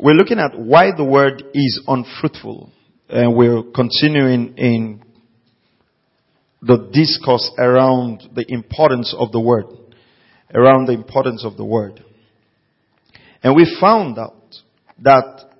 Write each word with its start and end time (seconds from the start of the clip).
We're 0.00 0.14
looking 0.14 0.38
at 0.38 0.56
why 0.56 0.90
the 0.96 1.04
word 1.04 1.42
is 1.52 1.82
unfruitful. 1.86 2.72
And 3.08 3.34
we're 3.34 3.62
continuing 3.74 4.56
in 4.56 5.02
the 6.62 6.88
discourse 6.92 7.50
around 7.58 8.22
the 8.34 8.44
importance 8.48 9.14
of 9.18 9.32
the 9.32 9.40
word. 9.40 9.64
Around 10.54 10.86
the 10.86 10.92
importance 10.92 11.44
of 11.44 11.56
the 11.56 11.64
word. 11.64 12.04
And 13.42 13.56
we 13.56 13.76
found 13.80 14.18
out 14.18 14.54
that 15.02 15.50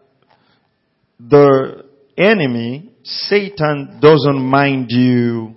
the 1.18 1.84
enemy, 2.16 2.92
Satan, 3.02 3.98
doesn't 4.00 4.40
mind 4.40 4.86
you. 4.90 5.54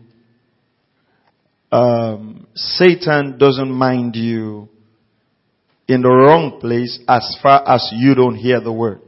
Um, 1.72 2.48
Satan 2.56 3.38
doesn't 3.38 3.72
mind 3.72 4.16
you 4.16 4.70
in 5.92 6.02
the 6.02 6.10
wrong 6.10 6.60
place 6.60 7.00
as 7.08 7.38
far 7.44 7.68
as 7.68 7.90
you 7.94 8.16
don't 8.16 8.36
hear 8.36 8.62
the 8.62 8.72
word. 8.72 9.02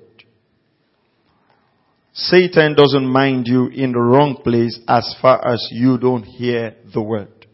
Satan 2.14 2.76
doesn't 2.76 3.08
mind 3.08 3.48
you 3.48 3.68
in 3.68 3.94
the 3.94 4.00
wrong 4.00 4.42
place 4.44 4.80
as 4.88 5.16
far 5.22 5.48
as 5.48 5.68
you 5.72 5.98
don't 5.98 6.24
hear 6.24 6.76
the 6.94 7.02
word. 7.02 7.48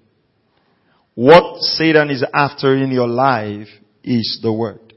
What 1.13 1.61
Satan 1.61 2.09
is 2.09 2.25
after 2.33 2.75
in 2.75 2.91
your 2.91 3.07
life 3.07 3.67
is 4.03 4.39
the 4.41 4.51
word. 4.51 4.93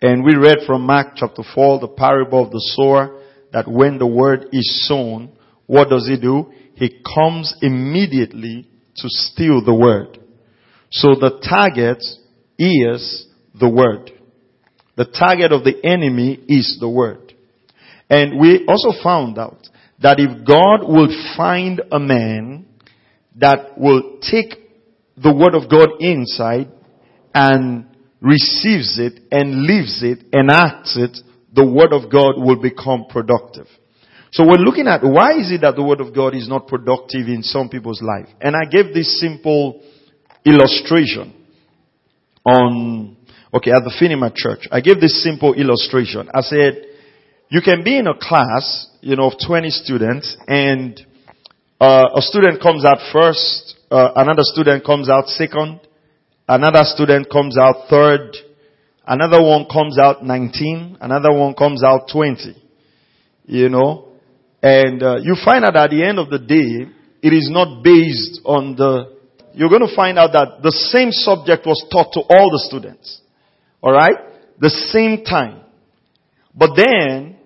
And 0.00 0.24
we 0.24 0.34
read 0.36 0.58
from 0.66 0.82
Mark 0.82 1.08
chapter 1.16 1.42
4, 1.54 1.80
the 1.80 1.88
parable 1.88 2.44
of 2.44 2.50
the 2.50 2.62
sower, 2.74 3.22
that 3.52 3.68
when 3.68 3.98
the 3.98 4.06
word 4.06 4.46
is 4.52 4.88
sown, 4.88 5.32
what 5.66 5.90
does 5.90 6.08
he 6.08 6.18
do? 6.18 6.52
He 6.74 7.02
comes 7.14 7.54
immediately 7.60 8.66
to 8.96 9.08
steal 9.08 9.62
the 9.62 9.74
word. 9.74 10.18
So 10.90 11.14
the 11.14 11.38
target 11.46 12.02
is 12.60 13.26
the 13.58 13.68
word. 13.68 14.10
The 14.96 15.06
target 15.06 15.50
of 15.50 15.64
the 15.64 15.82
enemy 15.82 16.38
is 16.46 16.76
the 16.78 16.88
word. 16.88 17.32
And 18.10 18.38
we 18.38 18.66
also 18.66 18.90
found 19.02 19.38
out 19.38 19.66
that 20.02 20.18
if 20.18 20.46
God 20.46 20.86
will 20.86 21.08
find 21.36 21.80
a 21.90 21.98
man 21.98 22.66
that 23.36 23.78
will 23.78 24.18
take 24.20 24.58
the 25.16 25.32
word 25.32 25.54
of 25.54 25.70
God 25.70 25.88
inside 26.00 26.68
and 27.34 27.86
receives 28.20 28.98
it 28.98 29.22
and 29.30 29.62
lives 29.62 30.02
it 30.02 30.26
and 30.32 30.50
acts 30.50 30.96
it, 30.98 31.16
the 31.54 31.64
word 31.64 31.92
of 31.92 32.10
God 32.10 32.34
will 32.36 32.60
become 32.60 33.06
productive. 33.08 33.66
So 34.32 34.44
we're 34.44 34.62
looking 34.62 34.86
at 34.86 35.02
why 35.02 35.38
is 35.38 35.50
it 35.50 35.62
that 35.62 35.76
the 35.76 35.82
word 35.82 36.00
of 36.00 36.14
God 36.14 36.34
is 36.34 36.48
not 36.48 36.68
productive 36.68 37.26
in 37.26 37.42
some 37.42 37.68
people's 37.68 38.02
life? 38.02 38.28
And 38.40 38.54
I 38.54 38.68
gave 38.70 38.94
this 38.94 39.18
simple 39.20 39.82
illustration 40.44 41.39
on, 42.50 43.16
okay, 43.54 43.70
at 43.70 43.84
the 43.84 43.94
Finima 44.00 44.32
church. 44.34 44.68
I 44.70 44.80
gave 44.80 45.00
this 45.00 45.22
simple 45.22 45.54
illustration. 45.54 46.28
I 46.34 46.40
said, 46.42 46.86
you 47.48 47.60
can 47.60 47.82
be 47.84 47.98
in 47.98 48.06
a 48.06 48.14
class, 48.14 48.88
you 49.00 49.16
know, 49.16 49.26
of 49.30 49.34
20 49.44 49.70
students 49.70 50.36
and 50.46 51.00
uh, 51.80 52.10
a 52.14 52.20
student 52.20 52.60
comes 52.62 52.84
out 52.84 52.98
first, 53.12 53.76
uh, 53.90 54.12
another 54.16 54.42
student 54.42 54.84
comes 54.84 55.08
out 55.08 55.26
second, 55.28 55.80
another 56.46 56.82
student 56.84 57.26
comes 57.30 57.56
out 57.58 57.88
third, 57.88 58.36
another 59.06 59.42
one 59.42 59.64
comes 59.64 59.98
out 59.98 60.22
19, 60.22 60.98
another 61.00 61.32
one 61.32 61.54
comes 61.54 61.82
out 61.82 62.08
20. 62.12 62.54
You 63.46 63.68
know, 63.68 64.12
and 64.62 65.02
uh, 65.02 65.16
you 65.16 65.34
find 65.42 65.64
out 65.64 65.74
at 65.74 65.90
the 65.90 66.04
end 66.04 66.18
of 66.18 66.28
the 66.28 66.38
day, 66.38 66.86
it 67.22 67.32
is 67.32 67.48
not 67.50 67.82
based 67.82 68.40
on 68.44 68.76
the, 68.76 69.19
you're 69.60 69.68
going 69.68 69.86
to 69.86 69.94
find 69.94 70.18
out 70.18 70.32
that 70.32 70.62
the 70.62 70.72
same 70.72 71.12
subject 71.12 71.66
was 71.66 71.84
taught 71.92 72.14
to 72.14 72.20
all 72.20 72.48
the 72.48 72.64
students. 72.64 73.20
Alright? 73.82 74.16
The 74.58 74.70
same 74.70 75.22
time. 75.22 75.60
But 76.56 76.70
then, 76.76 77.36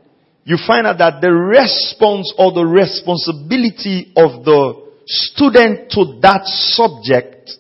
you 0.45 0.57
find 0.65 0.87
out 0.87 0.99
that 0.99 1.19
the 1.21 1.33
response 1.33 2.33
or 2.39 2.53
the 2.53 2.63
responsibility 2.63 4.13
of 4.15 4.45
the 4.45 4.87
student 5.07 5.91
to 5.91 6.21
that 6.23 6.47
subject 6.47 7.51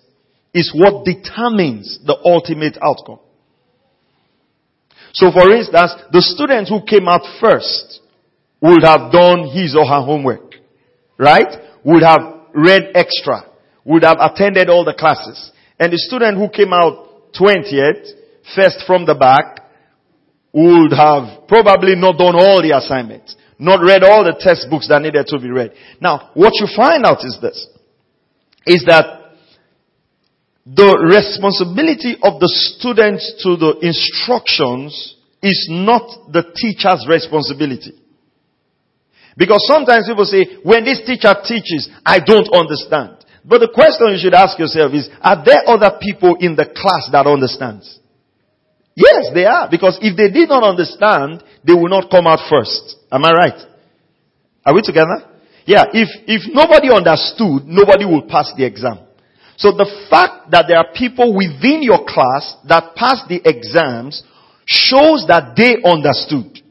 is 0.55 0.71
what 0.73 1.05
determines 1.05 1.99
the 2.07 2.17
ultimate 2.25 2.79
outcome. 2.81 3.19
So 5.15 5.33
for 5.33 5.51
instance, 5.51 5.99
the 6.13 6.23
student 6.23 6.69
who 6.69 6.87
came 6.87 7.09
out 7.09 7.27
first 7.41 7.99
would 8.63 8.85
have 8.85 9.11
done 9.11 9.51
his 9.51 9.75
or 9.75 9.85
her 9.85 10.01
homework, 10.01 10.55
right? 11.19 11.59
Would 11.83 12.05
have 12.05 12.21
read 12.55 12.93
extra, 12.95 13.51
would 13.85 14.03
have 14.03 14.19
attended 14.21 14.69
all 14.69 14.85
the 14.85 14.95
classes. 14.95 15.53
And 15.79 15.93
the 15.93 15.99
student 15.99 16.39
who 16.39 16.49
came 16.49 16.73
out 16.73 17.33
20th, 17.39 18.09
first 18.55 18.85
from 18.87 19.07
the 19.07 19.15
back, 19.15 19.61
would 20.53 20.93
have 20.93 21.49
probably 21.49 21.97
not 21.97 22.17
done 22.17 22.37
all 22.37 22.63
the 22.63 22.77
assignments, 22.77 23.35
not 23.59 23.83
read 23.83 24.05
all 24.05 24.23
the 24.23 24.37
textbooks 24.39 24.89
that 24.89 25.03
needed 25.03 25.27
to 25.27 25.39
be 25.39 25.51
read. 25.51 25.73
Now, 26.01 26.31
what 26.35 26.55
you 26.55 26.69
find 26.75 27.05
out 27.05 27.25
is 27.25 27.39
this, 27.43 27.67
is 28.67 28.85
that 28.87 29.35
the 30.65 30.97
responsibility 31.05 32.17
of 32.23 32.41
the 32.41 32.49
students 32.49 33.43
to 33.45 33.57
the 33.57 33.77
instructions 33.85 35.17
is 35.43 35.69
not 35.69 36.33
the 36.33 36.41
teacher's 36.57 37.05
responsibility. 37.05 38.01
Because 39.37 39.67
sometimes 39.67 40.09
people 40.09 40.25
say, 40.25 40.63
when 40.63 40.85
this 40.85 41.03
teacher 41.05 41.35
teaches, 41.45 41.91
I 42.07 42.21
don't 42.25 42.49
understand. 42.55 43.24
But 43.45 43.61
the 43.61 43.69
question 43.69 44.09
you 44.09 44.19
should 44.19 44.35
ask 44.35 44.59
yourself 44.59 44.93
is, 44.95 45.09
are 45.21 45.45
there 45.45 45.69
other 45.69 45.99
people 46.01 46.37
in 46.41 46.57
the 46.57 46.65
class 46.65 47.13
that 47.13 47.27
understands? 47.27 48.01
Yes, 48.97 49.29
they 49.35 49.45
are. 49.45 49.69
Because 49.71 49.99
if 50.01 50.17
they 50.17 50.31
did 50.31 50.49
not 50.49 50.65
understand, 50.65 51.45
they 51.63 51.75
will 51.75 51.91
not 51.91 52.11
come 52.11 52.27
out 52.27 52.41
first. 52.49 52.97
Am 53.13 53.25
I 53.25 53.33
right? 53.33 53.61
Are 54.65 54.75
we 54.75 54.81
together? 54.81 55.29
Yeah, 55.67 55.85
if, 55.93 56.09
if 56.27 56.43
nobody 56.55 56.89
understood, 56.89 57.69
nobody 57.69 58.05
will 58.05 58.23
pass 58.23 58.53
the 58.57 58.65
exam. 58.65 58.99
So 59.57 59.73
the 59.73 59.89
fact 60.11 60.51
that 60.51 60.67
there 60.69 60.79
are 60.79 60.93
people 60.95 61.37
within 61.37 61.83
your 61.83 62.05
class 62.07 62.57
that 62.69 62.97
pass 62.97 63.23
the 63.29 63.41
exams 63.45 64.23
shows 64.67 65.27
that 65.29 65.55
they 65.57 65.77
understood. 65.85 66.65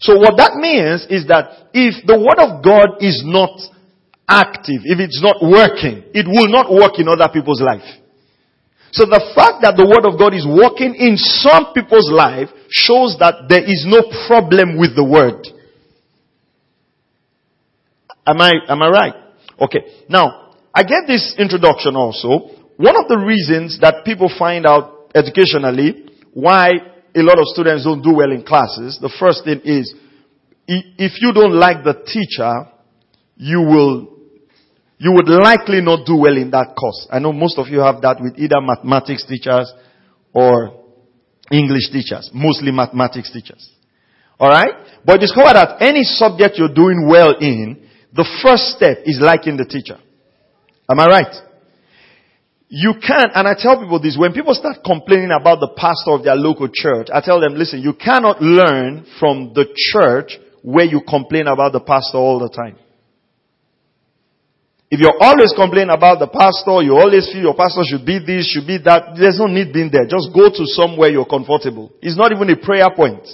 So 0.00 0.18
what 0.18 0.36
that 0.36 0.54
means 0.56 1.06
is 1.10 1.26
that 1.28 1.70
if 1.72 2.06
the 2.06 2.18
word 2.18 2.38
of 2.38 2.62
God 2.62 3.02
is 3.02 3.22
not 3.24 3.58
active, 4.28 4.84
if 4.84 5.00
it's 5.00 5.22
not 5.22 5.40
working, 5.40 6.04
it 6.12 6.28
will 6.28 6.48
not 6.48 6.70
work 6.70 6.98
in 6.98 7.08
other 7.08 7.28
people's 7.32 7.60
life. 7.60 7.84
So 8.92 9.04
the 9.04 9.20
fact 9.34 9.60
that 9.62 9.76
the 9.76 9.84
word 9.84 10.08
of 10.08 10.18
God 10.18 10.32
is 10.32 10.46
working 10.48 10.94
in 10.94 11.16
some 11.16 11.72
people's 11.74 12.08
life 12.12 12.48
shows 12.70 13.16
that 13.20 13.48
there 13.48 13.64
is 13.64 13.84
no 13.88 14.04
problem 14.28 14.78
with 14.78 14.96
the 14.96 15.04
word. 15.04 15.44
Am 18.26 18.40
I, 18.40 18.52
am 18.68 18.82
I 18.82 18.88
right? 18.88 19.14
Okay. 19.60 20.04
Now, 20.08 20.52
I 20.74 20.82
get 20.82 21.06
this 21.06 21.34
introduction 21.38 21.96
also. 21.96 22.52
One 22.76 22.96
of 22.96 23.08
the 23.08 23.18
reasons 23.18 23.80
that 23.80 24.04
people 24.04 24.30
find 24.38 24.66
out 24.66 25.10
educationally 25.14 26.08
why 26.32 26.70
a 27.14 27.22
lot 27.22 27.38
of 27.38 27.46
students 27.46 27.84
don't 27.84 28.02
do 28.02 28.14
well 28.14 28.30
in 28.30 28.44
classes, 28.44 28.98
the 29.00 29.12
first 29.18 29.44
thing 29.44 29.60
is, 29.64 29.94
if 30.66 31.20
you 31.20 31.32
don't 31.32 31.54
like 31.54 31.82
the 31.82 31.94
teacher, 32.04 32.70
you 33.36 33.60
will, 33.60 34.17
you 34.98 35.12
would 35.12 35.28
likely 35.28 35.80
not 35.80 36.04
do 36.04 36.16
well 36.16 36.36
in 36.36 36.50
that 36.50 36.74
course. 36.78 37.06
I 37.10 37.18
know 37.20 37.32
most 37.32 37.56
of 37.56 37.68
you 37.68 37.80
have 37.80 38.02
that 38.02 38.18
with 38.20 38.34
either 38.36 38.60
mathematics 38.60 39.24
teachers 39.24 39.72
or 40.32 40.84
English 41.50 41.90
teachers, 41.90 42.30
mostly 42.34 42.72
mathematics 42.72 43.32
teachers. 43.32 43.70
Alright? 44.40 45.00
But 45.04 45.20
discover 45.20 45.54
that 45.54 45.80
any 45.80 46.02
subject 46.02 46.58
you're 46.58 46.74
doing 46.74 47.06
well 47.08 47.34
in, 47.40 47.88
the 48.12 48.26
first 48.42 48.74
step 48.76 48.98
is 49.04 49.18
liking 49.20 49.56
the 49.56 49.64
teacher. 49.64 49.98
Am 50.90 50.98
I 50.98 51.06
right? 51.06 51.34
You 52.68 52.94
can, 52.94 53.30
and 53.34 53.48
I 53.48 53.54
tell 53.56 53.80
people 53.80 54.00
this, 54.00 54.16
when 54.18 54.32
people 54.32 54.52
start 54.54 54.78
complaining 54.84 55.30
about 55.30 55.60
the 55.60 55.72
pastor 55.76 56.12
of 56.12 56.24
their 56.24 56.36
local 56.36 56.68
church, 56.68 57.08
I 57.12 57.20
tell 57.20 57.40
them, 57.40 57.54
listen, 57.54 57.80
you 57.80 57.94
cannot 57.94 58.42
learn 58.42 59.06
from 59.18 59.52
the 59.54 59.64
church 59.92 60.38
where 60.62 60.84
you 60.84 61.00
complain 61.08 61.46
about 61.46 61.72
the 61.72 61.80
pastor 61.80 62.18
all 62.18 62.38
the 62.38 62.50
time. 62.50 62.76
If 64.90 65.00
you're 65.00 65.20
always 65.20 65.52
complaining 65.52 65.92
about 65.92 66.16
the 66.16 66.32
pastor, 66.32 66.80
you 66.80 66.96
always 66.96 67.28
feel 67.28 67.52
your 67.52 67.58
pastor 67.58 67.84
should 67.84 68.08
be 68.08 68.24
this, 68.24 68.48
should 68.48 68.64
be 68.64 68.80
that, 68.88 69.20
there's 69.20 69.36
no 69.36 69.44
need 69.44 69.68
being 69.68 69.92
there. 69.92 70.08
Just 70.08 70.32
go 70.32 70.48
to 70.48 70.64
somewhere 70.64 71.12
you're 71.12 71.28
comfortable. 71.28 71.92
It's 72.00 72.16
not 72.16 72.32
even 72.32 72.48
a 72.48 72.56
prayer 72.56 72.88
point. 72.96 73.28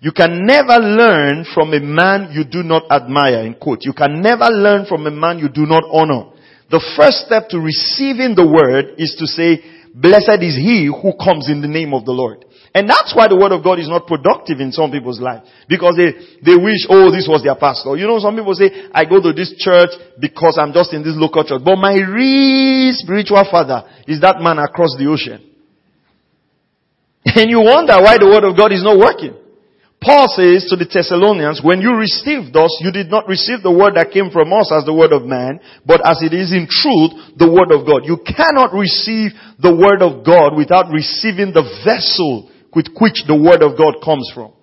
You 0.00 0.16
can 0.16 0.48
never 0.48 0.80
learn 0.80 1.44
from 1.52 1.76
a 1.76 1.80
man 1.80 2.32
you 2.32 2.44
do 2.48 2.64
not 2.64 2.88
admire, 2.88 3.44
in 3.44 3.60
quote. 3.60 3.84
You 3.84 3.92
can 3.92 4.22
never 4.24 4.48
learn 4.48 4.86
from 4.86 5.04
a 5.04 5.10
man 5.10 5.38
you 5.38 5.52
do 5.52 5.68
not 5.68 5.84
honor. 5.92 6.32
The 6.70 6.80
first 6.96 7.28
step 7.28 7.52
to 7.52 7.60
receiving 7.60 8.32
the 8.32 8.48
word 8.48 8.96
is 8.96 9.12
to 9.20 9.26
say, 9.28 9.60
blessed 9.92 10.40
is 10.40 10.56
he 10.56 10.88
who 10.88 11.12
comes 11.20 11.52
in 11.52 11.60
the 11.60 11.68
name 11.68 11.92
of 11.92 12.08
the 12.08 12.16
Lord. 12.16 12.47
And 12.74 12.88
that's 12.88 13.16
why 13.16 13.28
the 13.28 13.36
word 13.36 13.52
of 13.52 13.64
God 13.64 13.78
is 13.80 13.88
not 13.88 14.06
productive 14.06 14.60
in 14.60 14.72
some 14.72 14.92
people's 14.92 15.20
life. 15.20 15.42
Because 15.68 15.96
they, 15.96 16.12
they 16.44 16.56
wish, 16.56 16.84
oh, 16.88 17.08
this 17.10 17.24
was 17.24 17.40
their 17.40 17.56
pastor. 17.56 17.96
You 17.96 18.06
know, 18.06 18.20
some 18.20 18.36
people 18.36 18.54
say, 18.54 18.92
I 18.92 19.08
go 19.08 19.20
to 19.24 19.32
this 19.32 19.56
church 19.56 19.96
because 20.20 20.60
I'm 20.60 20.76
just 20.76 20.92
in 20.92 21.00
this 21.00 21.16
local 21.16 21.44
church. 21.44 21.64
But 21.64 21.80
my 21.80 21.96
real 21.96 22.92
spiritual 22.92 23.40
father 23.48 23.88
is 24.04 24.20
that 24.20 24.44
man 24.44 24.60
across 24.60 24.92
the 25.00 25.08
ocean. 25.08 25.44
And 27.38 27.50
you 27.50 27.60
wonder 27.60 27.96
why 28.00 28.16
the 28.16 28.28
word 28.28 28.44
of 28.44 28.56
God 28.56 28.72
is 28.72 28.84
not 28.84 28.96
working. 28.96 29.36
Paul 29.98 30.30
says 30.30 30.70
to 30.70 30.78
the 30.78 30.86
Thessalonians, 30.86 31.58
when 31.58 31.82
you 31.82 31.98
received 31.98 32.54
us, 32.54 32.70
you 32.78 32.94
did 32.94 33.10
not 33.10 33.26
receive 33.26 33.66
the 33.66 33.74
word 33.74 33.98
that 33.98 34.14
came 34.14 34.30
from 34.30 34.54
us 34.54 34.70
as 34.70 34.86
the 34.86 34.94
word 34.94 35.10
of 35.10 35.26
man, 35.26 35.58
but 35.82 35.98
as 36.06 36.22
it 36.22 36.30
is 36.30 36.54
in 36.54 36.70
truth, 36.70 37.34
the 37.34 37.50
word 37.50 37.74
of 37.74 37.82
God. 37.82 38.06
You 38.06 38.22
cannot 38.22 38.70
receive 38.70 39.34
the 39.58 39.74
word 39.74 39.98
of 39.98 40.22
God 40.22 40.54
without 40.54 40.94
receiving 40.94 41.50
the 41.50 41.66
vessel 41.82 42.46
with 42.78 42.94
which 42.94 43.26
the 43.26 43.34
word 43.34 43.58
of 43.66 43.74
God 43.74 43.98
comes 43.98 44.30
from. 44.30 44.54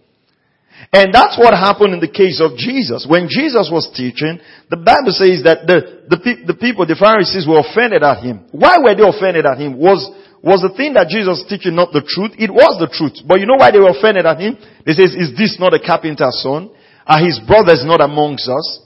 And 0.95 1.11
that's 1.11 1.35
what 1.35 1.51
happened 1.51 1.91
in 1.91 1.99
the 1.99 2.11
case 2.11 2.39
of 2.39 2.55
Jesus. 2.55 3.03
When 3.03 3.27
Jesus 3.27 3.67
was 3.67 3.91
teaching, 3.91 4.39
the 4.71 4.79
Bible 4.79 5.11
says 5.11 5.43
that 5.43 5.67
the, 5.67 6.07
the, 6.07 6.55
the 6.55 6.55
people, 6.55 6.87
the 6.87 6.95
Pharisees 6.95 7.43
were 7.43 7.59
offended 7.59 8.03
at 8.03 8.23
him. 8.23 8.47
Why 8.55 8.79
were 8.79 8.95
they 8.95 9.03
offended 9.03 9.43
at 9.43 9.59
him? 9.59 9.75
Was 9.75 10.07
was 10.45 10.61
the 10.61 10.77
thing 10.77 10.93
that 10.93 11.09
Jesus 11.09 11.41
was 11.41 11.49
teaching 11.49 11.73
not 11.73 11.89
the 11.89 12.05
truth? 12.05 12.37
It 12.37 12.53
was 12.53 12.77
the 12.77 12.85
truth. 12.85 13.17
But 13.25 13.41
you 13.41 13.49
know 13.49 13.57
why 13.57 13.73
they 13.73 13.81
were 13.81 13.89
offended 13.89 14.29
at 14.29 14.37
him? 14.37 14.61
They 14.85 14.93
says, 14.93 15.17
is 15.17 15.33
this 15.33 15.57
not 15.57 15.73
a 15.73 15.81
carpenter's 15.81 16.37
son? 16.45 16.69
Are 17.01 17.17
his 17.17 17.41
brothers 17.41 17.81
not 17.81 17.97
amongst 17.97 18.45
us? 18.45 18.85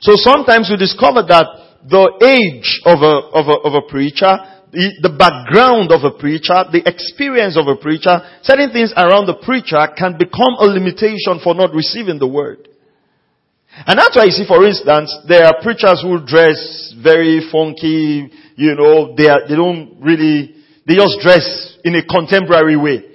So 0.00 0.16
sometimes 0.16 0.72
we 0.72 0.80
discover 0.80 1.28
that 1.28 1.44
the 1.84 2.24
age 2.24 2.80
of 2.88 3.04
a, 3.04 3.14
of 3.36 3.52
a, 3.52 3.56
of 3.68 3.72
a 3.84 3.84
preacher, 3.84 4.32
the, 4.72 5.14
background 5.14 5.90
of 5.90 6.06
a 6.06 6.14
preacher, 6.14 6.66
the 6.70 6.82
experience 6.86 7.58
of 7.58 7.66
a 7.66 7.76
preacher, 7.76 8.22
certain 8.42 8.70
things 8.70 8.94
around 8.96 9.26
the 9.26 9.38
preacher 9.42 9.80
can 9.98 10.14
become 10.16 10.54
a 10.62 10.66
limitation 10.66 11.42
for 11.42 11.54
not 11.54 11.74
receiving 11.74 12.18
the 12.18 12.28
word. 12.28 12.68
And 13.86 13.98
that's 13.98 14.14
why 14.14 14.26
you 14.26 14.34
see, 14.34 14.46
for 14.46 14.62
instance, 14.66 15.14
there 15.28 15.46
are 15.46 15.62
preachers 15.62 16.02
who 16.02 16.18
dress 16.26 16.94
very 16.98 17.42
funky, 17.50 18.30
you 18.56 18.74
know, 18.74 19.14
they 19.14 19.30
are, 19.30 19.46
they 19.46 19.54
don't 19.54 19.98
really, 20.02 20.54
they 20.86 20.94
just 20.94 21.18
dress 21.22 21.78
in 21.84 21.94
a 21.94 22.02
contemporary 22.02 22.76
way. 22.76 23.06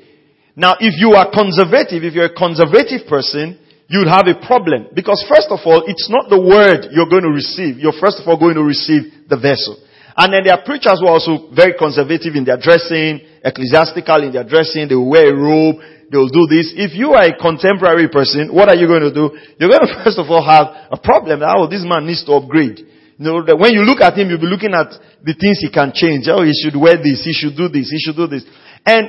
Now, 0.56 0.80
if 0.80 0.96
you 0.96 1.12
are 1.20 1.28
conservative, 1.28 2.04
if 2.04 2.16
you're 2.16 2.32
a 2.32 2.36
conservative 2.36 3.08
person, 3.08 3.60
you'd 3.88 4.08
have 4.08 4.28
a 4.28 4.40
problem. 4.48 4.88
Because 4.96 5.24
first 5.28 5.52
of 5.52 5.60
all, 5.68 5.84
it's 5.86 6.08
not 6.10 6.32
the 6.32 6.40
word 6.40 6.88
you're 6.96 7.12
going 7.12 7.28
to 7.28 7.36
receive. 7.36 7.78
You're 7.78 8.00
first 8.00 8.24
of 8.24 8.28
all 8.28 8.40
going 8.40 8.56
to 8.56 8.64
receive 8.64 9.28
the 9.28 9.36
vessel. 9.36 9.76
And 10.16 10.32
then 10.32 10.44
their 10.48 10.64
preachers 10.64 11.04
were 11.04 11.12
also 11.12 11.52
very 11.52 11.76
conservative 11.76 12.36
in 12.36 12.48
their 12.48 12.56
dressing, 12.56 13.20
ecclesiastical 13.44 14.24
in 14.24 14.32
their 14.32 14.48
dressing, 14.48 14.88
they 14.88 14.96
will 14.96 15.12
wear 15.12 15.28
a 15.28 15.36
robe, 15.36 15.76
they 16.08 16.18
will 16.18 16.32
do 16.32 16.48
this. 16.48 16.72
If 16.72 16.96
you 16.96 17.12
are 17.12 17.28
a 17.28 17.36
contemporary 17.36 18.08
person, 18.08 18.48
what 18.54 18.70
are 18.72 18.80
you 18.80 18.88
going 18.88 19.04
to 19.04 19.14
do? 19.14 19.36
You're 19.60 19.70
going 19.70 19.84
to 19.92 20.04
first 20.04 20.20
of 20.20 20.32
all 20.32 20.44
have 20.44 20.88
a 20.92 20.98
problem. 20.98 21.44
Oh, 21.44 21.68
this 21.68 21.84
man 21.84 22.08
needs 22.08 22.24
to 22.26 22.40
upgrade. 22.40 22.80
You 23.20 23.24
know, 23.24 23.44
that 23.44 23.60
when 23.60 23.76
you 23.76 23.84
look 23.84 24.00
at 24.00 24.16
him, 24.16 24.28
you'll 24.28 24.44
be 24.44 24.52
looking 24.52 24.76
at 24.76 24.92
the 25.24 25.36
things 25.36 25.60
he 25.60 25.72
can 25.72 25.92
change. 25.96 26.28
Oh, 26.28 26.44
he 26.44 26.56
should 26.56 26.76
wear 26.76 26.96
this, 26.96 27.24
he 27.24 27.36
should 27.36 27.56
do 27.56 27.68
this, 27.68 27.92
he 27.92 28.00
should 28.00 28.16
do 28.16 28.28
this. 28.28 28.44
And 28.86 29.08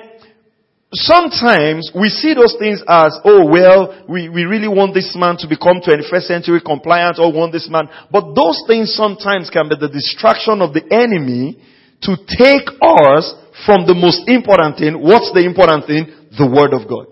sometimes 0.92 1.90
we 1.94 2.08
see 2.08 2.34
those 2.34 2.54
things 2.58 2.82
as, 2.86 3.18
oh 3.24 3.46
well, 3.50 4.06
we, 4.08 4.28
we 4.28 4.44
really 4.44 4.68
want 4.68 4.94
this 4.94 5.14
man 5.18 5.36
to 5.38 5.48
become 5.48 5.82
21st 5.82 6.26
century 6.26 6.60
compliant 6.64 7.18
or 7.18 7.32
want 7.32 7.52
this 7.52 7.68
man. 7.70 7.88
But 8.10 8.34
those 8.34 8.62
things 8.66 8.94
sometimes 8.94 9.50
can 9.50 9.68
be 9.68 9.76
the 9.78 9.90
distraction 9.90 10.62
of 10.62 10.72
the 10.72 10.86
enemy 10.90 11.58
to 12.02 12.14
take 12.28 12.70
us 12.78 13.34
from 13.64 13.88
the 13.88 13.96
most 13.96 14.28
important 14.28 14.78
thing. 14.78 14.94
What's 15.00 15.32
the 15.32 15.42
important 15.42 15.86
thing? 15.86 16.06
The 16.38 16.46
Word 16.46 16.76
of 16.76 16.86
God. 16.86 17.10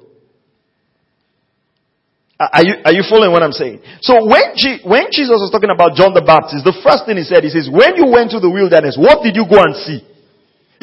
Are 2.39 2.67
you, 2.67 2.75
are 2.85 2.93
you 2.93 3.07
following 3.09 3.31
what 3.31 3.43
I'm 3.43 3.55
saying? 3.55 3.81
So 4.03 4.27
when, 4.27 4.59
when 4.85 5.07
Jesus 5.15 5.39
was 5.39 5.51
talking 5.55 5.71
about 5.71 5.95
John 5.95 6.13
the 6.13 6.23
Baptist, 6.23 6.67
the 6.67 6.77
first 6.83 7.07
thing 7.07 7.17
he 7.17 7.25
said, 7.25 7.47
he 7.47 7.51
says, 7.51 7.71
when 7.71 7.95
you 7.95 8.11
went 8.11 8.35
to 8.35 8.43
the 8.43 8.51
wilderness, 8.51 8.99
what 8.99 9.23
did 9.23 9.39
you 9.39 9.47
go 9.47 9.63
and 9.63 9.75
see? 9.79 10.03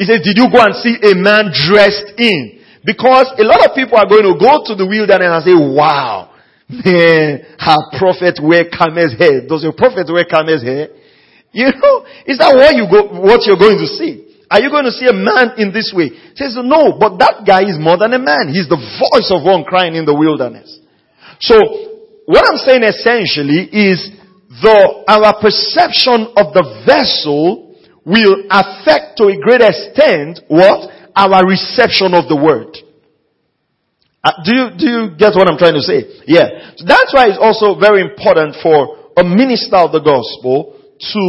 He 0.00 0.08
says, 0.08 0.24
did 0.24 0.34
you 0.40 0.48
go 0.48 0.58
and 0.64 0.74
see 0.80 0.96
a 0.96 1.12
man 1.14 1.52
dressed 1.52 2.16
in? 2.16 2.61
Because 2.84 3.30
a 3.38 3.46
lot 3.46 3.62
of 3.62 3.74
people 3.74 3.96
are 3.96 4.08
going 4.08 4.26
to 4.26 4.34
go 4.34 4.66
to 4.66 4.74
the 4.74 4.86
wilderness 4.86 5.30
and 5.30 5.42
say, 5.46 5.54
wow, 5.54 6.34
man, 6.66 7.46
our 7.62 7.94
prophet 7.94 8.42
wear 8.42 8.66
camel's 8.66 9.14
hair. 9.14 9.46
Does 9.46 9.62
your 9.62 9.72
prophet 9.72 10.10
wear 10.10 10.26
camel's 10.26 10.66
hair? 10.66 10.90
You 11.52 11.70
know, 11.70 11.94
is 12.26 12.38
that 12.38 12.50
what 12.56 12.74
you 12.74 12.88
go, 12.90 13.22
what 13.22 13.46
you're 13.46 13.60
going 13.60 13.78
to 13.78 13.86
see? 13.86 14.32
Are 14.50 14.60
you 14.60 14.68
going 14.68 14.84
to 14.84 14.92
see 14.92 15.06
a 15.06 15.16
man 15.16 15.56
in 15.56 15.72
this 15.72 15.92
way? 15.94 16.10
He 16.12 16.36
says, 16.36 16.58
no, 16.60 16.98
but 16.98 17.16
that 17.22 17.44
guy 17.46 17.64
is 17.64 17.80
more 17.80 17.96
than 17.96 18.12
a 18.12 18.20
man. 18.20 18.52
He's 18.52 18.68
the 18.68 18.76
voice 18.76 19.32
of 19.32 19.44
one 19.44 19.64
crying 19.64 19.94
in 19.94 20.04
the 20.04 20.12
wilderness. 20.12 20.68
So, 21.40 21.56
what 22.26 22.44
I'm 22.44 22.60
saying 22.60 22.84
essentially 22.84 23.68
is 23.72 24.12
the, 24.60 25.04
our 25.08 25.40
perception 25.40 26.36
of 26.36 26.52
the 26.52 26.84
vessel 26.84 27.72
will 28.04 28.44
affect 28.50 29.16
to 29.18 29.32
a 29.32 29.36
great 29.40 29.62
extent 29.62 30.40
what? 30.48 30.90
Our 31.14 31.46
reception 31.46 32.14
of 32.14 32.28
the 32.28 32.36
word. 32.36 32.76
Uh, 34.24 34.32
do 34.46 34.50
you, 34.54 34.66
do 34.78 34.86
you 34.86 35.02
get 35.18 35.34
what 35.34 35.50
I'm 35.50 35.58
trying 35.58 35.74
to 35.74 35.82
say? 35.82 36.22
Yeah. 36.30 36.78
So 36.78 36.86
that's 36.86 37.10
why 37.12 37.26
it's 37.26 37.42
also 37.42 37.74
very 37.78 38.00
important 38.00 38.54
for 38.62 39.12
a 39.18 39.24
minister 39.24 39.76
of 39.76 39.90
the 39.90 40.00
gospel 40.00 40.78
to 41.12 41.24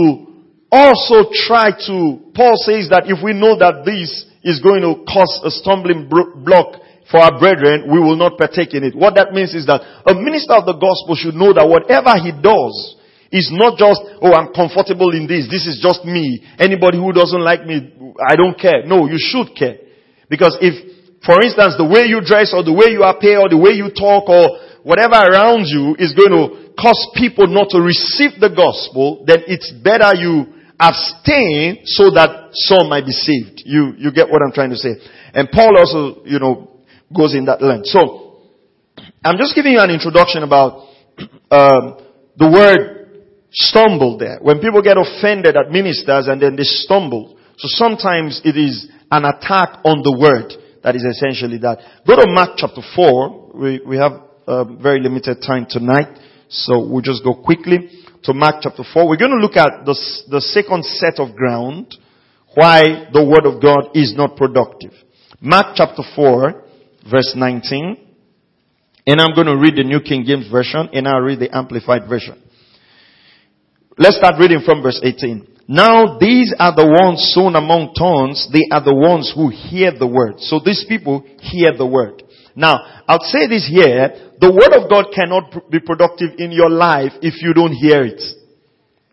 also 0.72 1.30
try 1.34 1.74
to, 1.74 2.32
Paul 2.38 2.54
says 2.62 2.90
that 2.94 3.10
if 3.10 3.22
we 3.22 3.34
know 3.34 3.58
that 3.58 3.82
this 3.86 4.26
is 4.46 4.62
going 4.62 4.86
to 4.86 5.02
cause 5.10 5.42
a 5.44 5.50
stumbling 5.50 6.06
block 6.10 6.82
for 7.10 7.18
our 7.18 7.38
brethren, 7.38 7.90
we 7.90 8.00
will 8.00 8.16
not 8.16 8.38
partake 8.38 8.74
in 8.74 8.84
it. 8.84 8.96
What 8.96 9.16
that 9.16 9.34
means 9.34 9.54
is 9.54 9.66
that 9.66 9.82
a 10.06 10.14
minister 10.14 10.54
of 10.54 10.66
the 10.66 10.78
gospel 10.78 11.18
should 11.18 11.36
know 11.36 11.54
that 11.54 11.66
whatever 11.66 12.14
he 12.22 12.30
does 12.30 12.98
is 13.34 13.50
not 13.50 13.82
just, 13.82 13.98
oh, 14.22 14.32
I'm 14.32 14.54
comfortable 14.54 15.10
in 15.10 15.26
this. 15.26 15.50
This 15.50 15.66
is 15.66 15.82
just 15.82 16.06
me. 16.06 16.46
Anybody 16.62 17.02
who 17.02 17.12
doesn't 17.12 17.42
like 17.42 17.66
me, 17.66 17.82
I 18.22 18.38
don't 18.38 18.54
care. 18.54 18.86
No, 18.86 19.10
you 19.10 19.18
should 19.18 19.58
care. 19.58 19.82
Because 20.30 20.56
if, 20.62 20.78
for 21.26 21.42
instance, 21.42 21.74
the 21.82 21.90
way 21.90 22.06
you 22.06 22.22
dress 22.22 22.54
or 22.54 22.62
the 22.62 22.72
way 22.72 22.94
you 22.94 23.02
appear 23.02 23.42
or 23.42 23.50
the 23.50 23.58
way 23.58 23.74
you 23.74 23.90
talk 23.90 24.30
or 24.30 24.46
whatever 24.86 25.18
around 25.18 25.66
you 25.66 25.98
is 25.98 26.14
going 26.14 26.30
to 26.30 26.78
cause 26.78 27.02
people 27.18 27.50
not 27.50 27.74
to 27.74 27.82
receive 27.82 28.38
the 28.38 28.54
gospel, 28.54 29.26
then 29.26 29.42
it's 29.50 29.74
better 29.82 30.14
you 30.14 30.54
abstain 30.78 31.82
so 31.90 32.14
that 32.14 32.54
some 32.54 32.86
might 32.86 33.06
be 33.06 33.18
saved. 33.18 33.66
You, 33.66 33.98
you 33.98 34.14
get 34.14 34.30
what 34.30 34.46
I'm 34.46 34.54
trying 34.54 34.72
to 34.72 34.78
say. 34.78 34.94
And 35.34 35.50
Paul 35.50 35.74
also, 35.74 36.22
you 36.26 36.38
know, 36.38 36.86
goes 37.10 37.34
in 37.34 37.46
that 37.46 37.62
length. 37.62 37.90
So, 37.90 38.24
I'm 39.26 39.38
just 39.38 39.56
giving 39.56 39.74
you 39.74 39.80
an 39.80 39.90
introduction 39.90 40.44
about 40.44 40.86
um, 41.50 41.98
the 42.38 42.50
word 42.50 43.03
stumble 43.54 44.18
there. 44.18 44.40
When 44.42 44.60
people 44.60 44.82
get 44.82 44.98
offended 44.98 45.56
at 45.56 45.72
ministers 45.72 46.28
and 46.28 46.42
then 46.42 46.56
they 46.56 46.64
stumble. 46.64 47.38
So 47.58 47.68
sometimes 47.70 48.42
it 48.44 48.58
is 48.58 48.88
an 49.12 49.26
attack 49.26 49.80
on 49.86 50.02
the 50.02 50.18
word. 50.18 50.54
That 50.84 50.96
is 50.96 51.04
essentially 51.04 51.60
that. 51.60 51.80
Go 52.06 52.16
to 52.16 52.26
Mark 52.28 52.58
chapter 52.58 52.82
4. 52.96 53.52
We, 53.54 53.82
we 53.86 53.98
have 53.98 54.14
uh, 54.48 54.66
very 54.66 55.00
limited 55.00 55.42
time 55.46 55.68
tonight. 55.70 56.20
So 56.50 56.86
we'll 56.86 57.02
just 57.02 57.24
go 57.24 57.36
quickly 57.36 57.90
to 58.24 58.34
Mark 58.34 58.56
chapter 58.62 58.84
4. 58.84 59.08
We're 59.08 59.18
going 59.18 59.32
to 59.32 59.38
look 59.38 59.56
at 59.56 59.86
the, 59.86 59.96
the 60.30 60.42
second 60.42 60.84
set 60.86 61.20
of 61.20 61.36
ground 61.36 61.96
why 62.56 63.10
the 63.12 63.24
word 63.24 63.46
of 63.46 63.62
God 63.62 63.96
is 63.96 64.14
not 64.16 64.36
productive. 64.36 64.92
Mark 65.40 65.76
chapter 65.76 66.04
4 66.16 66.64
verse 67.10 67.34
19. 67.36 67.98
And 69.06 69.20
I'm 69.20 69.36
going 69.36 69.48
to 69.48 69.58
read 69.58 69.76
the 69.76 69.84
New 69.84 70.00
King 70.00 70.24
James 70.26 70.50
Version 70.50 70.90
and 70.94 71.08
I'll 71.08 71.22
read 71.22 71.40
the 71.40 71.56
Amplified 71.56 72.08
Version. 72.08 72.42
Let's 73.98 74.18
start 74.18 74.36
reading 74.40 74.62
from 74.66 74.82
verse 74.82 75.00
18. 75.04 75.68
Now 75.68 76.18
these 76.18 76.54
are 76.58 76.74
the 76.76 76.86
ones 76.86 77.32
sown 77.34 77.56
among 77.56 77.94
thorns. 77.94 78.50
They 78.52 78.66
are 78.72 78.84
the 78.84 78.94
ones 78.94 79.32
who 79.36 79.50
hear 79.50 79.94
the 79.94 80.08
word. 80.08 80.42
So 80.42 80.60
these 80.60 80.84
people 80.90 81.22
hear 81.40 81.78
the 81.78 81.86
word. 81.86 82.24
Now, 82.56 83.04
I'll 83.08 83.24
say 83.30 83.48
this 83.48 83.70
here. 83.70 84.34
The 84.42 84.50
word 84.50 84.74
of 84.74 84.90
God 84.90 85.14
cannot 85.14 85.70
be 85.70 85.80
productive 85.80 86.38
in 86.38 86.52
your 86.52 86.70
life 86.70 87.14
if 87.22 87.42
you 87.42 87.54
don't 87.54 87.74
hear 87.74 88.04
it. 88.04 88.22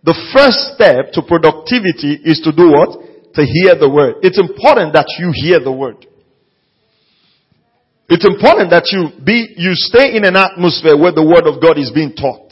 The 0.02 0.16
first 0.32 0.75
step 0.75 1.12
to 1.12 1.22
productivity 1.28 2.16
is 2.25 2.40
to 2.44 2.52
do 2.52 2.72
what? 2.72 2.96
To 3.37 3.42
hear 3.44 3.76
the 3.76 3.88
word. 3.88 4.25
It's 4.25 4.40
important 4.40 4.94
that 4.94 5.12
you 5.20 5.30
hear 5.32 5.60
the 5.60 5.72
word. 5.72 6.06
It's 8.08 8.26
important 8.26 8.70
that 8.72 8.88
you 8.90 9.12
be, 9.22 9.54
you 9.56 9.76
stay 9.76 10.16
in 10.16 10.25
an 10.25 10.37
atmosphere 10.37 10.96
where 10.96 11.12
the 11.12 11.25
word 11.25 11.46
of 11.46 11.62
God 11.62 11.78
is 11.78 11.92
being 11.92 12.16
taught. 12.16 12.50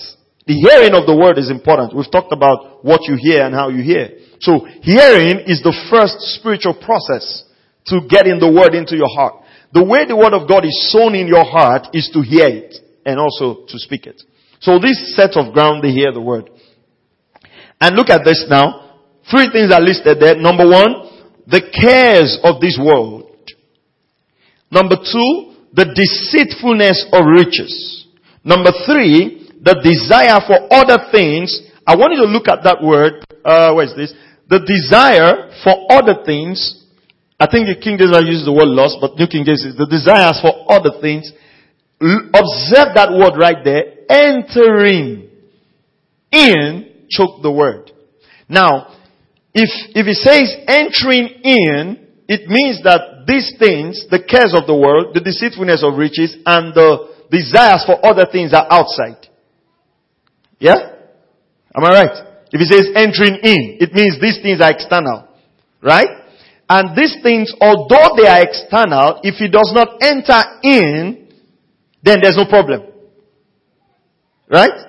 The 0.49 0.57
hearing 0.57 0.97
of 0.97 1.05
the 1.05 1.13
word 1.13 1.37
is 1.37 1.53
important. 1.53 1.93
We've 1.93 2.11
talked 2.11 2.33
about 2.33 2.81
what 2.83 3.05
you 3.05 3.21
hear 3.21 3.45
and 3.45 3.55
how 3.55 3.69
you 3.69 3.85
hear. 3.85 4.17
So 4.41 4.65
hearing 4.81 5.45
is 5.45 5.61
the 5.61 5.77
first 5.93 6.41
spiritual 6.41 6.73
process 6.73 7.45
to 7.93 8.01
getting 8.09 8.41
the 8.41 8.49
word 8.49 8.73
into 8.73 8.97
your 8.97 9.13
heart. 9.13 9.45
The 9.77 9.85
way 9.85 10.09
the 10.09 10.17
word 10.17 10.33
of 10.33 10.49
God 10.49 10.65
is 10.65 10.73
sown 10.89 11.15
in 11.15 11.29
your 11.29 11.45
heart 11.45 11.93
is 11.93 12.09
to 12.17 12.25
hear 12.25 12.49
it 12.49 12.81
and 13.05 13.21
also 13.21 13.69
to 13.69 13.77
speak 13.77 14.09
it. 14.09 14.25
So 14.65 14.81
this 14.81 15.15
set 15.15 15.37
of 15.37 15.53
ground, 15.53 15.85
they 15.85 15.93
hear 15.93 16.17
the 16.17 16.25
word. 16.25 16.49
And 17.79 17.95
look 17.95 18.09
at 18.09 18.25
this 18.25 18.47
now. 18.49 19.05
Three 19.31 19.53
things 19.53 19.69
are 19.69 19.85
listed 19.85 20.17
there. 20.17 20.41
Number 20.41 20.65
one, 20.65 21.13
the 21.45 21.61
cares 21.61 22.41
of 22.43 22.57
this 22.65 22.81
world. 22.81 23.37
Number 24.73 24.97
two, 24.97 25.53
the 25.77 25.93
deceitfulness 25.93 27.05
of 27.13 27.29
riches. 27.29 28.09
Number 28.43 28.73
three, 28.89 29.38
the 29.63 29.79
desire 29.83 30.41
for 30.47 30.67
other 30.73 31.11
things. 31.11 31.51
I 31.87 31.97
want 31.97 32.13
you 32.13 32.23
to 32.23 32.31
look 32.31 32.49
at 32.49 32.63
that 32.65 32.83
word. 32.83 33.25
Uh, 33.45 33.73
where 33.75 33.87
is 33.87 33.95
this? 33.97 34.15
The 34.49 34.61
desire 34.61 35.51
for 35.65 35.75
other 35.91 36.25
things. 36.25 36.85
I 37.41 37.47
think 37.47 37.69
the 37.69 37.79
King 37.79 37.99
James 37.99 38.17
uses 38.27 38.47
the 38.47 38.53
word 38.53 38.69
lust, 38.69 38.99
but 39.01 39.15
New 39.17 39.27
King 39.27 39.45
James 39.45 39.63
is 39.63 39.77
the 39.77 39.87
desires 39.87 40.41
for 40.43 40.53
other 40.73 40.99
things. 41.01 41.31
Observe 42.01 42.95
that 42.99 43.15
word 43.15 43.39
right 43.39 43.63
there. 43.63 44.07
Entering 44.09 45.31
in, 46.33 47.07
choke 47.11 47.43
the 47.43 47.53
word. 47.53 47.93
Now, 48.49 48.95
if, 49.55 49.71
if 49.95 50.07
it 50.07 50.19
says 50.19 50.51
entering 50.67 51.29
in, 51.45 52.09
it 52.29 52.49
means 52.49 52.83
that 52.85 53.25
these 53.27 53.55
things, 53.59 54.07
the 54.11 54.23
cares 54.23 54.55
of 54.57 54.67
the 54.67 54.77
world, 54.77 55.15
the 55.15 55.21
deceitfulness 55.21 55.85
of 55.85 55.97
riches, 55.97 56.37
and 56.45 56.75
the 56.75 57.13
desires 57.31 57.85
for 57.85 58.01
other 58.05 58.27
things 58.31 58.53
are 58.53 58.67
outside. 58.71 59.28
Yeah? 60.59 60.97
Am 61.75 61.85
I 61.85 61.91
right? 61.91 62.29
If 62.51 62.61
it 62.61 62.69
says 62.69 62.89
entering 62.95 63.41
in, 63.43 63.79
it 63.81 63.93
means 63.93 64.19
these 64.21 64.41
things 64.43 64.61
are 64.61 64.71
external. 64.71 65.29
Right? 65.83 66.09
And 66.69 66.97
these 66.97 67.17
things, 67.23 67.53
although 67.61 68.17
they 68.17 68.29
are 68.29 68.43
external, 68.43 69.21
if 69.23 69.41
it 69.41 69.53
does 69.53 69.73
not 69.75 70.03
enter 70.03 70.39
in, 70.63 71.29
then 72.03 72.19
there's 72.21 72.37
no 72.37 72.47
problem. 72.47 72.93
Right? 74.51 74.89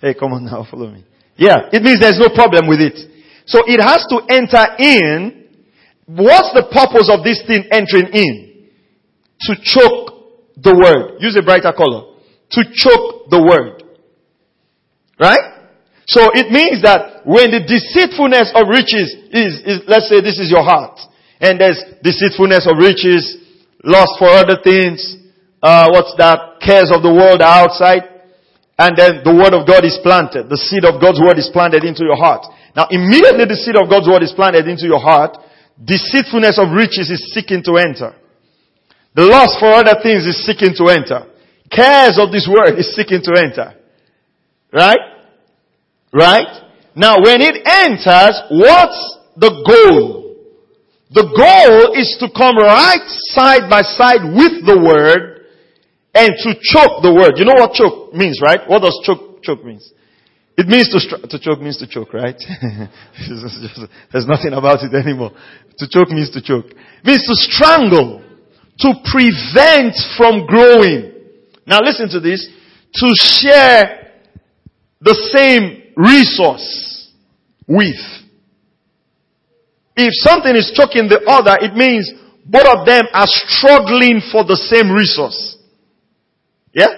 Hey, 0.00 0.14
come 0.14 0.32
on 0.32 0.44
now, 0.44 0.66
follow 0.70 0.90
me. 0.90 1.04
Yeah, 1.36 1.68
it 1.72 1.82
means 1.82 2.00
there's 2.00 2.18
no 2.18 2.34
problem 2.34 2.68
with 2.68 2.80
it. 2.80 2.98
So 3.46 3.60
it 3.66 3.80
has 3.80 4.06
to 4.08 4.22
enter 4.30 4.64
in. 4.78 5.44
What's 6.06 6.52
the 6.52 6.68
purpose 6.70 7.10
of 7.10 7.24
this 7.24 7.42
thing 7.46 7.64
entering 7.70 8.12
in? 8.12 8.68
To 9.48 9.54
choke 9.62 10.54
the 10.56 10.74
word. 10.74 11.20
Use 11.20 11.36
a 11.36 11.42
brighter 11.42 11.72
color. 11.72 12.14
To 12.52 12.62
choke 12.72 13.30
the 13.30 13.42
word. 13.42 13.83
Right? 15.18 15.54
So 16.06 16.28
it 16.34 16.52
means 16.52 16.82
that 16.82 17.24
when 17.24 17.48
the 17.48 17.64
deceitfulness 17.64 18.52
of 18.52 18.68
riches 18.68 19.08
is, 19.32 19.52
is, 19.64 19.76
let's 19.88 20.08
say 20.12 20.20
this 20.20 20.36
is 20.36 20.52
your 20.52 20.62
heart, 20.62 21.00
and 21.40 21.56
there's 21.56 21.80
deceitfulness 22.04 22.68
of 22.68 22.76
riches, 22.76 23.24
lust 23.82 24.20
for 24.20 24.28
other 24.28 24.60
things, 24.60 25.00
uh, 25.64 25.88
what's 25.88 26.12
that? 26.20 26.60
Cares 26.60 26.92
of 26.92 27.00
the 27.00 27.12
world 27.12 27.40
outside, 27.40 28.04
and 28.76 28.92
then 28.98 29.24
the 29.24 29.32
word 29.32 29.56
of 29.56 29.64
God 29.64 29.84
is 29.86 29.96
planted. 30.04 30.52
The 30.52 30.60
seed 30.60 30.84
of 30.84 31.00
God's 31.00 31.24
word 31.24 31.40
is 31.40 31.48
planted 31.48 31.88
into 31.88 32.04
your 32.04 32.20
heart. 32.20 32.44
Now 32.76 32.90
immediately 32.90 33.48
the 33.48 33.56
seed 33.56 33.78
of 33.78 33.88
God's 33.88 34.10
word 34.10 34.20
is 34.20 34.34
planted 34.36 34.68
into 34.68 34.84
your 34.84 35.00
heart, 35.00 35.40
deceitfulness 35.80 36.60
of 36.60 36.74
riches 36.74 37.08
is 37.08 37.32
seeking 37.32 37.64
to 37.64 37.80
enter. 37.80 38.12
The 39.14 39.24
lust 39.24 39.56
for 39.62 39.72
other 39.72 39.94
things 40.02 40.26
is 40.26 40.42
seeking 40.44 40.74
to 40.76 40.90
enter. 40.90 41.32
Cares 41.70 42.18
of 42.18 42.28
this 42.34 42.50
world 42.50 42.76
is 42.76 42.92
seeking 42.92 43.22
to 43.22 43.32
enter. 43.38 43.78
Right? 44.74 44.98
Right? 46.12 46.50
Now 46.96 47.16
when 47.22 47.40
it 47.40 47.62
enters, 47.62 48.42
what's 48.50 49.18
the 49.36 49.50
goal? 49.62 50.34
The 51.10 51.22
goal 51.30 51.94
is 51.94 52.16
to 52.18 52.26
come 52.34 52.58
right 52.58 53.06
side 53.30 53.70
by 53.70 53.82
side 53.82 54.34
with 54.34 54.66
the 54.66 54.82
word 54.82 55.46
and 56.14 56.34
to 56.42 56.50
choke 56.58 57.06
the 57.06 57.14
word. 57.14 57.38
You 57.38 57.46
know 57.46 57.54
what 57.54 57.74
choke 57.74 58.14
means, 58.14 58.42
right? 58.42 58.60
What 58.66 58.82
does 58.82 58.98
choke, 59.06 59.42
choke 59.42 59.64
means? 59.64 59.92
It 60.56 60.66
means 60.66 60.90
to, 60.90 60.98
str- 60.98 61.26
to 61.26 61.38
choke 61.38 61.60
means 61.60 61.78
to 61.78 61.86
choke, 61.86 62.14
right? 62.14 62.34
There's 64.10 64.26
nothing 64.26 64.54
about 64.54 64.82
it 64.82 64.94
anymore. 64.94 65.30
To 65.78 65.86
choke 65.88 66.10
means 66.10 66.30
to 66.30 66.42
choke. 66.42 66.66
It 66.66 67.04
means 67.04 67.26
to 67.26 67.34
strangle. 67.34 68.22
To 68.78 68.90
prevent 69.06 69.94
from 70.16 70.46
growing. 70.46 71.14
Now 71.66 71.78
listen 71.82 72.08
to 72.10 72.20
this. 72.20 72.46
To 72.94 73.14
share 73.14 74.03
the 75.04 75.14
same 75.36 75.92
resource 75.96 77.12
with. 77.68 78.00
If 79.96 80.10
something 80.24 80.56
is 80.56 80.72
choking 80.74 81.06
the 81.06 81.22
other, 81.28 81.54
it 81.60 81.76
means 81.76 82.10
both 82.44 82.66
of 82.66 82.86
them 82.86 83.04
are 83.12 83.28
struggling 83.28 84.20
for 84.32 84.42
the 84.42 84.56
same 84.56 84.90
resource. 84.90 85.56
Yeah? 86.72 86.88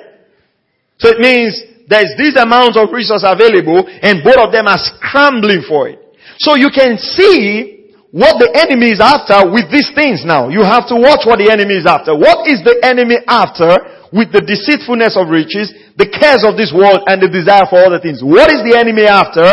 So 0.98 1.10
it 1.10 1.18
means 1.20 1.60
there's 1.88 2.14
this 2.16 2.34
amount 2.40 2.78
of 2.78 2.90
resource 2.90 3.22
available 3.26 3.84
and 3.86 4.24
both 4.24 4.38
of 4.38 4.50
them 4.50 4.66
are 4.66 4.80
scrambling 4.80 5.62
for 5.68 5.90
it. 5.90 6.00
So 6.38 6.56
you 6.56 6.70
can 6.72 6.96
see 6.96 7.92
what 8.10 8.40
the 8.40 8.48
enemy 8.56 8.96
is 8.96 9.00
after 9.02 9.44
with 9.50 9.68
these 9.68 9.92
things 9.92 10.24
now. 10.24 10.48
You 10.48 10.64
have 10.64 10.88
to 10.88 10.96
watch 10.96 11.28
what 11.28 11.36
the 11.36 11.52
enemy 11.52 11.76
is 11.76 11.86
after. 11.86 12.16
What 12.16 12.48
is 12.48 12.64
the 12.64 12.80
enemy 12.80 13.20
after 13.28 13.76
with 14.08 14.32
the 14.32 14.40
deceitfulness 14.40 15.18
of 15.20 15.28
riches, 15.28 15.74
the 16.00 16.05
cares 16.16 16.42
of 16.42 16.56
this 16.56 16.72
world, 16.72 17.04
and 17.06 17.20
the 17.20 17.28
desire 17.28 17.68
for 17.68 17.84
other 17.84 18.00
things. 18.00 18.24
What 18.24 18.48
is 18.48 18.64
the 18.64 18.74
enemy 18.74 19.04
after? 19.04 19.44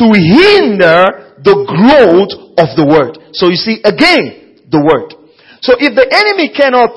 To 0.00 0.06
hinder 0.12 1.32
the 1.42 1.56
growth 1.66 2.32
of 2.56 2.68
the 2.78 2.86
word. 2.86 3.18
So 3.34 3.48
you 3.48 3.58
see, 3.58 3.80
again, 3.84 4.62
the 4.68 4.80
word. 4.80 5.16
So 5.60 5.76
if 5.76 5.92
the 5.92 6.06
enemy 6.08 6.52
cannot, 6.52 6.90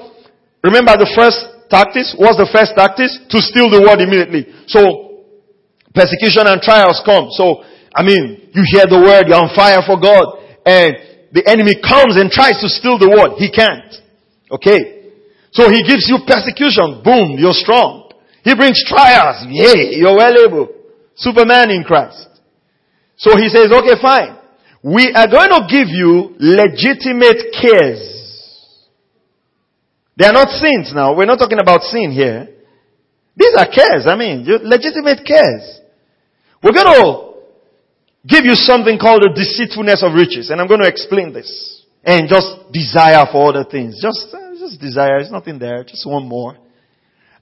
remember 0.64 0.96
the 0.96 1.10
first 1.12 1.70
tactics, 1.70 2.16
what's 2.18 2.38
the 2.38 2.50
first 2.50 2.78
tactics? 2.78 3.18
To 3.30 3.38
steal 3.42 3.70
the 3.70 3.82
word 3.82 4.00
immediately. 4.00 4.48
So, 4.68 5.26
persecution 5.94 6.48
and 6.48 6.62
trials 6.62 7.02
come. 7.06 7.30
So, 7.32 7.64
I 7.96 8.04
mean, 8.04 8.52
you 8.54 8.64
hear 8.64 8.86
the 8.86 9.02
word, 9.02 9.28
you're 9.28 9.40
on 9.40 9.52
fire 9.56 9.82
for 9.86 10.00
God, 10.00 10.44
and 10.66 10.96
the 11.36 11.44
enemy 11.48 11.76
comes 11.82 12.16
and 12.16 12.32
tries 12.32 12.60
to 12.64 12.70
steal 12.72 12.98
the 12.98 13.10
word. 13.12 13.36
He 13.38 13.52
can't. 13.52 13.92
Okay. 14.52 15.12
So 15.52 15.72
he 15.72 15.84
gives 15.84 16.08
you 16.08 16.20
persecution. 16.28 17.02
Boom, 17.04 17.40
you're 17.40 17.56
strong. 17.56 18.05
He 18.46 18.54
brings 18.54 18.78
trials. 18.88 19.44
Yay, 19.50 19.98
you're 19.98 20.16
well 20.16 20.38
able. 20.46 20.70
Superman 21.16 21.72
in 21.72 21.84
Christ. 21.84 22.30
So 23.18 23.36
he 23.36 23.50
says, 23.50 23.72
okay, 23.72 24.00
fine. 24.00 24.38
We 24.84 25.12
are 25.16 25.28
going 25.28 25.50
to 25.50 25.66
give 25.68 25.90
you 25.90 26.36
legitimate 26.38 27.50
cares. 27.60 28.06
They 30.16 30.28
are 30.28 30.32
not 30.32 30.50
sins 30.50 30.94
now. 30.94 31.18
We're 31.18 31.26
not 31.26 31.40
talking 31.40 31.58
about 31.60 31.82
sin 31.82 32.12
here. 32.12 32.50
These 33.36 33.56
are 33.58 33.66
cares. 33.66 34.06
I 34.06 34.16
mean, 34.16 34.46
legitimate 34.46 35.26
cares. 35.26 35.82
We're 36.62 36.72
going 36.72 36.86
to 36.86 37.34
give 38.28 38.46
you 38.46 38.54
something 38.54 39.00
called 39.00 39.24
the 39.24 39.34
deceitfulness 39.34 40.04
of 40.04 40.14
riches. 40.14 40.52
And 40.52 40.62
I'm 40.62 40.68
going 40.68 40.82
to 40.82 40.88
explain 40.88 41.34
this. 41.34 41.84
And 42.04 42.30
just 42.30 42.72
desire 42.72 43.26
for 43.32 43.50
other 43.50 43.66
things. 43.68 44.00
Just, 44.00 44.30
uh, 44.32 44.54
just 44.60 44.80
desire. 44.80 45.20
There's 45.20 45.32
nothing 45.32 45.58
there. 45.58 45.84
Just 45.84 46.08
one 46.08 46.28
more. 46.28 46.58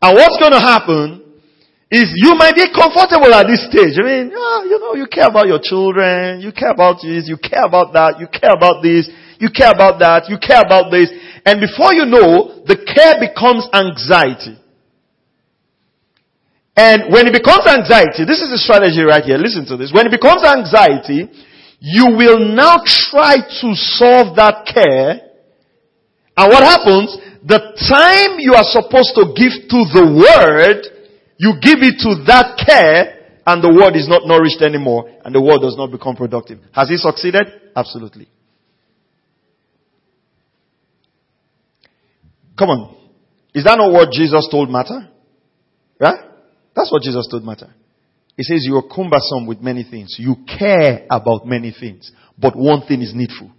And 0.03 0.19
what's 0.19 0.35
going 0.35 0.51
to 0.51 0.59
happen 0.59 1.23
is 1.87 2.11
you 2.19 2.35
might 2.35 2.59
be 2.59 2.67
comfortable 2.75 3.31
at 3.31 3.47
this 3.47 3.63
stage. 3.71 3.95
I 3.95 4.03
mean, 4.03 4.35
you 4.35 4.77
know, 4.83 4.99
you 4.99 5.07
care 5.07 5.31
about 5.31 5.47
your 5.47 5.63
children. 5.63 6.41
You 6.41 6.51
care 6.51 6.75
about 6.75 6.99
this. 6.99 7.29
You 7.31 7.37
care 7.39 7.63
about 7.63 7.93
that. 7.93 8.19
You 8.19 8.27
care 8.27 8.51
about 8.51 8.83
this. 8.83 9.07
You 9.39 9.47
care 9.47 9.71
about 9.71 10.03
that. 10.03 10.27
You 10.27 10.35
care 10.43 10.59
about 10.59 10.91
this. 10.91 11.07
And 11.45 11.63
before 11.63 11.95
you 11.95 12.03
know, 12.03 12.67
the 12.67 12.75
care 12.83 13.15
becomes 13.15 13.63
anxiety. 13.71 14.59
And 16.75 17.13
when 17.13 17.29
it 17.29 17.31
becomes 17.31 17.63
anxiety, 17.63 18.25
this 18.27 18.43
is 18.43 18.51
the 18.51 18.59
strategy 18.59 19.07
right 19.07 19.23
here. 19.23 19.37
Listen 19.37 19.63
to 19.71 19.77
this. 19.77 19.93
When 19.93 20.09
it 20.09 20.11
becomes 20.11 20.43
anxiety, 20.43 21.31
you 21.79 22.11
will 22.17 22.43
now 22.43 22.81
try 22.83 23.39
to 23.39 23.67
solve 23.71 24.35
that 24.35 24.67
care 24.67 25.31
and 26.35 26.49
what 26.49 26.63
happens? 26.63 27.15
The 27.45 27.59
time 27.59 28.39
you 28.39 28.53
are 28.53 28.63
supposed 28.63 29.15
to 29.15 29.35
give 29.35 29.67
to 29.67 29.79
the 29.91 30.05
word, 30.15 30.87
you 31.37 31.53
give 31.61 31.83
it 31.83 31.99
to 32.07 32.23
that 32.27 32.55
care, 32.55 33.19
and 33.45 33.61
the 33.61 33.67
word 33.67 33.97
is 33.97 34.07
not 34.07 34.25
nourished 34.25 34.61
anymore, 34.61 35.11
and 35.25 35.35
the 35.35 35.41
word 35.41 35.59
does 35.59 35.75
not 35.75 35.91
become 35.91 36.15
productive. 36.15 36.59
Has 36.71 36.89
he 36.89 36.95
succeeded? 36.95 37.47
Absolutely. 37.75 38.29
Come 42.57 42.69
on. 42.69 42.95
Is 43.53 43.65
that 43.65 43.77
not 43.77 43.91
what 43.91 44.11
Jesus 44.11 44.47
told 44.49 44.69
Martha? 44.69 45.11
Right? 45.99 46.19
That's 46.75 46.91
what 46.91 47.01
Jesus 47.01 47.27
told 47.29 47.43
Martha. 47.43 47.73
He 48.37 48.43
says, 48.43 48.63
you 48.63 48.77
are 48.77 48.83
cumbersome 48.83 49.45
with 49.45 49.59
many 49.59 49.83
things. 49.83 50.15
You 50.17 50.37
care 50.47 51.05
about 51.09 51.45
many 51.45 51.75
things. 51.77 52.11
But 52.37 52.55
one 52.55 52.87
thing 52.87 53.01
is 53.01 53.13
needful. 53.13 53.51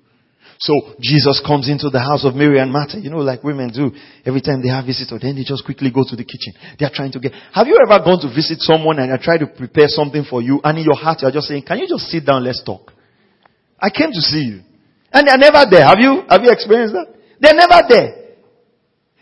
So 0.64 0.97
Jesus 0.97 1.44
comes 1.44 1.68
into 1.68 1.92
the 1.92 2.00
house 2.00 2.25
of 2.25 2.33
Mary 2.33 2.56
and 2.56 2.73
Martha, 2.73 2.97
you 2.97 3.12
know, 3.12 3.21
like 3.21 3.44
women 3.44 3.68
do. 3.68 3.92
Every 4.25 4.40
time 4.40 4.64
they 4.64 4.73
have 4.73 4.88
visitors, 4.88 5.21
then 5.21 5.37
they 5.37 5.44
just 5.44 5.61
quickly 5.61 5.92
go 5.92 6.09
to 6.09 6.16
the 6.16 6.25
kitchen. 6.25 6.56
They 6.80 6.88
are 6.88 6.94
trying 6.94 7.12
to 7.12 7.21
get, 7.21 7.37
have 7.52 7.68
you 7.68 7.76
ever 7.76 8.00
gone 8.00 8.16
to 8.25 8.33
visit 8.33 8.64
someone 8.64 8.97
and 8.97 9.12
they 9.12 9.21
try 9.21 9.37
to 9.37 9.44
prepare 9.44 9.92
something 9.92 10.25
for 10.25 10.40
you 10.40 10.64
and 10.64 10.80
in 10.80 10.88
your 10.88 10.97
heart 10.97 11.21
you're 11.21 11.37
just 11.37 11.52
saying, 11.52 11.68
can 11.68 11.85
you 11.85 11.87
just 11.87 12.09
sit 12.09 12.25
down, 12.25 12.49
let's 12.49 12.64
talk? 12.64 12.97
I 13.76 13.92
came 13.92 14.09
to 14.09 14.23
see 14.25 14.56
you. 14.56 14.64
And 15.12 15.28
they're 15.28 15.37
never 15.37 15.68
there. 15.68 15.85
Have 15.85 16.00
you, 16.00 16.25
have 16.33 16.40
you 16.40 16.49
experienced 16.49 16.97
that? 16.97 17.12
They're 17.44 17.52
never 17.52 17.85
there. 17.85 18.40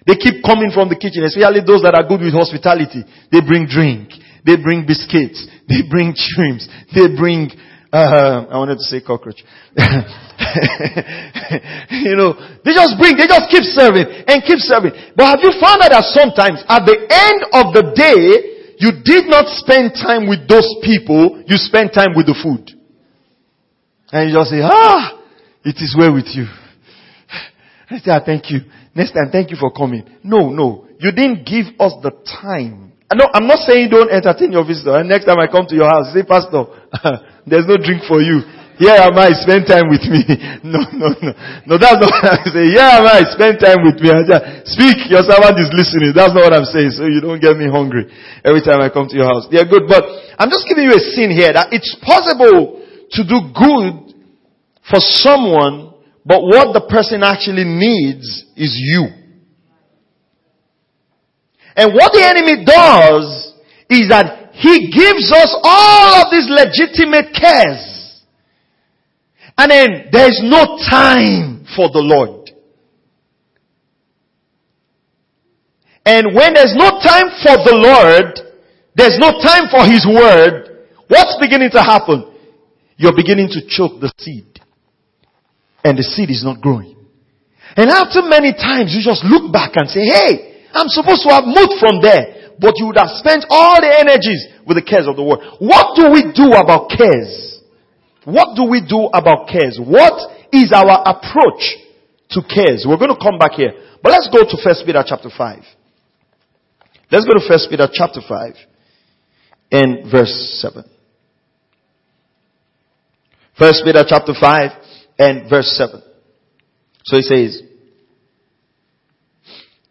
They 0.07 0.15
keep 0.15 0.47
coming 0.47 0.71
from 0.71 0.95
the 0.95 0.99
kitchen, 0.99 1.27
especially 1.27 1.67
those 1.67 1.83
that 1.83 1.99
are 1.99 2.07
good 2.07 2.23
with 2.23 2.39
hospitality. 2.39 3.03
They 3.35 3.43
bring 3.43 3.67
drink. 3.67 4.15
They 4.47 4.63
bring 4.63 4.87
biscuits. 4.87 5.43
They 5.67 5.83
bring 5.91 6.15
shrimps. 6.39 6.71
They 6.95 7.11
bring, 7.19 7.51
uh, 7.93 8.47
I 8.49 8.57
wanted 8.57 8.81
to 8.81 8.85
say 8.89 9.01
cockroach. 9.05 9.45
you 9.77 9.85
know, 12.17 12.33
they 12.65 12.73
just 12.73 12.97
bring, 12.97 13.21
they 13.21 13.29
just 13.29 13.53
keep 13.53 13.69
serving 13.77 14.09
and 14.25 14.41
keep 14.49 14.65
serving. 14.65 14.97
But 15.15 15.29
have 15.29 15.45
you 15.45 15.53
found 15.61 15.85
out 15.85 15.93
that 15.93 16.09
sometimes 16.09 16.65
at 16.65 16.89
the 16.89 16.97
end 16.97 17.53
of 17.53 17.77
the 17.77 17.93
day, 17.93 18.53
you 18.81 19.05
did 19.05 19.29
not 19.29 19.45
spend 19.61 19.93
time 19.93 20.25
with 20.25 20.49
those 20.49 20.67
people, 20.81 21.45
you 21.47 21.61
spend 21.61 21.93
time 21.93 22.17
with 22.17 22.27
the 22.27 22.37
food. 22.41 22.73
And 24.11 24.31
you 24.31 24.37
just 24.37 24.51
say, 24.51 24.61
ah, 24.65 25.21
it 25.65 25.77
is 25.77 25.95
well 25.97 26.15
with 26.15 26.33
you. 26.33 26.49
I 27.91 27.99
say, 27.99 28.11
ah, 28.11 28.21
thank 28.25 28.51
you. 28.51 28.61
Next 28.95 29.13
time, 29.13 29.29
thank 29.31 29.51
you 29.51 29.57
for 29.61 29.71
coming. 29.71 30.05
No, 30.25 30.49
no. 30.49 30.89
You 30.99 31.13
didn't 31.13 31.45
give 31.45 31.77
us 31.79 31.93
the 32.03 32.13
time. 32.25 32.93
No, 33.15 33.29
I'm 33.33 33.47
not 33.47 33.59
saying 33.69 33.91
don't 33.91 34.11
entertain 34.11 34.53
your 34.53 34.65
visitor. 34.65 35.05
Next 35.05 35.27
time 35.27 35.39
I 35.39 35.47
come 35.47 35.67
to 35.69 35.75
your 35.75 35.89
house, 35.89 36.13
say, 36.15 36.23
Pastor, 36.25 36.65
there's 37.47 37.67
no 37.67 37.77
drink 37.77 38.03
for 38.07 38.23
you. 38.23 38.43
Here 38.79 38.99
am 38.99 39.15
I, 39.15 39.31
spend 39.37 39.69
time 39.69 39.87
with 39.93 40.03
me. 40.11 40.25
No, 40.63 40.79
no, 40.95 41.11
no. 41.21 41.31
No, 41.67 41.75
that's 41.79 41.99
not 41.99 42.11
what 42.11 42.25
I'm 42.25 42.47
saying. 42.51 42.71
Here 42.73 42.87
am 42.87 43.07
I, 43.07 43.23
spend 43.35 43.59
time 43.59 43.83
with 43.83 43.99
me. 43.99 44.09
Uh, 44.11 44.63
speak, 44.65 45.11
your 45.11 45.23
servant 45.27 45.59
is 45.59 45.71
listening. 45.75 46.15
That's 46.15 46.33
not 46.33 46.49
what 46.49 46.55
I'm 46.55 46.67
saying. 46.67 46.95
So 46.95 47.05
you 47.07 47.21
don't 47.21 47.43
get 47.43 47.59
me 47.59 47.67
hungry 47.69 48.07
every 48.43 48.63
time 48.63 48.81
I 48.81 48.89
come 48.89 49.11
to 49.11 49.17
your 49.17 49.27
house. 49.27 49.47
They're 49.51 49.67
good. 49.67 49.87
But 49.87 50.07
I'm 50.39 50.49
just 50.51 50.67
giving 50.71 50.87
you 50.87 50.95
a 50.95 51.03
scene 51.15 51.31
here 51.31 51.53
that 51.53 51.75
it's 51.75 51.95
possible 52.01 52.81
to 53.11 53.21
do 53.27 53.39
good 53.53 54.15
for 54.89 54.99
someone, 54.99 55.95
but 56.25 56.43
what 56.43 56.73
the 56.73 56.87
person 56.89 57.23
actually 57.23 57.67
needs 57.67 58.25
is 58.57 58.75
you. 58.79 59.07
And 61.77 61.95
what 61.95 62.13
the 62.13 62.23
enemy 62.23 62.65
does 62.65 63.55
is 63.89 64.09
that 64.09 64.42
he 64.53 64.91
gives 64.91 65.33
us 65.33 65.57
all 65.63 66.23
of 66.23 66.31
these 66.31 66.49
legitimate 66.49 67.35
cares 67.35 67.93
and 69.59 69.71
then 69.71 70.09
there's 70.11 70.41
no 70.43 70.79
time 70.91 71.67
for 71.77 71.91
the 71.93 72.01
Lord. 72.01 72.51
And 76.05 76.35
when 76.35 76.55
there's 76.55 76.75
no 76.75 76.99
time 76.99 77.31
for 77.43 77.57
the 77.63 77.77
Lord, 77.79 78.35
there's 78.97 79.19
no 79.19 79.39
time 79.39 79.71
for 79.71 79.87
His 79.87 80.03
word, 80.03 80.89
what's 81.07 81.37
beginning 81.41 81.71
to 81.73 81.83
happen? 81.83 82.27
You're 82.97 83.15
beginning 83.15 83.49
to 83.55 83.61
choke 83.69 84.01
the 84.01 84.13
seed. 84.19 84.59
And 85.85 85.99
the 85.99 86.03
seed 86.03 86.31
is 86.31 86.45
not 86.45 86.61
growing. 86.61 86.97
And 87.77 87.91
after 87.91 88.23
many 88.23 88.53
times, 88.53 88.93
you 88.93 89.03
just 89.03 89.25
look 89.25 89.53
back 89.53 89.73
and 89.77 89.89
say, 89.89 90.05
hey, 90.05 90.67
I'm 90.75 90.89
supposed 90.89 91.23
to 91.23 91.31
have 91.31 91.45
moved 91.47 91.79
from 91.79 92.03
there. 92.03 92.42
But 92.61 92.75
you 92.77 92.87
would 92.87 92.99
have 92.99 93.15
spent 93.19 93.47
all 93.49 93.81
the 93.81 93.89
energies 93.89 94.47
with 94.67 94.77
the 94.77 94.83
cares 94.83 95.07
of 95.09 95.17
the 95.17 95.23
world. 95.23 95.43
What 95.59 95.97
do 95.97 96.11
we 96.13 96.33
do 96.33 96.53
about 96.53 96.91
cares? 96.91 97.61
What 98.25 98.57
do 98.57 98.69
we 98.69 98.81
do 98.81 99.11
about 99.13 99.49
cares? 99.49 99.81
What 99.83 100.15
is 100.53 100.73
our 100.73 101.03
approach 101.03 101.79
to 102.31 102.41
cares? 102.43 102.87
We're 102.87 103.01
going 103.01 103.15
to 103.15 103.21
come 103.21 103.39
back 103.39 103.53
here. 103.53 103.73
But 104.03 104.13
let's 104.13 104.29
go 104.31 104.45
to 104.45 104.57
First 104.63 104.85
Peter 104.87 105.03
chapter 105.07 105.31
5. 105.31 105.63
Let's 107.11 107.27
go 107.27 107.35
to 107.35 107.45
First 107.47 107.69
Peter 107.71 107.89
chapter 107.93 108.21
5 108.27 108.55
and 109.73 110.11
verse 110.11 110.59
7. 110.61 110.85
First 113.59 113.83
Peter 113.85 114.05
chapter 114.07 114.33
5 114.39 114.71
and 115.19 115.51
verse 115.51 115.71
7. 115.77 116.03
So 117.05 117.17
he 117.17 117.23
says, 117.23 117.63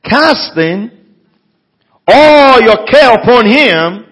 casting 0.03 0.91
all 2.11 2.61
your 2.61 2.85
care 2.85 3.13
upon 3.15 3.47
him, 3.47 4.05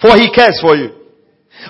for 0.00 0.16
he 0.16 0.32
cares 0.32 0.58
for 0.60 0.74
you. 0.74 0.90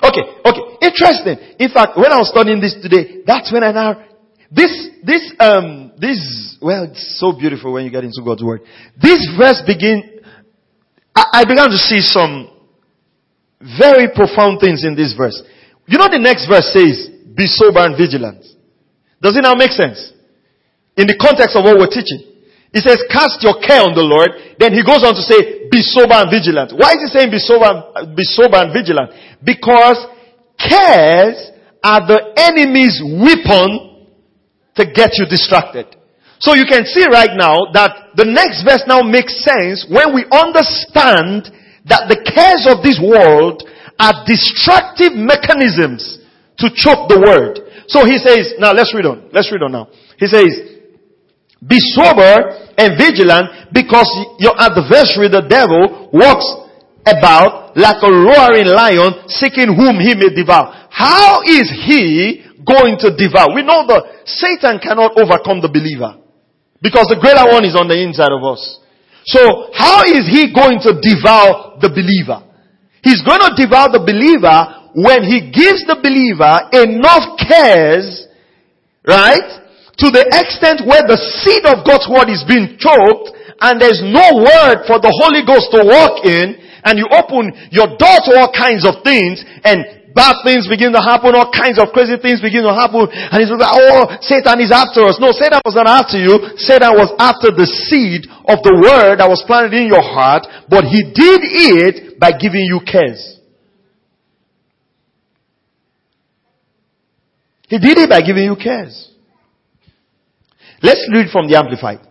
Okay, 0.01 0.23
okay. 0.45 0.63
Interesting. 0.81 1.37
In 1.59 1.69
fact, 1.69 1.97
when 1.97 2.11
I 2.11 2.17
was 2.17 2.29
studying 2.29 2.59
this 2.59 2.75
today, 2.81 3.21
that's 3.27 3.51
when 3.51 3.63
I 3.63 3.71
now, 3.71 4.03
this, 4.49 4.71
this, 5.03 5.33
um, 5.39 5.91
this, 5.97 6.57
well, 6.61 6.83
it's 6.89 7.19
so 7.19 7.33
beautiful 7.33 7.73
when 7.73 7.85
you 7.85 7.91
get 7.91 8.03
into 8.03 8.21
God's 8.25 8.43
word. 8.43 8.61
This 8.99 9.21
verse 9.37 9.61
begin, 9.65 10.21
I, 11.15 11.41
I 11.41 11.45
began 11.45 11.69
to 11.69 11.77
see 11.77 12.01
some 12.01 12.49
very 13.77 14.09
profound 14.13 14.59
things 14.59 14.83
in 14.83 14.95
this 14.95 15.13
verse. 15.15 15.41
You 15.85 15.97
know 15.97 16.09
the 16.09 16.19
next 16.19 16.47
verse 16.47 16.73
says, 16.73 17.09
be 17.35 17.45
sober 17.45 17.79
and 17.79 17.97
vigilant. 17.97 18.45
Does 19.21 19.37
it 19.37 19.41
now 19.41 19.53
make 19.53 19.71
sense? 19.71 20.11
In 20.97 21.07
the 21.07 21.17
context 21.19 21.55
of 21.55 21.63
what 21.63 21.77
we're 21.77 21.87
teaching. 21.87 22.32
He 22.73 22.81
says, 22.81 22.97
cast 23.13 23.45
your 23.45 23.61
care 23.61 23.85
on 23.85 23.93
the 23.93 24.01
Lord. 24.01 24.57
Then 24.57 24.73
he 24.73 24.81
goes 24.81 25.05
on 25.05 25.13
to 25.13 25.21
say, 25.21 25.69
be 25.69 25.85
sober 25.85 26.17
and 26.17 26.33
vigilant. 26.33 26.73
Why 26.73 26.97
is 26.97 27.05
he 27.05 27.09
saying 27.13 27.29
be 27.29 27.37
sober, 27.37 27.69
be 28.17 28.25
sober 28.25 28.57
and 28.57 28.73
vigilant? 28.73 29.13
Because 29.45 30.01
cares 30.57 31.37
are 31.85 32.01
the 32.01 32.33
enemy's 32.33 32.97
weapon 32.97 34.09
to 34.73 34.89
get 34.89 35.21
you 35.21 35.29
distracted. 35.29 35.85
So 36.41 36.57
you 36.57 36.65
can 36.65 36.83
see 36.89 37.05
right 37.05 37.37
now 37.37 37.69
that 37.77 38.17
the 38.17 38.25
next 38.25 38.65
verse 38.65 38.83
now 38.89 39.05
makes 39.05 39.37
sense 39.45 39.85
when 39.85 40.11
we 40.17 40.25
understand 40.33 41.47
that 41.85 42.09
the 42.09 42.19
cares 42.25 42.65
of 42.65 42.81
this 42.81 42.97
world 42.97 43.63
are 44.01 44.25
destructive 44.25 45.13
mechanisms 45.13 46.19
to 46.57 46.73
choke 46.73 47.05
the 47.05 47.21
word. 47.21 47.61
So 47.87 48.03
he 48.03 48.17
says, 48.17 48.57
now 48.57 48.73
let's 48.73 48.93
read 48.97 49.05
on. 49.05 49.29
Let's 49.31 49.51
read 49.51 49.61
on 49.61 49.71
now. 49.71 49.87
He 50.17 50.27
says, 50.27 50.82
be 51.67 51.79
sober 51.79 52.59
and 52.77 52.97
vigilant 52.97 53.71
because 53.71 54.09
your 54.39 54.53
adversary, 54.59 55.29
the 55.29 55.45
devil, 55.47 56.09
walks 56.11 56.45
about 57.07 57.75
like 57.75 57.99
a 58.03 58.11
roaring 58.11 58.67
lion 58.67 59.27
seeking 59.27 59.71
whom 59.75 59.99
he 59.99 60.15
may 60.15 60.31
devour. 60.31 60.71
How 60.89 61.41
is 61.43 61.67
he 61.85 62.43
going 62.63 62.97
to 62.99 63.15
devour? 63.15 63.55
We 63.55 63.63
know 63.63 63.85
that 63.87 64.23
Satan 64.25 64.79
cannot 64.79 65.15
overcome 65.19 65.61
the 65.61 65.71
believer 65.71 66.19
because 66.81 67.07
the 67.07 67.19
greater 67.19 67.47
one 67.47 67.65
is 67.65 67.75
on 67.75 67.87
the 67.87 67.99
inside 67.99 68.31
of 68.31 68.43
us. 68.43 68.61
So 69.25 69.71
how 69.71 70.03
is 70.03 70.27
he 70.27 70.51
going 70.51 70.83
to 70.83 70.99
devour 70.99 71.79
the 71.79 71.87
believer? 71.87 72.43
He's 73.03 73.23
going 73.23 73.39
to 73.39 73.51
devour 73.55 73.91
the 73.91 74.03
believer 74.03 74.91
when 74.95 75.23
he 75.23 75.51
gives 75.51 75.83
the 75.87 75.99
believer 75.99 76.71
enough 76.71 77.39
cares, 77.39 78.27
right? 79.07 79.62
To 80.03 80.11
the 80.11 80.27
extent 80.35 80.83
where 80.83 81.07
the 81.07 81.15
seed 81.15 81.63
of 81.63 81.87
God's 81.87 82.11
word 82.11 82.27
is 82.27 82.43
being 82.43 82.75
choked 82.75 83.31
and 83.63 83.79
there's 83.79 84.03
no 84.03 84.43
word 84.43 84.83
for 84.83 84.99
the 84.99 85.07
Holy 85.07 85.47
Ghost 85.47 85.71
to 85.71 85.79
walk 85.79 86.27
in 86.27 86.59
and 86.83 86.99
you 86.99 87.07
open 87.07 87.55
your 87.71 87.87
door 87.95 88.19
to 88.27 88.31
all 88.35 88.51
kinds 88.51 88.83
of 88.83 88.99
things 89.07 89.39
and 89.63 90.11
bad 90.11 90.43
things 90.43 90.67
begin 90.67 90.91
to 90.91 90.99
happen, 90.99 91.31
all 91.39 91.47
kinds 91.55 91.79
of 91.79 91.95
crazy 91.95 92.19
things 92.19 92.43
begin 92.43 92.67
to 92.67 92.75
happen, 92.75 93.07
and 93.07 93.37
he's 93.39 93.47
like, 93.47 93.63
oh, 93.63 94.11
Satan 94.19 94.59
is 94.59 94.75
after 94.75 95.07
us. 95.07 95.23
No, 95.23 95.31
Satan 95.31 95.63
was 95.63 95.79
not 95.79 95.87
after 95.87 96.19
you. 96.19 96.51
Satan 96.59 96.99
was 96.99 97.07
after 97.15 97.55
the 97.55 97.63
seed 97.63 98.27
of 98.51 98.59
the 98.59 98.75
word 98.75 99.23
that 99.23 99.31
was 99.31 99.39
planted 99.47 99.71
in 99.71 99.87
your 99.87 100.03
heart, 100.03 100.43
but 100.67 100.83
he 100.83 101.15
did 101.15 101.47
it 101.47 102.19
by 102.19 102.35
giving 102.35 102.67
you 102.67 102.83
cares. 102.83 103.39
He 107.71 107.79
did 107.79 107.97
it 107.97 108.09
by 108.11 108.19
giving 108.19 108.43
you 108.43 108.59
cares. 108.59 109.12
Let's 110.83 111.07
read 111.15 111.31
from 111.31 111.47
the 111.47 111.55
Amplified. 111.57 112.03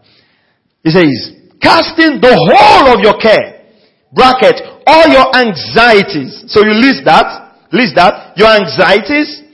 He 0.82 0.90
says, 0.90 1.36
casting 1.60 2.18
the 2.18 2.32
whole 2.32 2.96
of 2.96 3.04
your 3.04 3.20
care 3.20 3.62
bracket, 4.12 4.60
all 4.86 5.08
your 5.08 5.28
anxieties. 5.36 6.44
So 6.48 6.64
you 6.64 6.76
list 6.76 7.04
that, 7.04 7.56
list 7.72 7.96
that, 7.96 8.36
your 8.36 8.52
anxieties, 8.52 9.44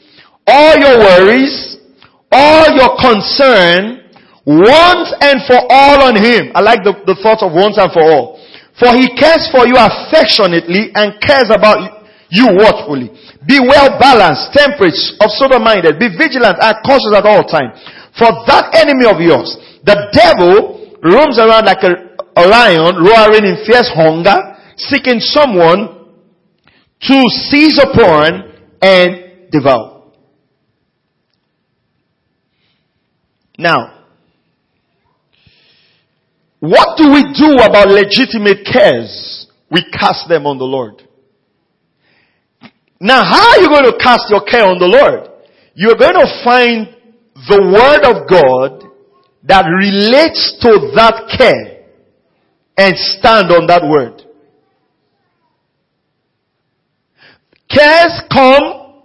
all 0.46 0.74
your 0.78 0.98
worries, 0.98 1.78
all 2.30 2.66
your 2.74 2.94
concern, 2.98 4.06
once 4.46 5.12
and 5.20 5.44
for 5.46 5.60
all 5.70 6.08
on 6.10 6.16
Him. 6.16 6.52
I 6.54 6.60
like 6.60 6.82
the, 6.82 6.96
the 7.06 7.16
thought 7.22 7.44
of 7.44 7.52
once 7.54 7.78
and 7.78 7.92
for 7.92 8.02
all. 8.02 8.40
For 8.78 8.94
He 8.96 9.10
cares 9.14 9.46
for 9.50 9.66
you 9.66 9.78
affectionately 9.78 10.90
and 10.94 11.18
cares 11.22 11.50
about 11.50 12.06
you 12.30 12.48
watchfully. 12.56 13.12
Be 13.46 13.60
well 13.60 13.96
balanced, 13.96 14.52
temperate, 14.52 14.96
of 15.20 15.30
sober 15.38 15.60
minded. 15.60 15.96
Be 15.96 16.12
vigilant 16.12 16.58
and 16.60 16.74
cautious 16.84 17.14
at 17.14 17.24
all 17.24 17.44
times. 17.46 17.76
For 18.18 18.30
that 18.50 18.74
enemy 18.74 19.06
of 19.06 19.20
yours, 19.22 19.56
the 19.84 20.10
devil 20.12 20.98
roams 21.02 21.38
around 21.38 21.66
like 21.66 21.82
a 21.82 22.08
a 22.38 22.46
lion 22.46 22.96
roaring 23.02 23.44
in 23.44 23.64
fierce 23.66 23.90
hunger, 23.94 24.36
seeking 24.76 25.18
someone 25.18 26.06
to 27.00 27.24
seize 27.28 27.78
upon 27.82 28.52
and 28.80 29.50
devour. 29.50 30.12
Now, 33.58 34.04
what 36.60 36.96
do 36.96 37.10
we 37.12 37.22
do 37.34 37.58
about 37.58 37.88
legitimate 37.88 38.64
cares? 38.64 39.46
We 39.70 39.84
cast 39.92 40.28
them 40.28 40.46
on 40.46 40.58
the 40.58 40.64
Lord. 40.64 41.02
Now, 43.00 43.24
how 43.24 43.50
are 43.50 43.60
you 43.60 43.68
going 43.68 43.84
to 43.84 43.98
cast 43.98 44.26
your 44.30 44.44
care 44.44 44.64
on 44.64 44.78
the 44.78 44.86
Lord? 44.86 45.28
You're 45.74 45.94
going 45.96 46.14
to 46.14 46.42
find 46.44 46.96
the 47.46 47.62
Word 47.62 48.04
of 48.04 48.28
God 48.28 48.88
that 49.44 49.64
relates 49.64 50.56
to 50.60 50.92
that 50.94 51.30
care 51.38 51.86
and 52.76 52.96
stand 52.96 53.50
on 53.50 53.66
that 53.66 53.82
word. 53.82 54.22
Cares 57.68 58.22
come 58.32 59.02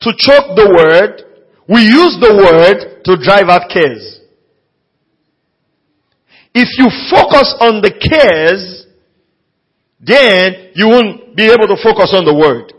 to 0.00 0.12
choke 0.16 0.54
the 0.54 0.68
word. 0.68 1.22
We 1.68 1.82
use 1.82 2.18
the 2.20 2.34
word 2.34 3.02
to 3.04 3.16
drive 3.24 3.48
out 3.48 3.70
cares. 3.70 4.20
If 6.54 6.68
you 6.78 6.88
focus 7.10 7.54
on 7.60 7.82
the 7.82 7.90
cares, 7.90 8.86
then 10.00 10.72
you 10.74 10.88
won't 10.88 11.36
be 11.36 11.44
able 11.44 11.66
to 11.68 11.76
focus 11.82 12.12
on 12.14 12.24
the 12.24 12.34
word. 12.34 12.72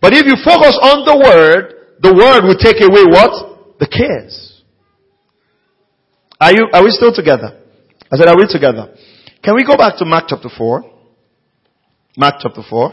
But 0.00 0.12
if 0.12 0.26
you 0.26 0.36
focus 0.44 0.78
on 0.82 1.04
the 1.04 1.16
word, 1.16 1.96
the 2.00 2.12
word 2.12 2.44
will 2.44 2.58
take 2.58 2.82
away 2.82 3.04
what? 3.06 3.55
The 3.78 3.86
cares. 3.86 4.62
Are 6.40 6.52
you, 6.52 6.68
are 6.72 6.84
we 6.84 6.90
still 6.90 7.14
together? 7.14 7.60
I 8.10 8.16
said, 8.16 8.28
are 8.28 8.36
we 8.36 8.46
together? 8.48 8.94
Can 9.42 9.54
we 9.54 9.64
go 9.64 9.76
back 9.76 9.96
to 9.98 10.04
Mark 10.04 10.24
chapter 10.28 10.48
4? 10.48 10.84
Mark 12.16 12.34
chapter 12.40 12.62
4. 12.68 12.92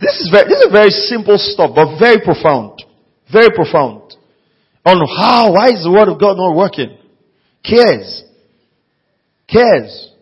This 0.00 0.20
is 0.20 0.30
very, 0.30 0.48
this 0.48 0.60
is 0.60 0.72
very 0.72 0.90
simple 0.90 1.36
stuff, 1.38 1.72
but 1.74 1.98
very 1.98 2.20
profound. 2.22 2.82
Very 3.32 3.50
profound. 3.50 4.14
On 4.84 4.96
how, 5.16 5.52
why 5.52 5.68
is 5.68 5.82
the 5.82 5.90
word 5.90 6.08
of 6.08 6.20
God 6.20 6.36
not 6.36 6.56
working? 6.56 6.96
Cares. 7.64 8.24
Cares. 9.48 10.12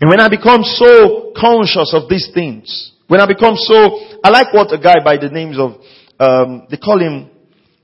And 0.00 0.08
when 0.08 0.20
I 0.20 0.28
become 0.28 0.62
so 0.62 1.32
conscious 1.36 1.92
of 1.94 2.08
these 2.08 2.30
things, 2.32 2.92
when 3.06 3.20
I 3.20 3.26
become 3.26 3.54
so, 3.56 4.00
I 4.24 4.30
like 4.30 4.52
what 4.54 4.72
a 4.72 4.78
guy 4.78 4.96
by 5.04 5.16
the 5.16 5.28
names 5.28 5.58
of, 5.58 5.72
um, 6.22 6.66
they 6.70 6.76
call 6.76 7.00
him 7.00 7.30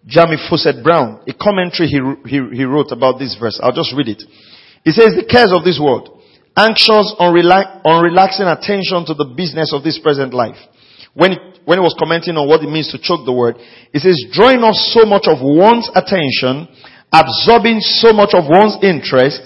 Jamie 0.06 0.38
Fausset 0.48 0.82
Brown, 0.82 1.20
a 1.26 1.34
commentary 1.34 1.88
he, 1.88 2.00
he, 2.24 2.38
he 2.56 2.64
wrote 2.64 2.92
about 2.92 3.18
this 3.18 3.36
verse. 3.38 3.58
I'll 3.62 3.74
just 3.74 3.92
read 3.96 4.08
it. 4.08 4.22
He 4.84 4.92
says, 4.92 5.18
the 5.18 5.26
cares 5.28 5.52
of 5.52 5.64
this 5.64 5.78
world, 5.82 6.22
anxious 6.56 7.14
on, 7.18 7.34
relax, 7.34 7.82
on 7.84 8.02
relaxing 8.02 8.46
attention 8.46 9.04
to 9.10 9.14
the 9.14 9.26
business 9.36 9.74
of 9.74 9.82
this 9.82 9.98
present 9.98 10.32
life. 10.32 10.56
When 11.14 11.34
when 11.68 11.76
he 11.76 11.84
was 11.84 11.92
commenting 12.00 12.32
on 12.40 12.48
what 12.48 12.64
it 12.64 12.72
means 12.72 12.88
to 12.96 12.98
choke 12.98 13.28
the 13.28 13.32
word, 13.36 13.60
he 13.92 14.00
says, 14.00 14.16
drawing 14.32 14.64
off 14.64 14.72
so 14.88 15.04
much 15.04 15.28
of 15.28 15.44
one's 15.44 15.84
attention, 15.92 16.64
absorbing 17.12 17.84
so 18.00 18.16
much 18.16 18.32
of 18.32 18.48
one's 18.48 18.80
interest, 18.80 19.36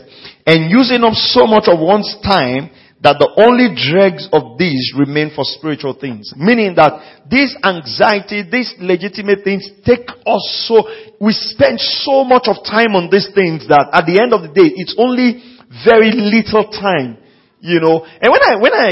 and 0.46 0.70
using 0.70 1.02
up 1.02 1.18
so 1.18 1.50
much 1.50 1.66
of 1.66 1.82
one's 1.82 2.14
time 2.22 2.70
that 3.02 3.18
the 3.18 3.34
only 3.34 3.74
dregs 3.74 4.30
of 4.30 4.54
these 4.58 4.94
remain 4.94 5.34
for 5.34 5.42
spiritual 5.42 5.98
things. 5.98 6.30
Meaning 6.38 6.78
that 6.78 7.26
this 7.26 7.50
anxiety, 7.58 8.46
these 8.46 8.70
legitimate 8.78 9.42
things 9.42 9.66
take 9.82 10.06
us 10.06 10.44
so, 10.70 10.86
we 11.18 11.34
spend 11.34 11.82
so 11.82 12.22
much 12.22 12.46
of 12.46 12.62
time 12.62 12.94
on 12.94 13.10
these 13.10 13.26
things 13.34 13.66
that 13.66 13.90
at 13.90 14.06
the 14.06 14.22
end 14.22 14.30
of 14.30 14.46
the 14.46 14.54
day, 14.54 14.70
it's 14.78 14.94
only 14.94 15.42
very 15.82 16.14
little 16.14 16.70
time, 16.70 17.18
you 17.58 17.82
know. 17.82 18.06
And 18.06 18.30
when 18.30 18.42
I, 18.46 18.52
when 18.62 18.74
I, 18.74 18.90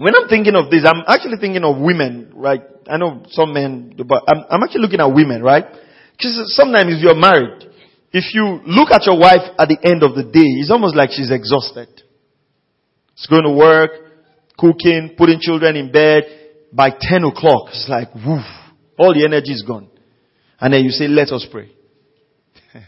when 0.00 0.16
I'm 0.16 0.28
thinking 0.32 0.56
of 0.56 0.72
this, 0.72 0.88
I'm 0.88 1.04
actually 1.04 1.36
thinking 1.36 1.68
of 1.68 1.76
women, 1.76 2.32
right? 2.32 2.64
I 2.88 2.96
know 2.96 3.28
some 3.28 3.52
men, 3.52 3.92
but 4.08 4.24
I'm, 4.24 4.48
I'm 4.48 4.62
actually 4.64 4.88
looking 4.88 5.04
at 5.04 5.12
women, 5.12 5.44
right? 5.44 5.68
Because 6.16 6.48
sometimes 6.56 6.96
if 6.96 7.04
you're 7.04 7.18
married, 7.18 7.60
if 8.16 8.32
you 8.32 8.64
look 8.64 8.88
at 8.88 9.04
your 9.04 9.20
wife 9.20 9.52
at 9.60 9.68
the 9.68 9.76
end 9.84 10.00
of 10.00 10.16
the 10.16 10.24
day, 10.24 10.48
it's 10.64 10.72
almost 10.72 10.96
like 10.96 11.10
she's 11.12 11.28
exhausted. 11.28 12.05
It's 13.16 13.26
going 13.26 13.44
to 13.44 13.52
work, 13.52 13.90
cooking, 14.58 15.14
putting 15.16 15.40
children 15.40 15.76
in 15.76 15.90
bed. 15.90 16.24
By 16.72 16.90
10 16.90 17.24
o'clock, 17.24 17.68
it's 17.68 17.86
like, 17.88 18.14
woof, 18.14 18.44
all 18.98 19.14
the 19.14 19.24
energy 19.24 19.52
is 19.52 19.64
gone. 19.66 19.88
And 20.60 20.74
then 20.74 20.84
you 20.84 20.90
say, 20.90 21.08
let 21.08 21.28
us 21.28 21.46
pray. 21.50 21.70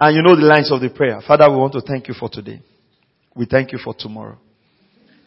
and 0.00 0.16
you 0.16 0.22
know 0.22 0.34
the 0.34 0.46
lines 0.46 0.72
of 0.72 0.80
the 0.80 0.90
prayer. 0.90 1.20
Father, 1.26 1.48
we 1.50 1.56
want 1.56 1.74
to 1.74 1.80
thank 1.80 2.08
you 2.08 2.14
for 2.18 2.28
today. 2.28 2.60
We 3.36 3.46
thank 3.46 3.70
you 3.72 3.78
for 3.82 3.94
tomorrow. 3.96 4.38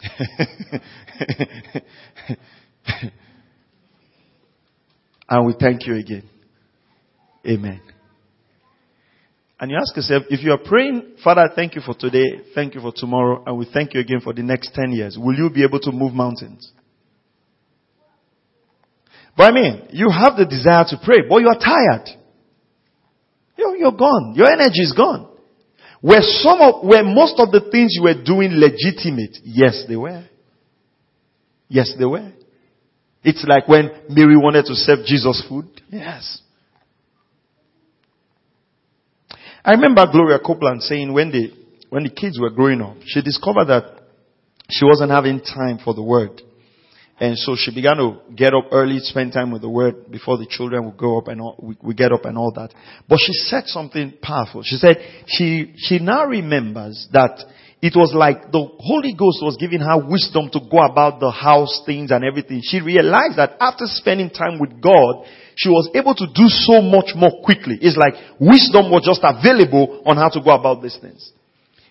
and 5.30 5.46
we 5.46 5.54
thank 5.60 5.86
you 5.88 5.96
again. 5.96 6.30
Amen. 7.48 7.90
And 9.62 9.69
you 9.69 9.78
ask 9.78 9.95
yourself, 9.95 10.24
if 10.32 10.43
you 10.43 10.52
are 10.54 10.58
praying, 10.58 11.17
Father, 11.24 11.47
thank 11.56 11.76
you 11.76 11.82
for 11.82 11.93
today, 11.93 12.41
thank 12.56 12.74
you 12.74 12.82
for 12.82 12.91
tomorrow, 12.91 13.43
and 13.45 13.60
we 13.60 13.67
thank 13.71 13.93
you 13.93 14.00
again 14.00 14.19
for 14.19 14.34
the 14.34 14.41
next 14.41 14.74
10 14.74 14.91
years, 14.91 15.19
will 15.19 15.36
you 15.36 15.52
be 15.52 15.63
able 15.63 15.80
to 15.82 15.91
move 15.91 16.13
mountains? 16.13 16.71
But 19.38 19.43
I 19.43 19.52
mean, 19.52 19.88
you 19.91 20.10
have 20.10 20.36
the 20.36 20.45
desire 20.45 20.84
to 20.89 20.97
pray, 21.06 21.19
but 21.30 21.38
you 21.38 21.47
are 21.47 21.60
tired. 21.60 22.10
You're, 23.56 23.78
you're 23.78 23.91
gone. 23.91 24.34
Your 24.36 24.47
energy 24.52 24.82
is 24.82 24.93
gone. 24.97 25.30
Were 26.02 26.21
some 26.21 26.60
of, 26.60 26.84
were 26.84 27.04
most 27.04 27.36
of 27.38 27.52
the 27.52 27.69
things 27.71 27.93
you 27.95 28.04
were 28.04 28.19
doing 28.19 28.54
legitimate? 28.54 29.38
Yes, 29.43 29.86
they 29.88 29.95
were. 29.95 30.26
Yes, 31.67 31.93
they 32.00 32.06
were. 32.06 32.32
It's 33.24 33.45
like 33.47 33.67
when 33.67 33.91
Mary 34.10 34.36
wanted 34.38 34.65
to 34.65 34.74
serve 34.74 35.06
Jesus 35.06 35.45
food. 35.47 35.67
Yes. 35.91 36.41
I 39.63 39.71
remember 39.71 40.06
Gloria 40.12 40.39
Copeland 40.39 40.82
saying 40.84 41.13
when 41.13 41.32
the, 41.32 41.52
when 41.89 42.04
the 42.04 42.10
kids 42.10 42.39
were 42.39 42.50
growing 42.50 42.82
up, 42.82 42.97
she 43.06 43.21
discovered 43.21 43.65
that 43.65 44.02
she 44.69 44.86
wasn't 44.86 45.12
having 45.12 45.41
time 45.41 45.80
for 45.84 45.93
the 45.93 46.02
word. 46.02 46.41
And 47.19 47.38
so 47.38 47.56
she 47.56 47.74
began 47.74 47.97
to 47.97 48.17
get 48.36 48.56
up 48.56 48.65
early, 48.71 48.97
spend 48.97 49.34
time 49.34 49.52
with 49.52 49.62
the 49.62 49.69
word 49.69 50.10
before 50.10 50.39
the 50.39 50.47
children 50.47 50.86
would 50.86 50.97
go 50.97 51.19
up 51.19 51.28
and 51.28 51.39
all, 51.39 51.56
we, 51.62 51.78
we 51.84 51.93
get 51.93 52.12
up 52.12 52.26
and 52.26 52.36
all 52.36 52.52
that. 52.54 52.74
But 53.08 53.19
she 53.19 53.34
said 53.34 53.67
something 53.67 54.15
powerful. 54.24 54.63
She 54.63 54.78
said 54.78 54.97
she, 55.28 55.74
she 55.78 56.00
now 56.00 56.26
remembers 56.26 57.08
that 57.13 57.43
it 57.82 57.98
was 57.98 58.13
like 58.13 58.54
the 58.54 58.62
Holy 58.78 59.17
Ghost 59.17 59.41
was 59.41 59.58
giving 59.58 59.82
her 59.82 59.98
wisdom 59.98 60.54
to 60.54 60.62
go 60.70 60.86
about 60.86 61.17
the 61.17 61.34
house 61.34 61.82
things 61.82 62.13
and 62.13 62.22
everything. 62.22 62.62
She 62.62 62.78
realized 62.78 63.41
that 63.41 63.58
after 63.58 63.89
spending 63.89 64.30
time 64.30 64.62
with 64.62 64.78
God, 64.78 65.26
she 65.58 65.70
was 65.74 65.89
able 65.98 66.13
to 66.13 66.30
do 66.30 66.46
so 66.46 66.86
much 66.86 67.17
more 67.17 67.41
quickly. 67.41 67.82
It's 67.82 67.98
like 67.98 68.13
wisdom 68.38 68.94
was 68.94 69.02
just 69.02 69.26
available 69.26 70.06
on 70.06 70.22
how 70.22 70.30
to 70.30 70.39
go 70.46 70.54
about 70.54 70.86
these 70.86 70.98
things. 71.02 71.34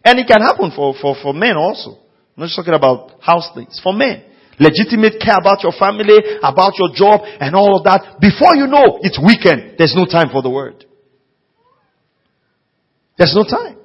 And 0.06 0.14
it 0.22 0.30
can 0.30 0.38
happen 0.38 0.70
for, 0.70 0.94
for, 0.94 1.18
for 1.18 1.34
men 1.34 1.58
also. 1.58 1.98
I'm 2.38 2.46
not 2.46 2.54
just 2.54 2.62
talking 2.62 2.78
about 2.78 3.18
house 3.18 3.50
things. 3.50 3.82
For 3.82 3.90
men. 3.90 4.22
Legitimate 4.62 5.18
care 5.18 5.42
about 5.42 5.66
your 5.66 5.74
family, 5.74 6.38
about 6.38 6.78
your 6.78 6.94
job, 6.94 7.26
and 7.26 7.58
all 7.58 7.74
of 7.74 7.82
that. 7.82 8.22
Before 8.22 8.54
you 8.54 8.70
know, 8.70 9.02
it's 9.02 9.18
weekend. 9.18 9.74
There's 9.74 9.98
no 9.98 10.06
time 10.06 10.30
for 10.30 10.38
the 10.38 10.54
word. 10.54 10.86
There's 13.18 13.34
no 13.34 13.42
time. 13.42 13.79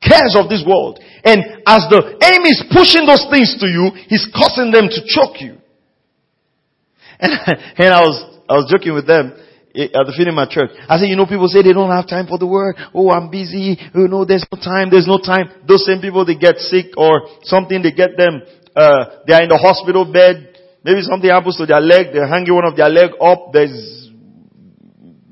Cares 0.00 0.36
of 0.38 0.48
this 0.48 0.62
world. 0.66 1.02
And 1.24 1.42
as 1.66 1.82
the 1.90 2.18
enemy 2.22 2.50
is 2.54 2.62
pushing 2.70 3.04
those 3.04 3.26
things 3.30 3.58
to 3.58 3.66
you, 3.66 3.90
he's 4.06 4.26
causing 4.30 4.70
them 4.70 4.86
to 4.86 5.00
choke 5.06 5.40
you. 5.40 5.58
And, 7.20 7.34
and 7.78 7.90
I 7.90 7.98
was 7.98 8.38
I 8.48 8.54
was 8.56 8.70
joking 8.72 8.94
with 8.94 9.06
them 9.06 9.36
eh, 9.76 9.92
at 9.92 10.04
the 10.08 10.14
Finima 10.16 10.48
church. 10.48 10.70
I 10.88 10.96
said, 10.96 11.12
you 11.12 11.16
know, 11.16 11.26
people 11.26 11.48
say 11.48 11.60
they 11.60 11.76
don't 11.76 11.92
have 11.92 12.08
time 12.08 12.26
for 12.26 12.38
the 12.38 12.46
word. 12.46 12.76
Oh, 12.94 13.10
I'm 13.10 13.28
busy. 13.28 13.76
You 13.92 14.08
know, 14.08 14.24
there's 14.24 14.46
no 14.48 14.56
time. 14.56 14.88
There's 14.88 15.06
no 15.06 15.20
time. 15.20 15.52
Those 15.68 15.84
same 15.84 16.00
people, 16.00 16.24
they 16.24 16.36
get 16.36 16.56
sick 16.58 16.96
or 16.96 17.28
something, 17.44 17.82
they 17.82 17.92
get 17.92 18.16
them, 18.16 18.40
uh, 18.74 19.26
they 19.26 19.34
are 19.36 19.42
in 19.44 19.52
the 19.52 19.60
hospital 19.60 20.08
bed. 20.08 20.56
Maybe 20.82 21.02
something 21.02 21.28
happens 21.28 21.58
to 21.58 21.66
their 21.66 21.80
leg. 21.80 22.14
They're 22.14 22.26
hanging 22.26 22.54
one 22.54 22.64
of 22.64 22.76
their 22.76 22.88
leg 22.88 23.12
up. 23.20 23.52
There's, 23.52 24.08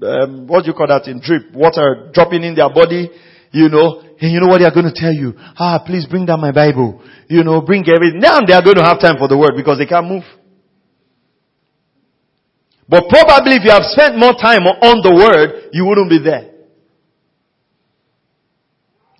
um, 0.03 0.47
what 0.47 0.67
do 0.67 0.69
you 0.69 0.77
call 0.77 0.93
that 0.93 1.09
in 1.09 1.23
drip? 1.25 1.55
Water 1.55 2.11
dropping 2.13 2.43
in 2.43 2.55
their 2.55 2.69
body. 2.69 3.09
You 3.53 3.71
know, 3.71 4.03
and 4.21 4.33
you 4.33 4.41
know 4.41 4.49
what 4.49 4.59
they 4.59 4.65
are 4.65 4.73
going 4.73 4.89
to 4.89 4.95
tell 4.95 5.13
you? 5.13 5.35
Ah, 5.59 5.83
please 5.85 6.07
bring 6.07 6.25
down 6.25 6.41
my 6.41 6.53
Bible. 6.53 7.05
You 7.29 7.45
know, 7.45 7.61
bring 7.61 7.85
everything. 7.89 8.21
Now 8.21 8.41
they 8.41 8.55
are 8.55 8.63
going 8.63 8.77
to 8.77 8.85
have 8.85 9.01
time 9.01 9.17
for 9.19 9.29
the 9.29 9.37
word 9.37 9.53
because 9.57 9.79
they 9.79 9.87
can't 9.87 10.09
move. 10.09 10.25
But 12.89 13.05
probably 13.09 13.61
if 13.61 13.65
you 13.65 13.71
have 13.71 13.85
spent 13.85 14.17
more 14.17 14.33
time 14.33 14.65
on 14.65 15.03
the 15.03 15.13
word, 15.13 15.71
you 15.73 15.85
wouldn't 15.85 16.09
be 16.09 16.23
there. 16.23 16.57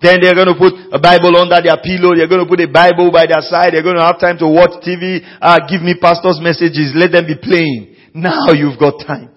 Then 0.01 0.21
they're 0.21 0.37
going 0.37 0.49
to 0.49 0.57
put 0.57 0.73
a 0.93 0.99
Bible 1.01 1.35
under 1.37 1.57
their 1.61 1.77
pillow. 1.81 2.13
They're 2.15 2.29
going 2.29 2.45
to 2.45 2.49
put 2.49 2.61
a 2.61 2.69
Bible 2.69 3.11
by 3.11 3.25
their 3.25 3.41
side. 3.41 3.73
They're 3.73 3.85
going 3.85 3.97
to 3.97 4.05
have 4.05 4.21
time 4.21 4.37
to 4.39 4.47
watch 4.47 4.81
TV. 4.85 5.21
Uh, 5.41 5.59
give 5.67 5.81
me 5.81 5.97
pastor's 5.99 6.39
messages. 6.41 6.93
Let 6.93 7.11
them 7.11 7.25
be 7.25 7.35
playing. 7.35 7.97
Now 8.13 8.53
you've 8.53 8.79
got 8.79 9.01
time. 9.05 9.33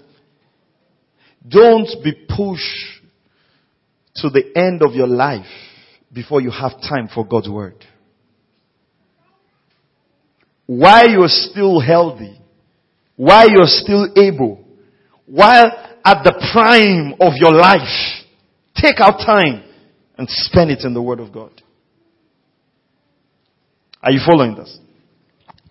Don't 1.48 1.88
be 2.04 2.12
pushed 2.28 2.99
to 4.16 4.30
the 4.30 4.52
end 4.56 4.82
of 4.82 4.94
your 4.94 5.06
life 5.06 5.46
before 6.12 6.40
you 6.40 6.50
have 6.50 6.72
time 6.80 7.08
for 7.14 7.24
God's 7.26 7.48
word. 7.48 7.84
While 10.66 11.08
you're 11.08 11.28
still 11.28 11.80
healthy, 11.80 12.40
while 13.16 13.48
you're 13.48 13.66
still 13.66 14.08
able, 14.16 14.64
while 15.26 15.70
at 16.04 16.24
the 16.24 16.32
prime 16.52 17.14
of 17.20 17.34
your 17.36 17.52
life, 17.52 18.24
take 18.74 18.96
out 18.98 19.18
time 19.24 19.62
and 20.16 20.28
spend 20.28 20.70
it 20.70 20.80
in 20.84 20.94
the 20.94 21.02
Word 21.02 21.20
of 21.20 21.32
God. 21.32 21.50
Are 24.02 24.10
you 24.10 24.20
following 24.24 24.54
this? 24.54 24.78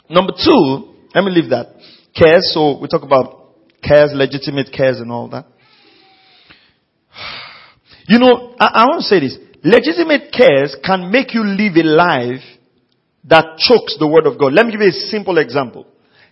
Number 0.10 0.34
two, 0.34 0.94
let 1.14 1.24
me 1.24 1.32
leave 1.32 1.50
that. 1.50 1.68
Cares, 2.16 2.52
so 2.54 2.80
we 2.80 2.88
talk 2.88 3.04
about 3.04 3.56
cares, 3.84 4.12
legitimate 4.14 4.72
cares 4.76 5.00
and 5.00 5.12
all 5.12 5.30
that. 5.30 5.46
You 8.10 8.18
know, 8.18 8.56
I, 8.60 8.66
I 8.66 8.84
want 8.90 9.06
to 9.06 9.08
say 9.08 9.20
this. 9.22 9.38
Legitimate 9.62 10.34
cares 10.34 10.76
can 10.84 11.12
make 11.12 11.36
you 11.36 11.46
live 11.46 11.78
a 11.78 11.86
life 11.86 12.42
that 13.26 13.62
chokes 13.62 13.98
the 14.00 14.08
word 14.08 14.26
of 14.26 14.40
God. 14.40 14.54
Let 14.54 14.66
me 14.66 14.72
give 14.72 14.82
you 14.82 14.90
a 14.90 15.06
simple 15.14 15.38
example. 15.38 15.86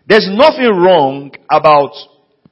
There's 0.10 0.26
nothing 0.26 0.74
wrong 0.74 1.32
about, 1.52 1.94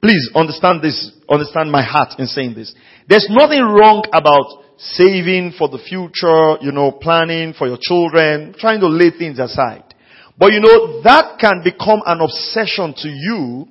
please 0.00 0.30
understand 0.32 0.78
this, 0.80 1.10
understand 1.28 1.72
my 1.72 1.82
heart 1.82 2.20
in 2.20 2.26
saying 2.28 2.54
this. 2.54 2.72
There's 3.08 3.26
nothing 3.28 3.62
wrong 3.66 4.04
about 4.14 4.62
saving 4.78 5.54
for 5.58 5.66
the 5.74 5.82
future, 5.82 6.62
you 6.62 6.70
know, 6.70 6.92
planning 6.92 7.52
for 7.58 7.66
your 7.66 7.78
children, 7.80 8.54
trying 8.56 8.78
to 8.78 8.86
lay 8.86 9.10
things 9.10 9.40
aside. 9.40 9.82
But 10.38 10.52
you 10.52 10.60
know, 10.60 11.02
that 11.02 11.40
can 11.40 11.64
become 11.64 11.98
an 12.06 12.20
obsession 12.20 12.94
to 13.02 13.08
you 13.08 13.66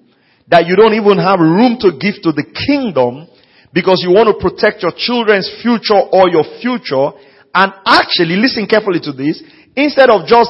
that 0.49 0.67
you 0.67 0.75
don't 0.75 0.99
even 0.99 1.15
have 1.17 1.39
room 1.39 1.77
to 1.79 1.95
give 1.95 2.19
to 2.27 2.33
the 2.35 2.43
kingdom 2.43 3.29
because 3.75 3.99
you 4.07 4.15
want 4.15 4.31
to 4.31 4.39
protect 4.39 4.81
your 4.81 4.95
children's 4.95 5.51
future 5.61 5.99
or 5.99 6.31
your 6.31 6.47
future. 6.63 7.11
And 7.51 7.75
actually, 7.85 8.39
listen 8.39 8.65
carefully 8.71 9.03
to 9.03 9.11
this, 9.11 9.43
instead 9.75 10.09
of 10.09 10.23
just 10.25 10.49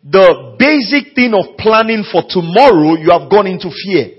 the 0.00 0.56
basic 0.56 1.14
thing 1.14 1.36
of 1.36 1.60
planning 1.60 2.08
for 2.08 2.24
tomorrow, 2.24 2.96
you 2.96 3.12
have 3.12 3.28
gone 3.28 3.46
into 3.46 3.68
fear 3.68 4.16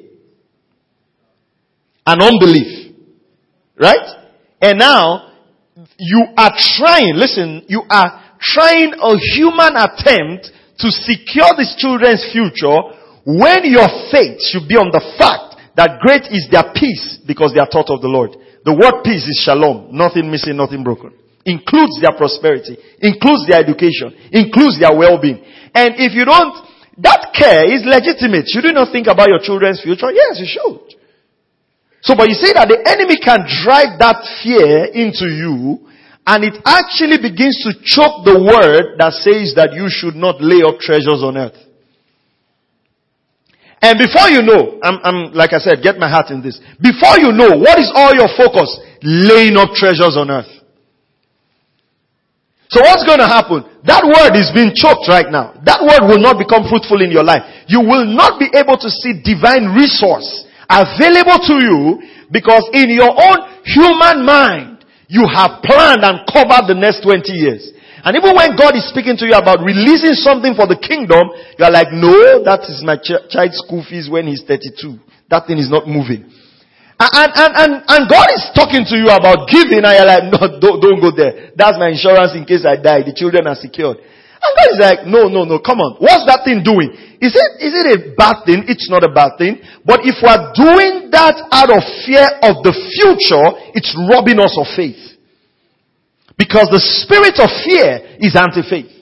and 2.05 2.21
unbelief. 2.21 2.93
Right? 3.81 4.05
And 4.61 4.77
now, 4.77 5.33
you 5.97 6.25
are 6.37 6.53
trying, 6.77 7.17
listen, 7.17 7.65
you 7.67 7.81
are 7.89 8.37
trying 8.39 8.93
a 8.93 9.17
human 9.33 9.73
attempt 9.73 10.53
to 10.79 10.87
secure 10.91 11.49
these 11.57 11.73
children's 11.77 12.29
future 12.31 12.77
when 13.25 13.65
your 13.65 13.89
faith 14.13 14.37
should 14.41 14.69
be 14.69 14.77
on 14.77 14.93
the 14.93 15.01
fact 15.17 15.44
that 15.75 15.99
great 15.99 16.31
is 16.31 16.47
their 16.51 16.71
peace 16.73 17.19
because 17.27 17.51
they 17.53 17.59
are 17.59 17.69
taught 17.69 17.91
of 17.91 18.01
the 18.01 18.11
Lord. 18.11 18.35
The 18.63 18.73
word 18.73 19.03
peace 19.03 19.27
is 19.27 19.43
shalom. 19.43 19.91
Nothing 19.91 20.31
missing, 20.31 20.57
nothing 20.57 20.83
broken. 20.83 21.11
Includes 21.45 22.01
their 22.01 22.17
prosperity, 22.17 22.73
includes 23.03 23.45
their 23.45 23.61
education, 23.61 24.17
includes 24.33 24.81
their 24.81 24.95
well-being. 24.95 25.43
And 25.77 26.01
if 26.01 26.17
you 26.17 26.25
don't, 26.25 26.57
that 27.05 27.35
care 27.35 27.69
is 27.69 27.85
legitimate. 27.85 28.49
Should 28.49 28.65
you 28.65 28.73
not 28.73 28.89
think 28.89 29.05
about 29.05 29.29
your 29.29 29.43
children's 29.43 29.83
future? 29.83 30.09
Yes, 30.09 30.41
you 30.41 30.49
should. 30.49 30.97
So, 32.01 32.15
but 32.17 32.29
you 32.29 32.37
see 32.37 32.53
that 32.53 32.65
the 32.65 32.81
enemy 32.81 33.21
can 33.21 33.45
drive 33.45 33.99
that 34.01 34.25
fear 34.41 34.89
into 34.89 35.29
you 35.29 35.85
and 36.25 36.43
it 36.43 36.57
actually 36.65 37.21
begins 37.21 37.61
to 37.65 37.77
choke 37.85 38.25
the 38.25 38.41
word 38.41 38.97
that 38.97 39.13
says 39.21 39.53
that 39.55 39.73
you 39.77 39.85
should 39.89 40.15
not 40.17 40.41
lay 40.41 40.65
up 40.65 40.81
treasures 40.81 41.21
on 41.21 41.37
earth. 41.37 41.57
And 43.85 44.01
before 44.01 44.33
you 44.33 44.41
know, 44.41 44.81
I'm, 44.81 44.97
I'm, 45.05 45.17
like 45.37 45.53
I 45.53 45.61
said, 45.61 45.85
get 45.85 46.01
my 46.01 46.09
heart 46.09 46.33
in 46.33 46.41
this. 46.41 46.57
Before 46.81 47.21
you 47.21 47.29
know, 47.29 47.53
what 47.53 47.77
is 47.77 47.93
all 47.93 48.17
your 48.17 48.25
focus? 48.33 48.81
Laying 49.05 49.61
up 49.61 49.77
treasures 49.77 50.17
on 50.17 50.33
earth. 50.33 50.49
So 52.73 52.81
what's 52.81 53.05
going 53.05 53.21
to 53.21 53.29
happen? 53.29 53.61
That 53.85 54.01
word 54.01 54.33
is 54.33 54.49
being 54.57 54.73
choked 54.73 55.05
right 55.05 55.29
now. 55.29 55.53
That 55.69 55.85
word 55.85 56.09
will 56.09 56.17
not 56.17 56.41
become 56.41 56.65
fruitful 56.65 56.97
in 57.05 57.13
your 57.13 57.21
life. 57.21 57.45
You 57.69 57.85
will 57.85 58.09
not 58.09 58.41
be 58.41 58.49
able 58.57 58.73
to 58.73 58.89
see 58.89 59.21
divine 59.21 59.77
resource 59.77 60.49
available 60.65 61.45
to 61.45 61.55
you 61.61 62.01
because 62.33 62.65
in 62.73 62.89
your 62.89 63.13
own 63.13 63.37
human 63.69 64.25
mind, 64.25 64.81
you 65.05 65.29
have 65.29 65.61
planned 65.61 66.01
and 66.01 66.25
covered 66.25 66.65
the 66.65 66.73
next 66.73 67.05
20 67.05 67.29
years. 67.37 67.69
And 68.05 68.13
even 68.13 68.37
when 68.37 68.53
God 68.53 68.77
is 68.77 68.85
speaking 68.85 69.17
to 69.17 69.25
you 69.25 69.33
about 69.33 69.65
releasing 69.65 70.13
something 70.13 70.53
for 70.53 70.69
the 70.69 70.77
kingdom, 70.77 71.25
you 71.57 71.65
are 71.65 71.73
like, 71.73 71.89
no, 71.89 72.45
that 72.45 72.69
is 72.69 72.85
my 72.85 73.01
ch- 73.01 73.17
child's 73.33 73.57
school 73.65 73.81
fees 73.81 74.05
when 74.05 74.29
he's 74.29 74.45
32. 74.45 75.01
That 75.33 75.49
thing 75.49 75.57
is 75.57 75.73
not 75.73 75.89
moving. 75.89 76.29
And, 77.01 77.29
and, 77.33 77.51
and, 77.57 77.71
and 77.81 78.01
God 78.05 78.29
is 78.29 78.45
talking 78.53 78.85
to 78.85 78.95
you 78.95 79.09
about 79.09 79.49
giving 79.49 79.81
and 79.81 79.93
you're 79.97 80.05
like, 80.05 80.29
no, 80.29 80.37
don't, 80.61 80.77
don't 80.77 81.01
go 81.01 81.09
there. 81.17 81.51
That's 81.57 81.81
my 81.81 81.89
insurance 81.89 82.37
in 82.37 82.45
case 82.45 82.61
I 82.61 82.77
die. 82.77 83.01
The 83.01 83.11
children 83.17 83.49
are 83.49 83.57
secured. 83.57 83.97
And 83.97 84.51
God 84.53 84.69
is 84.69 84.79
like, 84.79 84.99
no, 85.09 85.25
no, 85.25 85.41
no, 85.41 85.57
come 85.57 85.81
on. 85.81 85.97
What's 85.97 86.29
that 86.29 86.45
thing 86.45 86.61
doing? 86.61 86.93
Is 87.17 87.33
it, 87.33 87.49
is 87.57 87.73
it 87.73 87.85
a 87.89 87.97
bad 88.13 88.45
thing? 88.45 88.69
It's 88.69 88.85
not 88.85 89.01
a 89.01 89.09
bad 89.09 89.41
thing. 89.41 89.65
But 89.81 90.05
if 90.05 90.21
we're 90.21 90.45
doing 90.53 91.09
that 91.09 91.41
out 91.49 91.73
of 91.73 91.81
fear 92.05 92.29
of 92.45 92.61
the 92.61 92.69
future, 92.69 93.73
it's 93.73 93.97
robbing 93.97 94.37
us 94.37 94.53
of 94.61 94.69
faith. 94.77 95.14
Because 96.37 96.67
the 96.67 96.83
spirit 96.83 97.39
of 97.39 97.47
fear 97.63 98.19
is 98.19 98.35
anti-faith. 98.35 98.95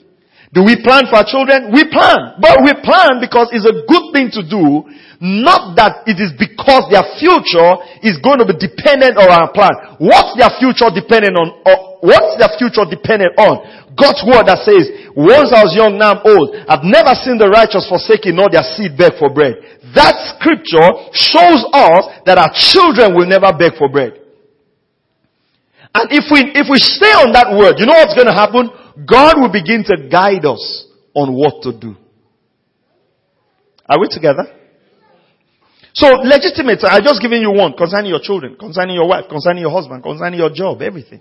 Do 0.54 0.62
we 0.62 0.78
plan 0.78 1.10
for 1.10 1.18
our 1.18 1.26
children? 1.26 1.74
We 1.74 1.82
plan. 1.90 2.38
But 2.38 2.62
we 2.62 2.70
plan 2.78 3.18
because 3.18 3.50
it's 3.50 3.66
a 3.66 3.82
good 3.90 4.14
thing 4.14 4.30
to 4.38 4.42
do, 4.46 4.86
not 5.18 5.74
that 5.74 6.06
it 6.06 6.22
is 6.22 6.30
because 6.38 6.86
their 6.94 7.02
future 7.18 7.82
is 8.06 8.22
going 8.22 8.38
to 8.38 8.46
be 8.46 8.54
dependent 8.54 9.18
on 9.18 9.26
our 9.26 9.50
plan. 9.50 9.98
What's 9.98 10.38
their 10.38 10.54
future 10.62 10.94
dependent 10.94 11.34
on? 11.34 11.48
what's 12.06 12.38
their 12.38 12.54
future 12.54 12.86
dependent 12.86 13.34
on? 13.34 13.66
God's 13.98 14.22
word 14.22 14.46
that 14.46 14.62
says, 14.62 15.10
once 15.18 15.50
I 15.50 15.66
was 15.66 15.74
young, 15.74 15.98
now 15.98 16.18
I'm 16.18 16.22
old. 16.22 16.54
I've 16.70 16.86
never 16.86 17.18
seen 17.18 17.34
the 17.34 17.50
righteous 17.50 17.90
forsaken 17.90 18.38
nor 18.38 18.46
their 18.46 18.66
seed 18.78 18.94
beg 18.94 19.18
for 19.18 19.34
bread. 19.34 19.58
That 19.94 20.14
scripture 20.38 21.10
shows 21.10 21.66
us 21.74 22.02
that 22.30 22.38
our 22.38 22.50
children 22.54 23.18
will 23.18 23.26
never 23.26 23.50
beg 23.50 23.74
for 23.74 23.90
bread. 23.90 24.23
And 25.94 26.10
if 26.10 26.26
we, 26.30 26.42
if 26.58 26.66
we 26.68 26.78
stay 26.78 27.14
on 27.14 27.30
that 27.32 27.54
word, 27.54 27.78
you 27.78 27.86
know 27.86 27.94
what's 27.94 28.18
going 28.18 28.26
to 28.26 28.34
happen? 28.34 28.66
God 29.06 29.38
will 29.38 29.52
begin 29.52 29.86
to 29.86 30.08
guide 30.10 30.44
us 30.44 30.86
on 31.14 31.32
what 31.32 31.62
to 31.62 31.70
do. 31.70 31.94
Are 33.86 34.00
we 34.00 34.08
together? 34.10 34.50
So 35.94 36.10
legitimate, 36.26 36.82
I 36.82 36.98
just 36.98 37.22
given 37.22 37.40
you 37.40 37.54
one 37.54 37.78
concerning 37.78 38.10
your 38.10 38.18
children, 38.18 38.56
concerning 38.58 38.96
your 38.96 39.06
wife, 39.06 39.30
concerning 39.30 39.62
your 39.62 39.70
husband, 39.70 40.02
concerning 40.02 40.40
your 40.40 40.50
job, 40.50 40.82
everything. 40.82 41.20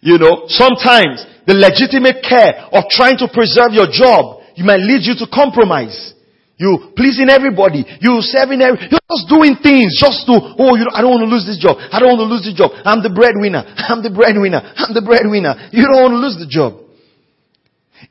You 0.00 0.16
know, 0.16 0.48
sometimes 0.48 1.20
the 1.44 1.52
legitimate 1.52 2.24
care 2.24 2.72
of 2.72 2.88
trying 2.88 3.20
to 3.20 3.28
preserve 3.28 3.76
your 3.76 3.92
job, 3.92 4.40
you 4.56 4.64
might 4.64 4.80
lead 4.80 5.04
you 5.04 5.12
to 5.20 5.28
compromise. 5.28 6.14
You 6.60 6.92
pleasing 6.92 7.32
everybody. 7.32 7.88
You 8.04 8.20
serving 8.20 8.60
every, 8.60 8.84
you're 8.92 9.08
just 9.08 9.32
doing 9.32 9.56
things 9.64 9.96
just 9.96 10.28
to, 10.28 10.60
oh, 10.60 10.76
you 10.76 10.84
I 10.92 11.00
don't 11.00 11.16
want 11.16 11.24
to 11.24 11.32
lose 11.32 11.48
this 11.48 11.56
job. 11.56 11.80
I 11.80 11.96
don't 11.96 12.12
want 12.12 12.20
to 12.20 12.28
lose 12.28 12.44
this 12.44 12.52
job. 12.52 12.76
I'm 12.84 13.00
the 13.00 13.08
breadwinner. 13.08 13.64
I'm 13.88 14.04
the 14.04 14.12
breadwinner. 14.12 14.60
I'm 14.76 14.92
the 14.92 15.00
breadwinner. 15.00 15.56
You 15.72 15.88
don't 15.88 16.04
want 16.04 16.12
to 16.12 16.20
lose 16.20 16.36
the 16.36 16.44
job. 16.44 16.84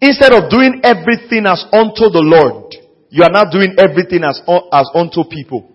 Instead 0.02 0.34
of 0.34 0.50
doing 0.50 0.82
everything 0.82 1.46
as 1.46 1.62
unto 1.70 2.10
the 2.10 2.26
Lord, 2.26 2.74
you 3.14 3.22
are 3.22 3.30
not 3.30 3.54
doing 3.54 3.78
everything 3.78 4.26
as, 4.26 4.42
as 4.42 4.88
unto 4.98 5.30
people. 5.30 5.70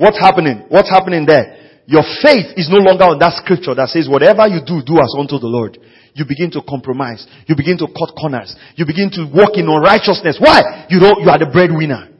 What's 0.00 0.16
happening? 0.16 0.64
What's 0.72 0.88
happening 0.88 1.28
there? 1.28 1.84
Your 1.84 2.04
faith 2.24 2.56
is 2.56 2.72
no 2.72 2.80
longer 2.80 3.12
on 3.12 3.20
that 3.20 3.36
scripture 3.44 3.76
that 3.76 3.92
says 3.92 4.08
whatever 4.08 4.48
you 4.48 4.64
do, 4.64 4.80
do 4.80 4.96
as 5.04 5.12
unto 5.20 5.36
the 5.36 5.52
Lord 5.52 5.76
you 6.14 6.24
begin 6.24 6.50
to 6.54 6.62
compromise. 6.62 7.26
You 7.46 7.58
begin 7.58 7.76
to 7.82 7.90
cut 7.90 8.14
corners. 8.14 8.54
You 8.78 8.86
begin 8.86 9.10
to 9.18 9.26
walk 9.34 9.58
in 9.58 9.66
unrighteousness. 9.66 10.38
Why? 10.38 10.86
You 10.88 11.02
know, 11.02 11.18
you 11.18 11.26
are 11.26 11.38
the 11.42 11.50
breadwinner. 11.50 12.14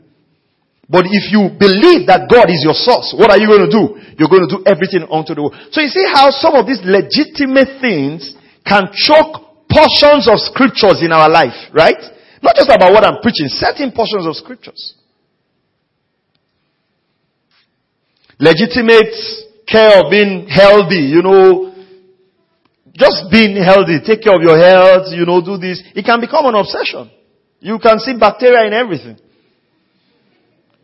But 0.90 1.06
if 1.08 1.30
you 1.32 1.48
believe 1.56 2.10
that 2.10 2.28
God 2.28 2.50
is 2.50 2.60
your 2.60 2.76
source, 2.76 3.14
what 3.16 3.30
are 3.30 3.38
you 3.40 3.48
going 3.48 3.64
to 3.64 3.72
do? 3.72 3.84
You're 4.18 4.28
going 4.28 4.44
to 4.44 4.52
do 4.52 4.60
everything 4.66 5.06
unto 5.08 5.32
the 5.32 5.46
world. 5.46 5.56
So 5.72 5.80
you 5.80 5.88
see 5.88 6.04
how 6.12 6.28
some 6.28 6.58
of 6.58 6.66
these 6.66 6.82
legitimate 6.84 7.80
things 7.80 8.36
can 8.66 8.92
choke 8.92 9.64
portions 9.70 10.28
of 10.28 10.42
scriptures 10.42 11.00
in 11.00 11.14
our 11.14 11.30
life, 11.30 11.56
right? 11.72 11.98
Not 12.42 12.58
just 12.58 12.68
about 12.68 12.92
what 12.92 13.06
I'm 13.06 13.22
preaching, 13.22 13.48
certain 13.48 13.94
portions 13.96 14.26
of 14.26 14.36
scriptures. 14.36 14.98
Legitimate 18.38 19.14
care 19.66 20.04
of 20.04 20.10
being 20.10 20.50
healthy, 20.50 21.08
you 21.08 21.22
know, 21.22 21.73
just 22.94 23.30
being 23.30 23.56
healthy, 23.56 23.98
take 24.06 24.22
care 24.22 24.34
of 24.34 24.42
your 24.42 24.58
health, 24.58 25.10
you 25.10 25.26
know, 25.26 25.42
do 25.42 25.58
this. 25.58 25.82
It 25.94 26.04
can 26.04 26.20
become 26.20 26.46
an 26.46 26.54
obsession. 26.54 27.10
You 27.60 27.78
can 27.78 27.98
see 27.98 28.14
bacteria 28.18 28.66
in 28.66 28.72
everything. 28.72 29.18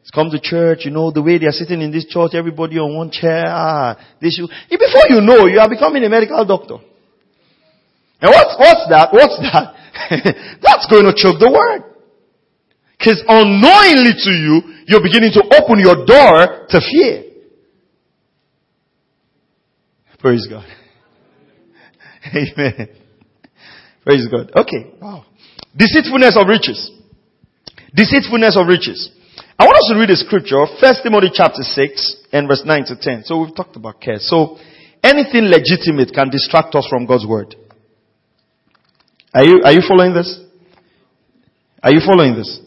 It's 0.02 0.10
come 0.10 0.30
to 0.30 0.40
church, 0.40 0.80
you 0.84 0.90
know, 0.90 1.12
the 1.12 1.22
way 1.22 1.38
they 1.38 1.46
are 1.46 1.54
sitting 1.54 1.80
in 1.80 1.92
this 1.92 2.06
church, 2.06 2.32
everybody 2.34 2.78
on 2.78 2.96
one 2.96 3.10
chair. 3.10 3.44
Ah, 3.46 3.94
they 4.20 4.30
should, 4.30 4.50
before 4.68 5.06
you 5.08 5.20
know, 5.20 5.46
you 5.46 5.60
are 5.60 5.68
becoming 5.68 6.02
a 6.02 6.08
medical 6.08 6.44
doctor. 6.44 6.82
And 8.20 8.30
what's, 8.32 8.56
what's 8.58 8.84
that? 8.90 9.12
What's 9.12 9.38
that? 9.38 9.76
That's 10.62 10.86
going 10.90 11.04
to 11.04 11.14
choke 11.14 11.38
the 11.38 11.50
word. 11.52 11.94
Because 12.98 13.22
unknowingly 13.28 14.12
to 14.24 14.30
you, 14.30 14.82
you're 14.86 15.02
beginning 15.02 15.32
to 15.32 15.42
open 15.62 15.78
your 15.78 16.04
door 16.04 16.66
to 16.68 16.80
fear. 16.80 17.24
Praise 20.18 20.46
God. 20.48 20.66
Amen. 22.34 22.88
Praise 24.04 24.26
God. 24.30 24.50
Okay. 24.56 24.94
Wow. 25.00 25.24
Deceitfulness 25.76 26.36
of 26.36 26.48
riches. 26.48 26.90
Deceitfulness 27.94 28.56
of 28.56 28.66
riches. 28.66 29.10
I 29.58 29.64
want 29.64 29.76
us 29.76 29.90
to 29.92 29.98
read 29.98 30.10
a 30.10 30.16
scripture, 30.16 30.64
First 30.80 31.02
Timothy 31.02 31.30
chapter 31.34 31.62
6 31.62 32.16
and 32.32 32.48
verse 32.48 32.62
9 32.64 32.84
to 32.86 32.96
10. 32.98 33.24
So 33.24 33.40
we've 33.40 33.54
talked 33.54 33.76
about 33.76 34.00
care. 34.00 34.18
So 34.18 34.56
anything 35.02 35.52
legitimate 35.52 36.14
can 36.14 36.30
distract 36.30 36.74
us 36.74 36.86
from 36.88 37.04
God's 37.06 37.26
word. 37.26 37.54
Are 39.34 39.44
you, 39.44 39.60
are 39.64 39.72
you 39.72 39.82
following 39.86 40.14
this? 40.14 40.40
Are 41.82 41.92
you 41.92 42.00
following 42.04 42.34
this? 42.34 42.60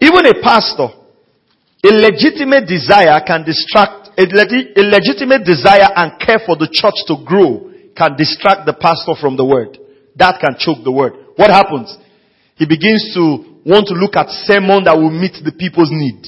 Even 0.00 0.26
a 0.26 0.34
pastor, 0.42 0.88
a 1.84 1.88
legitimate 1.88 2.68
desire 2.68 3.20
can 3.26 3.44
distract 3.44 4.08
a, 4.18 4.26
legi- 4.26 4.76
a 4.76 4.82
legitimate 4.82 5.44
desire 5.44 5.88
and 5.96 6.20
care 6.20 6.40
for 6.44 6.56
the 6.56 6.68
church 6.70 6.94
to 7.06 7.16
grow 7.24 7.69
can 8.00 8.16
distract 8.16 8.64
the 8.64 8.72
pastor 8.72 9.12
from 9.20 9.36
the 9.36 9.44
word. 9.44 9.76
That 10.16 10.40
can 10.40 10.56
choke 10.56 10.80
the 10.80 10.92
word. 10.92 11.36
What 11.36 11.52
happens? 11.52 11.92
He 12.56 12.64
begins 12.64 13.12
to 13.12 13.60
want 13.68 13.84
to 13.92 13.94
look 13.94 14.16
at 14.16 14.32
sermon 14.48 14.88
that 14.88 14.96
will 14.96 15.12
meet 15.12 15.36
the 15.44 15.52
people's 15.52 15.92
need. 15.92 16.24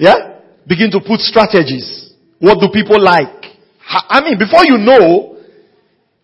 Yeah? 0.00 0.40
Begin 0.64 0.88
to 0.96 1.00
put 1.04 1.20
strategies. 1.20 2.16
What 2.40 2.56
do 2.56 2.72
people 2.72 2.96
like? 2.96 3.52
I 3.84 4.24
mean, 4.24 4.40
before 4.40 4.64
you 4.64 4.80
know, 4.80 5.36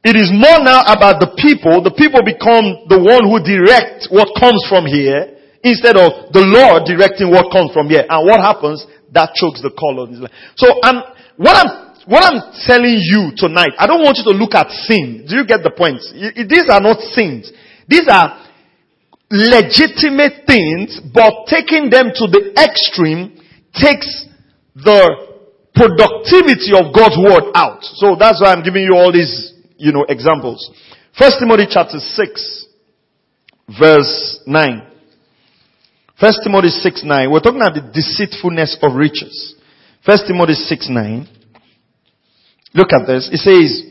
it 0.01 0.17
is 0.17 0.33
more 0.33 0.65
now 0.65 0.81
about 0.89 1.21
the 1.21 1.37
people. 1.37 1.85
The 1.85 1.93
people 1.93 2.25
become 2.25 2.89
the 2.89 2.97
one 2.97 3.29
who 3.29 3.37
direct 3.45 4.09
what 4.09 4.33
comes 4.33 4.65
from 4.65 4.89
here 4.89 5.37
instead 5.61 6.01
of 6.01 6.33
the 6.33 6.41
Lord 6.41 6.89
directing 6.89 7.29
what 7.29 7.53
comes 7.53 7.69
from 7.77 7.93
here. 7.93 8.09
And 8.09 8.25
what 8.25 8.41
happens? 8.41 8.81
That 9.13 9.37
chokes 9.37 9.61
the 9.61 9.69
call 9.69 10.01
on 10.01 10.09
his 10.09 10.21
life. 10.25 10.33
So 10.57 10.73
I'm, 10.81 11.05
what 11.37 11.53
I'm, 11.53 11.90
what 12.07 12.25
I'm 12.25 12.41
telling 12.67 12.99
you 13.01 13.33
tonight, 13.37 13.73
I 13.79 13.87
don't 13.87 14.03
want 14.03 14.19
you 14.19 14.25
to 14.33 14.37
look 14.37 14.55
at 14.55 14.71
sin. 14.71 15.25
Do 15.29 15.37
you 15.37 15.47
get 15.47 15.63
the 15.63 15.71
point? 15.71 16.01
These 16.11 16.69
are 16.69 16.81
not 16.81 17.01
sins. 17.13 17.53
These 17.89 18.09
are 18.09 18.47
legitimate 19.31 20.47
things, 20.47 21.01
but 21.15 21.47
taking 21.47 21.91
them 21.91 22.11
to 22.15 22.25
the 22.27 22.53
extreme 22.59 23.39
takes 23.75 24.27
the 24.75 25.31
productivity 25.75 26.75
of 26.75 26.93
God's 26.93 27.17
word 27.17 27.53
out. 27.55 27.85
So 28.01 28.17
that's 28.19 28.43
why 28.43 28.53
I'm 28.53 28.63
giving 28.63 28.83
you 28.83 28.97
all 28.97 29.13
these, 29.13 29.55
you 29.77 29.93
know, 29.93 30.05
examples. 30.09 30.59
First 31.17 31.39
Timothy 31.39 31.67
chapter 31.71 31.99
6, 31.99 32.67
verse 33.79 34.41
9. 34.47 34.87
First 36.19 36.41
Timothy 36.45 36.69
6, 36.69 37.05
9. 37.05 37.31
We're 37.31 37.41
talking 37.41 37.61
about 37.61 37.75
the 37.75 37.87
deceitfulness 37.93 38.79
of 38.83 38.95
riches. 38.95 39.55
First 40.05 40.25
Timothy 40.27 40.55
6, 40.55 40.89
9. 40.91 41.29
Look 42.75 42.93
at 42.93 43.07
this. 43.07 43.29
It 43.33 43.39
says, 43.39 43.83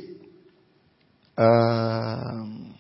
um, 1.38 2.76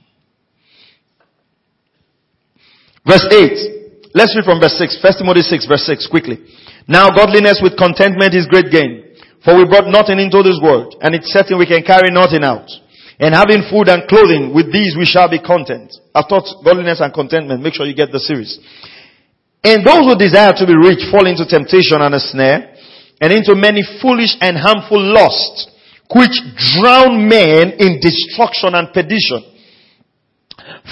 verse 3.05 3.27
8. 3.31 4.11
Let's 4.13 4.35
read 4.35 4.45
from 4.45 4.59
verse 4.59 4.77
6. 4.77 4.99
First 5.01 5.19
Timothy 5.19 5.41
6, 5.41 5.67
verse 5.67 5.85
6, 5.85 6.07
quickly. 6.07 6.39
Now 6.87 7.09
godliness 7.09 7.59
with 7.61 7.77
contentment 7.77 8.33
is 8.33 8.47
great 8.47 8.71
gain. 8.71 9.15
For 9.43 9.55
we 9.55 9.63
brought 9.63 9.87
nothing 9.87 10.19
into 10.19 10.43
this 10.43 10.59
world, 10.61 10.99
and 10.99 11.15
it's 11.15 11.31
certain 11.31 11.57
we 11.57 11.67
can 11.67 11.83
carry 11.83 12.11
nothing 12.11 12.43
out. 12.43 12.67
And 13.19 13.35
having 13.35 13.67
food 13.71 13.87
and 13.87 14.07
clothing, 14.07 14.55
with 14.55 14.71
these 14.71 14.95
we 14.97 15.05
shall 15.05 15.29
be 15.29 15.39
content. 15.39 15.91
I've 16.15 16.27
taught 16.27 16.47
godliness 16.63 16.99
and 16.99 17.13
contentment. 17.13 17.63
Make 17.63 17.75
sure 17.75 17.85
you 17.85 17.95
get 17.95 18.11
the 18.11 18.19
series. 18.19 18.59
And 19.63 19.85
those 19.85 20.07
who 20.07 20.15
desire 20.15 20.55
to 20.55 20.65
be 20.65 20.75
rich 20.75 21.03
fall 21.11 21.27
into 21.27 21.43
temptation 21.43 21.99
and 21.99 22.15
a 22.15 22.19
snare, 22.19 22.75
and 23.19 23.31
into 23.31 23.55
many 23.55 23.83
foolish 24.01 24.35
and 24.39 24.55
harmful 24.55 24.99
lusts, 24.99 25.67
which 26.13 26.33
drown 26.77 27.29
men 27.29 27.77
in 27.77 27.99
destruction 28.01 28.73
and 28.73 28.91
perdition. 28.93 29.45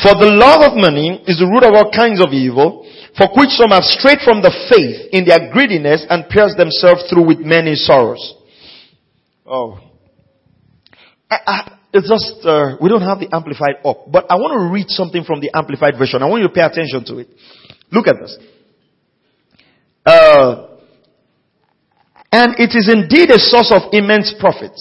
For 0.02 0.14
the 0.14 0.30
love 0.30 0.72
of 0.72 0.78
money 0.78 1.24
is 1.26 1.40
the 1.40 1.50
root 1.50 1.66
of 1.66 1.74
all 1.74 1.92
kinds 1.92 2.22
of 2.22 2.34
evil, 2.34 2.86
for 3.18 3.28
which 3.34 3.50
some 3.58 3.72
have 3.72 3.84
strayed 3.84 4.22
from 4.22 4.42
the 4.42 4.54
faith 4.70 5.10
in 5.12 5.26
their 5.26 5.52
greediness 5.52 6.06
and 6.10 6.30
pierced 6.30 6.58
themselves 6.58 7.10
through 7.10 7.26
with 7.26 7.40
many 7.40 7.74
sorrows. 7.74 8.22
Oh. 9.46 9.80
I, 11.30 11.38
I, 11.46 11.78
it's 11.94 12.08
just, 12.08 12.46
uh, 12.46 12.78
we 12.80 12.90
don't 12.90 13.02
have 13.02 13.20
the 13.20 13.34
amplified 13.34 13.82
up, 13.84 14.12
but 14.12 14.30
I 14.30 14.36
want 14.36 14.54
to 14.60 14.72
read 14.72 14.90
something 14.90 15.24
from 15.24 15.42
the 15.42 15.50
amplified 15.54 15.98
version. 15.98 16.22
I 16.22 16.28
want 16.28 16.44
you 16.44 16.48
to 16.48 16.54
pay 16.54 16.62
attention 16.62 17.04
to 17.06 17.18
it. 17.20 17.30
Look 17.92 18.08
at 18.08 18.18
this. 18.20 18.38
Uh, 20.06 20.78
and 22.32 22.56
it 22.60 22.76
is 22.78 22.88
indeed 22.92 23.32
a 23.32 23.40
source 23.40 23.72
of 23.74 23.94
immense 23.94 24.34
profit. 24.40 24.78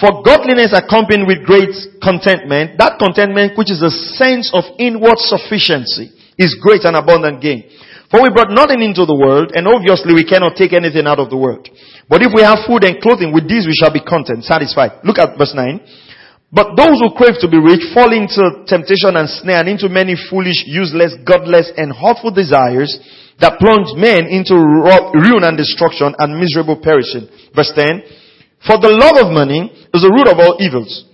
For 0.00 0.24
godliness 0.24 0.72
accompanied 0.72 1.28
with 1.28 1.44
great 1.44 1.76
contentment, 2.00 2.80
that 2.80 2.96
contentment 2.96 3.52
which 3.60 3.68
is 3.68 3.84
a 3.84 3.92
sense 4.16 4.48
of 4.56 4.64
inward 4.80 5.20
sufficiency 5.20 6.08
is 6.40 6.56
great 6.56 6.88
and 6.88 6.96
abundant 6.96 7.44
gain. 7.44 7.68
For 8.08 8.24
we 8.24 8.32
brought 8.32 8.50
nothing 8.50 8.80
into 8.80 9.04
the 9.04 9.14
world, 9.14 9.52
and 9.54 9.68
obviously 9.68 10.16
we 10.16 10.24
cannot 10.24 10.56
take 10.56 10.72
anything 10.72 11.04
out 11.06 11.20
of 11.20 11.28
the 11.28 11.36
world. 11.36 11.68
But 12.08 12.24
if 12.24 12.32
we 12.34 12.42
have 12.42 12.66
food 12.66 12.82
and 12.82 12.98
clothing, 12.98 13.30
with 13.30 13.46
these 13.46 13.68
we 13.68 13.76
shall 13.76 13.92
be 13.92 14.02
content, 14.02 14.42
satisfied. 14.42 15.04
Look 15.04 15.20
at 15.20 15.36
verse 15.36 15.52
9. 15.54 15.78
But 16.50 16.74
those 16.74 16.98
who 16.98 17.14
crave 17.14 17.38
to 17.44 17.46
be 17.46 17.62
rich 17.62 17.86
fall 17.94 18.10
into 18.10 18.66
temptation 18.66 19.14
and 19.14 19.30
snare 19.30 19.62
and 19.62 19.70
into 19.70 19.86
many 19.86 20.18
foolish, 20.18 20.66
useless, 20.66 21.14
godless, 21.22 21.70
and 21.76 21.94
hurtful 21.94 22.34
desires 22.34 22.90
that 23.38 23.62
plunge 23.62 23.94
men 23.94 24.26
into 24.26 24.58
ruin 24.58 25.46
and 25.46 25.54
destruction 25.54 26.10
and 26.18 26.34
miserable 26.34 26.82
perishing. 26.82 27.30
Verse 27.54 27.70
10. 27.76 28.02
For 28.66 28.76
the 28.76 28.92
love 28.92 29.24
of 29.26 29.32
money 29.32 29.72
is 29.94 30.02
the 30.02 30.12
root 30.12 30.28
of 30.28 30.38
all 30.38 30.56
evils. 30.60 31.08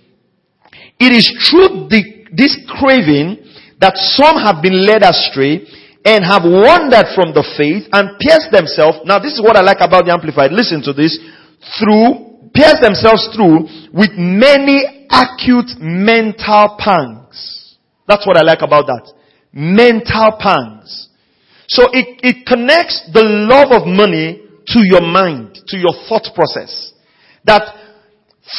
It 0.98 1.12
is 1.12 1.28
through 1.46 1.86
the, 1.88 2.02
this 2.32 2.58
craving 2.66 3.38
that 3.80 3.94
some 3.96 4.40
have 4.40 4.62
been 4.62 4.86
led 4.86 5.04
astray 5.04 5.62
and 6.04 6.24
have 6.24 6.42
wandered 6.42 7.12
from 7.14 7.34
the 7.34 7.44
faith 7.58 7.86
and 7.92 8.18
pierced 8.18 8.50
themselves. 8.50 9.04
Now 9.04 9.18
this 9.18 9.34
is 9.34 9.42
what 9.42 9.56
I 9.56 9.62
like 9.62 9.78
about 9.80 10.06
the 10.06 10.12
Amplified. 10.12 10.50
Listen 10.50 10.82
to 10.82 10.92
this. 10.92 11.18
Through, 11.78 12.50
pierced 12.54 12.82
themselves 12.82 13.28
through 13.34 13.66
with 13.92 14.14
many 14.16 15.06
acute 15.10 15.76
mental 15.78 16.78
pangs. 16.78 17.76
That's 18.08 18.26
what 18.26 18.38
I 18.38 18.42
like 18.42 18.62
about 18.62 18.86
that. 18.86 19.12
Mental 19.52 20.38
pangs. 20.38 21.08
So 21.68 21.90
it, 21.92 22.22
it 22.22 22.46
connects 22.46 23.10
the 23.12 23.22
love 23.22 23.74
of 23.74 23.86
money 23.86 24.42
to 24.66 24.80
your 24.82 25.02
mind, 25.02 25.58
to 25.66 25.76
your 25.76 25.94
thought 26.08 26.30
process. 26.34 26.92
That 27.46 27.62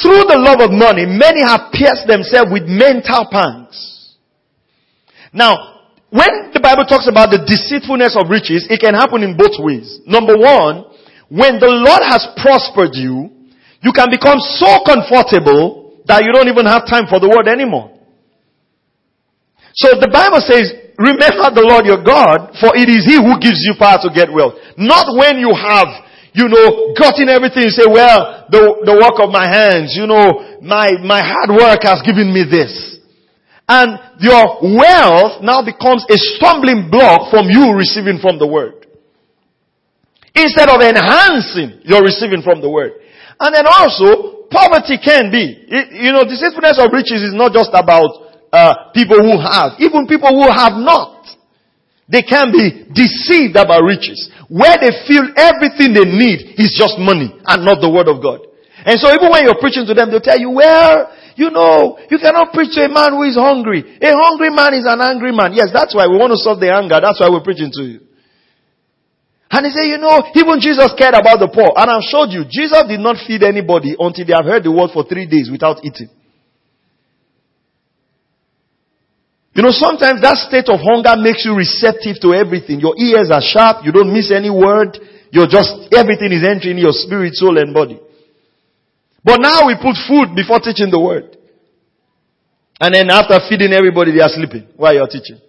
through 0.01 0.27
the 0.27 0.39
love 0.39 0.59
of 0.63 0.71
money, 0.71 1.05
many 1.05 1.43
have 1.43 1.71
pierced 1.71 2.07
themselves 2.07 2.51
with 2.51 2.67
mental 2.67 3.27
pangs. 3.31 4.15
Now, 5.31 5.77
when 6.09 6.55
the 6.55 6.63
Bible 6.63 6.87
talks 6.87 7.07
about 7.07 7.35
the 7.35 7.43
deceitfulness 7.43 8.15
of 8.15 8.31
riches, 8.31 8.67
it 8.71 8.79
can 8.79 8.95
happen 8.95 9.23
in 9.23 9.35
both 9.35 9.59
ways. 9.59 9.99
Number 10.07 10.39
one, 10.39 10.87
when 11.27 11.59
the 11.59 11.67
Lord 11.67 12.03
has 12.07 12.23
prospered 12.39 12.95
you, 12.95 13.51
you 13.83 13.91
can 13.91 14.07
become 14.07 14.39
so 14.39 14.83
comfortable 14.87 15.99
that 16.07 16.23
you 16.23 16.31
don't 16.31 16.47
even 16.47 16.63
have 16.63 16.87
time 16.87 17.11
for 17.11 17.19
the 17.19 17.27
word 17.27 17.51
anymore. 17.51 17.91
So 19.75 19.99
the 19.99 20.09
Bible 20.09 20.39
says, 20.41 20.73
remember 20.97 21.51
the 21.53 21.67
Lord 21.67 21.85
your 21.85 22.01
God, 22.01 22.55
for 22.57 22.73
it 22.73 22.87
is 22.87 23.03
He 23.03 23.19
who 23.19 23.37
gives 23.37 23.61
you 23.67 23.75
power 23.77 23.99
to 24.01 24.09
get 24.09 24.31
wealth. 24.31 24.55
Not 24.79 25.11
when 25.13 25.37
you 25.37 25.51
have, 25.53 25.91
you 26.37 26.45
know, 26.45 26.93
gotten 26.93 27.33
everything, 27.33 27.65
you 27.65 27.73
say, 27.73 27.89
well, 27.89 28.45
the, 28.53 28.85
the 28.85 28.93
work 28.93 29.17
of 29.17 29.33
my 29.33 29.49
hands, 29.49 29.97
you 29.97 30.05
know, 30.05 30.61
my, 30.61 30.93
my 31.01 31.17
hard 31.17 31.49
work 31.49 31.81
has 31.81 32.05
given 32.05 32.29
me 32.29 32.45
this. 32.45 33.01
And 33.65 33.97
your 34.21 34.61
wealth 34.61 35.41
now 35.41 35.65
becomes 35.65 36.05
a 36.05 36.17
stumbling 36.37 36.93
block 36.93 37.33
from 37.33 37.49
you 37.49 37.73
receiving 37.73 38.21
from 38.21 38.37
the 38.37 38.45
word. 38.45 38.85
Instead 40.37 40.69
of 40.69 40.77
enhancing 40.77 41.81
your 41.89 42.05
receiving 42.05 42.45
from 42.45 42.61
the 42.61 42.69
word. 42.69 43.01
And 43.41 43.49
then 43.57 43.65
also, 43.65 44.45
poverty 44.53 45.01
can 45.01 45.33
be. 45.33 45.57
It, 45.65 45.89
you 45.89 46.13
know, 46.13 46.21
deceitfulness 46.21 46.77
of 46.77 46.93
riches 46.93 47.25
is 47.25 47.33
not 47.33 47.49
just 47.49 47.73
about 47.73 48.29
uh, 48.53 48.93
people 48.93 49.17
who 49.25 49.41
have. 49.41 49.73
Even 49.81 50.05
people 50.05 50.29
who 50.37 50.45
have 50.45 50.77
not. 50.77 51.16
They 52.07 52.23
can 52.23 52.55
be 52.55 52.87
deceived 52.95 53.59
about 53.59 53.83
riches. 53.83 54.31
Where 54.47 54.79
they 54.79 54.95
feel 55.03 55.27
everything 55.35 55.91
they 55.91 56.07
need 56.07 56.55
is 56.55 56.71
just 56.71 56.95
money 56.95 57.35
and 57.35 57.59
not 57.67 57.83
the 57.83 57.91
word 57.91 58.07
of 58.07 58.23
God. 58.23 58.47
And 58.87 58.95
so 58.95 59.11
even 59.11 59.27
when 59.27 59.43
you're 59.43 59.59
preaching 59.59 59.83
to 59.83 59.93
them, 59.93 60.07
they'll 60.07 60.23
tell 60.23 60.39
you, 60.39 60.55
well, 60.55 61.11
you 61.35 61.51
know, 61.51 61.99
you 62.07 62.17
cannot 62.17 62.55
preach 62.55 62.71
to 62.79 62.87
a 62.87 62.89
man 62.89 63.11
who 63.11 63.27
is 63.27 63.35
hungry. 63.35 63.83
A 63.83 64.11
hungry 64.15 64.49
man 64.49 64.71
is 64.73 64.87
an 64.87 65.03
angry 65.03 65.35
man. 65.35 65.51
Yes, 65.51 65.75
that's 65.75 65.91
why 65.91 66.07
we 66.07 66.15
want 66.15 66.31
to 66.31 66.39
solve 66.39 66.63
the 66.63 66.71
anger. 66.71 66.95
That's 67.03 67.19
why 67.19 67.27
we're 67.27 67.43
preaching 67.43 67.69
to 67.75 67.83
you. 67.83 67.99
And 69.51 69.67
he 69.67 69.71
said, 69.71 69.87
you 69.91 69.99
know, 69.99 70.23
even 70.35 70.59
Jesus 70.59 70.91
cared 70.95 71.15
about 71.15 71.39
the 71.43 71.51
poor. 71.51 71.71
And 71.75 71.87
I've 71.91 72.07
showed 72.07 72.31
you, 72.31 72.43
Jesus 72.47 72.83
did 72.87 72.99
not 72.99 73.19
feed 73.27 73.43
anybody 73.43 73.95
until 73.99 74.23
they 74.23 74.35
have 74.35 74.47
heard 74.47 74.63
the 74.63 74.71
word 74.71 74.91
for 74.95 75.03
three 75.03 75.27
days 75.27 75.51
without 75.51 75.83
eating. 75.83 76.11
You 79.57 79.65
know, 79.65 79.73
sometimes 79.73 80.21
that 80.21 80.37
state 80.45 80.69
of 80.69 80.77
hunger 80.77 81.17
makes 81.17 81.41
you 81.41 81.57
receptive 81.57 82.21
to 82.21 82.37
everything. 82.37 82.77
Your 82.77 82.93
ears 82.93 83.33
are 83.33 83.41
sharp. 83.41 83.81
You 83.81 83.89
don't 83.89 84.13
miss 84.13 84.29
any 84.29 84.53
word. 84.53 85.01
You're 85.33 85.49
just, 85.49 85.89
everything 85.97 86.29
is 86.29 86.45
entering 86.45 86.77
your 86.77 86.93
spirit, 86.93 87.33
soul, 87.33 87.57
and 87.57 87.73
body. 87.73 87.97
But 89.25 89.41
now 89.41 89.65
we 89.65 89.73
put 89.81 89.97
food 90.05 90.37
before 90.37 90.61
teaching 90.61 90.93
the 90.93 91.01
word. 91.01 91.33
And 92.77 92.93
then 92.93 93.09
after 93.09 93.33
feeding 93.49 93.73
everybody, 93.73 94.13
they 94.13 94.21
are 94.21 94.29
sleeping 94.29 94.69
while 94.77 94.93
you're 94.93 95.09
teaching. 95.09 95.41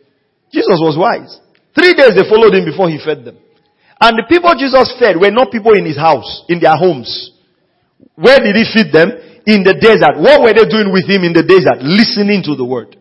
Jesus 0.48 0.80
was 0.80 0.96
wise. 0.96 1.36
Three 1.76 1.92
days 1.92 2.16
they 2.16 2.24
followed 2.24 2.56
him 2.56 2.64
before 2.64 2.88
he 2.88 2.96
fed 2.96 3.28
them. 3.28 3.36
And 4.00 4.16
the 4.16 4.24
people 4.24 4.56
Jesus 4.56 4.88
fed 4.96 5.20
were 5.20 5.28
not 5.28 5.52
people 5.52 5.76
in 5.76 5.84
his 5.84 6.00
house, 6.00 6.48
in 6.48 6.64
their 6.64 6.80
homes. 6.80 7.36
Where 8.16 8.40
did 8.40 8.56
he 8.56 8.64
feed 8.72 8.88
them? 8.88 9.12
In 9.44 9.68
the 9.68 9.76
desert. 9.76 10.16
What 10.16 10.40
were 10.40 10.56
they 10.56 10.64
doing 10.64 10.88
with 10.96 11.04
him 11.04 11.28
in 11.28 11.36
the 11.36 11.44
desert? 11.44 11.84
Listening 11.84 12.40
to 12.48 12.56
the 12.56 12.64
word. 12.64 12.97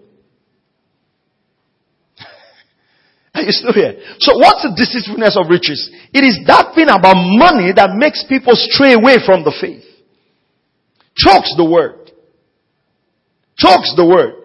It's 3.43 3.59
still 3.59 3.73
here. 3.73 3.99
So 4.19 4.33
what's 4.38 4.63
the 4.63 4.73
deceitfulness 4.73 5.38
of 5.38 5.49
riches? 5.49 5.89
It 6.13 6.23
is 6.23 6.39
that 6.47 6.73
thing 6.73 6.89
about 6.89 7.17
money 7.17 7.73
that 7.75 7.93
makes 7.93 8.25
people 8.25 8.55
stray 8.55 8.93
away 8.93 9.21
from 9.21 9.43
the 9.43 9.53
faith. 9.53 9.85
Chokes 11.13 11.53
the 11.57 11.65
word. 11.65 12.09
Chokes 13.57 13.93
the 13.97 14.05
word. 14.05 14.38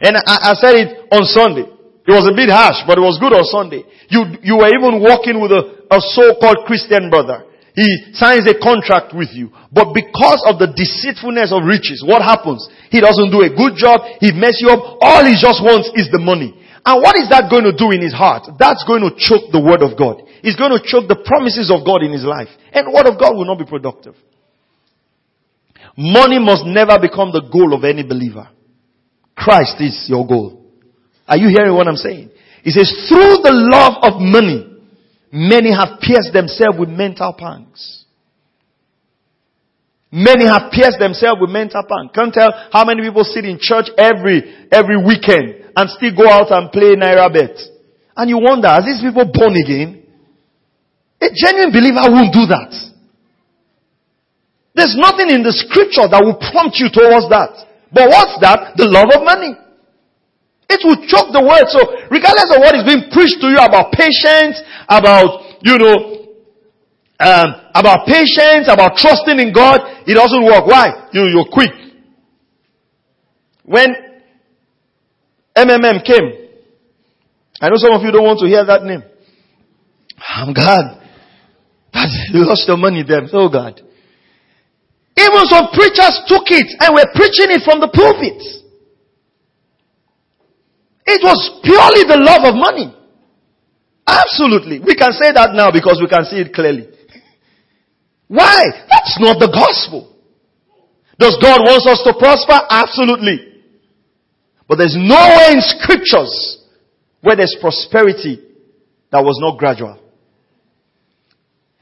And 0.00 0.16
I, 0.16 0.50
I 0.50 0.52
said 0.58 0.74
it 0.78 0.88
on 1.10 1.26
Sunday. 1.26 1.66
It 2.02 2.10
was 2.10 2.26
a 2.26 2.34
bit 2.34 2.50
harsh, 2.50 2.82
but 2.86 2.98
it 2.98 3.04
was 3.06 3.18
good 3.22 3.30
on 3.30 3.46
Sunday. 3.46 3.86
You, 4.10 4.26
you 4.42 4.58
were 4.58 4.70
even 4.70 4.98
walking 4.98 5.38
with 5.38 5.54
a, 5.54 5.86
a 5.86 5.98
so-called 6.02 6.66
Christian 6.66 7.10
brother. 7.10 7.46
He 7.74 8.12
signs 8.12 8.44
a 8.50 8.58
contract 8.58 9.14
with 9.14 9.30
you. 9.32 9.48
But 9.72 9.94
because 9.96 10.44
of 10.44 10.60
the 10.60 10.74
deceitfulness 10.74 11.54
of 11.54 11.64
riches, 11.64 12.04
what 12.04 12.20
happens? 12.20 12.66
He 12.90 13.00
doesn't 13.00 13.32
do 13.32 13.46
a 13.46 13.50
good 13.50 13.78
job. 13.78 14.02
He 14.20 14.34
mess 14.34 14.60
you 14.60 14.68
up. 14.68 14.98
All 15.00 15.24
he 15.24 15.38
just 15.38 15.62
wants 15.64 15.88
is 15.96 16.12
the 16.12 16.20
money. 16.20 16.52
And 16.84 16.98
what 17.02 17.14
is 17.16 17.30
that 17.30 17.46
going 17.48 17.64
to 17.64 17.74
do 17.74 17.90
in 17.94 18.02
his 18.02 18.12
heart? 18.12 18.48
That's 18.58 18.82
going 18.86 19.06
to 19.06 19.14
choke 19.14 19.54
the 19.54 19.62
word 19.62 19.82
of 19.86 19.96
God. 19.96 20.26
It's 20.42 20.58
going 20.58 20.74
to 20.74 20.82
choke 20.82 21.06
the 21.06 21.22
promises 21.22 21.70
of 21.70 21.86
God 21.86 22.02
in 22.02 22.10
his 22.10 22.24
life. 22.24 22.50
And 22.74 22.88
the 22.88 22.94
word 22.94 23.06
of 23.06 23.18
God 23.18 23.38
will 23.38 23.46
not 23.46 23.58
be 23.58 23.68
productive. 23.68 24.14
Money 25.96 26.42
must 26.42 26.66
never 26.66 26.98
become 26.98 27.30
the 27.30 27.46
goal 27.52 27.74
of 27.74 27.84
any 27.84 28.02
believer. 28.02 28.48
Christ 29.36 29.78
is 29.78 30.06
your 30.08 30.26
goal. 30.26 30.66
Are 31.28 31.38
you 31.38 31.48
hearing 31.48 31.74
what 31.74 31.86
I'm 31.86 32.00
saying? 32.00 32.30
He 32.64 32.70
says, 32.70 32.90
through 33.08 33.42
the 33.46 33.54
love 33.54 34.02
of 34.02 34.20
money, 34.20 34.72
Many 35.32 35.72
have 35.72 35.98
pierced 35.98 36.34
themselves 36.34 36.78
with 36.78 36.90
mental 36.90 37.32
pangs. 37.32 38.04
Many 40.12 40.44
have 40.44 40.70
pierced 40.70 40.98
themselves 40.98 41.40
with 41.40 41.48
mental 41.48 41.82
pangs. 41.88 42.10
Can't 42.14 42.34
tell 42.34 42.52
how 42.70 42.84
many 42.84 43.00
people 43.00 43.24
sit 43.24 43.46
in 43.46 43.58
church 43.58 43.86
every, 43.96 44.68
every 44.70 45.02
weekend 45.02 45.61
and 45.76 45.90
still 45.90 46.14
go 46.14 46.28
out 46.28 46.50
and 46.50 46.70
play 46.70 46.94
Naira 46.94 47.32
bet. 47.32 47.56
And 48.16 48.28
you 48.28 48.38
wonder, 48.38 48.68
are 48.68 48.84
these 48.84 49.00
people 49.00 49.24
born 49.32 49.56
again? 49.56 50.04
A 51.22 51.28
genuine 51.32 51.72
believer 51.72 52.02
won't 52.10 52.34
do 52.34 52.44
that. 52.50 52.70
There's 54.74 54.96
nothing 54.96 55.30
in 55.30 55.44
the 55.44 55.52
scripture 55.52 56.08
that 56.08 56.20
will 56.20 56.40
prompt 56.40 56.80
you 56.80 56.88
towards 56.88 57.28
that. 57.28 57.68
But 57.92 58.08
what's 58.08 58.40
that? 58.40 58.76
The 58.76 58.88
love 58.88 59.12
of 59.12 59.22
money. 59.22 59.52
It 60.72 60.80
will 60.80 60.96
choke 61.04 61.28
the 61.32 61.44
word. 61.44 61.68
So 61.68 61.84
regardless 62.08 62.48
of 62.56 62.64
what 62.64 62.72
is 62.72 62.84
being 62.88 63.12
preached 63.12 63.36
to 63.44 63.52
you 63.52 63.60
about 63.60 63.92
patience, 63.92 64.56
about, 64.88 65.60
you 65.60 65.76
know, 65.76 65.96
um, 67.20 67.48
about 67.76 68.08
patience, 68.08 68.66
about 68.72 68.96
trusting 68.96 69.38
in 69.38 69.52
God, 69.52 69.84
it 70.08 70.16
doesn't 70.16 70.44
work. 70.44 70.64
Why? 70.66 71.12
You, 71.12 71.28
you're 71.28 71.52
quick. 71.52 71.70
When 73.64 74.11
MMM 75.56 76.04
came, 76.04 76.42
I 77.60 77.68
know 77.68 77.76
some 77.76 77.92
of 77.92 78.02
you 78.02 78.10
don't 78.10 78.24
want 78.24 78.40
to 78.40 78.46
hear 78.46 78.64
that 78.64 78.82
name. 78.84 79.02
I'm 80.18 80.52
glad 80.52 81.02
But 81.92 82.08
you 82.32 82.46
lost 82.46 82.66
your 82.66 82.76
money 82.76 83.04
there. 83.06 83.22
Oh 83.32 83.48
God. 83.48 83.80
Even 85.18 85.44
some 85.44 85.68
preachers 85.72 86.24
took 86.26 86.48
it 86.48 86.72
and 86.80 86.94
were 86.94 87.10
preaching 87.14 87.52
it 87.52 87.62
from 87.64 87.80
the 87.80 87.88
pulpit. 87.92 88.40
It 91.04 91.20
was 91.20 91.60
purely 91.62 92.08
the 92.08 92.16
love 92.16 92.48
of 92.48 92.54
money. 92.56 92.96
Absolutely. 94.06 94.80
We 94.80 94.94
can 94.94 95.12
say 95.12 95.32
that 95.32 95.52
now 95.52 95.70
because 95.70 96.00
we 96.00 96.08
can 96.08 96.24
see 96.24 96.40
it 96.40 96.54
clearly. 96.54 96.88
Why? 98.28 98.64
That's 98.88 99.20
not 99.20 99.38
the 99.38 99.52
gospel. 99.52 100.16
Does 101.18 101.36
God 101.42 101.60
want 101.60 101.86
us 101.86 102.02
to 102.02 102.14
prosper? 102.18 102.58
Absolutely. 102.70 103.51
But 104.68 104.78
there's 104.78 104.96
nowhere 104.96 105.52
in 105.52 105.60
scriptures 105.60 106.58
where 107.20 107.36
there's 107.36 107.56
prosperity 107.60 108.40
that 109.10 109.22
was 109.22 109.38
not 109.40 109.58
gradual. 109.58 109.98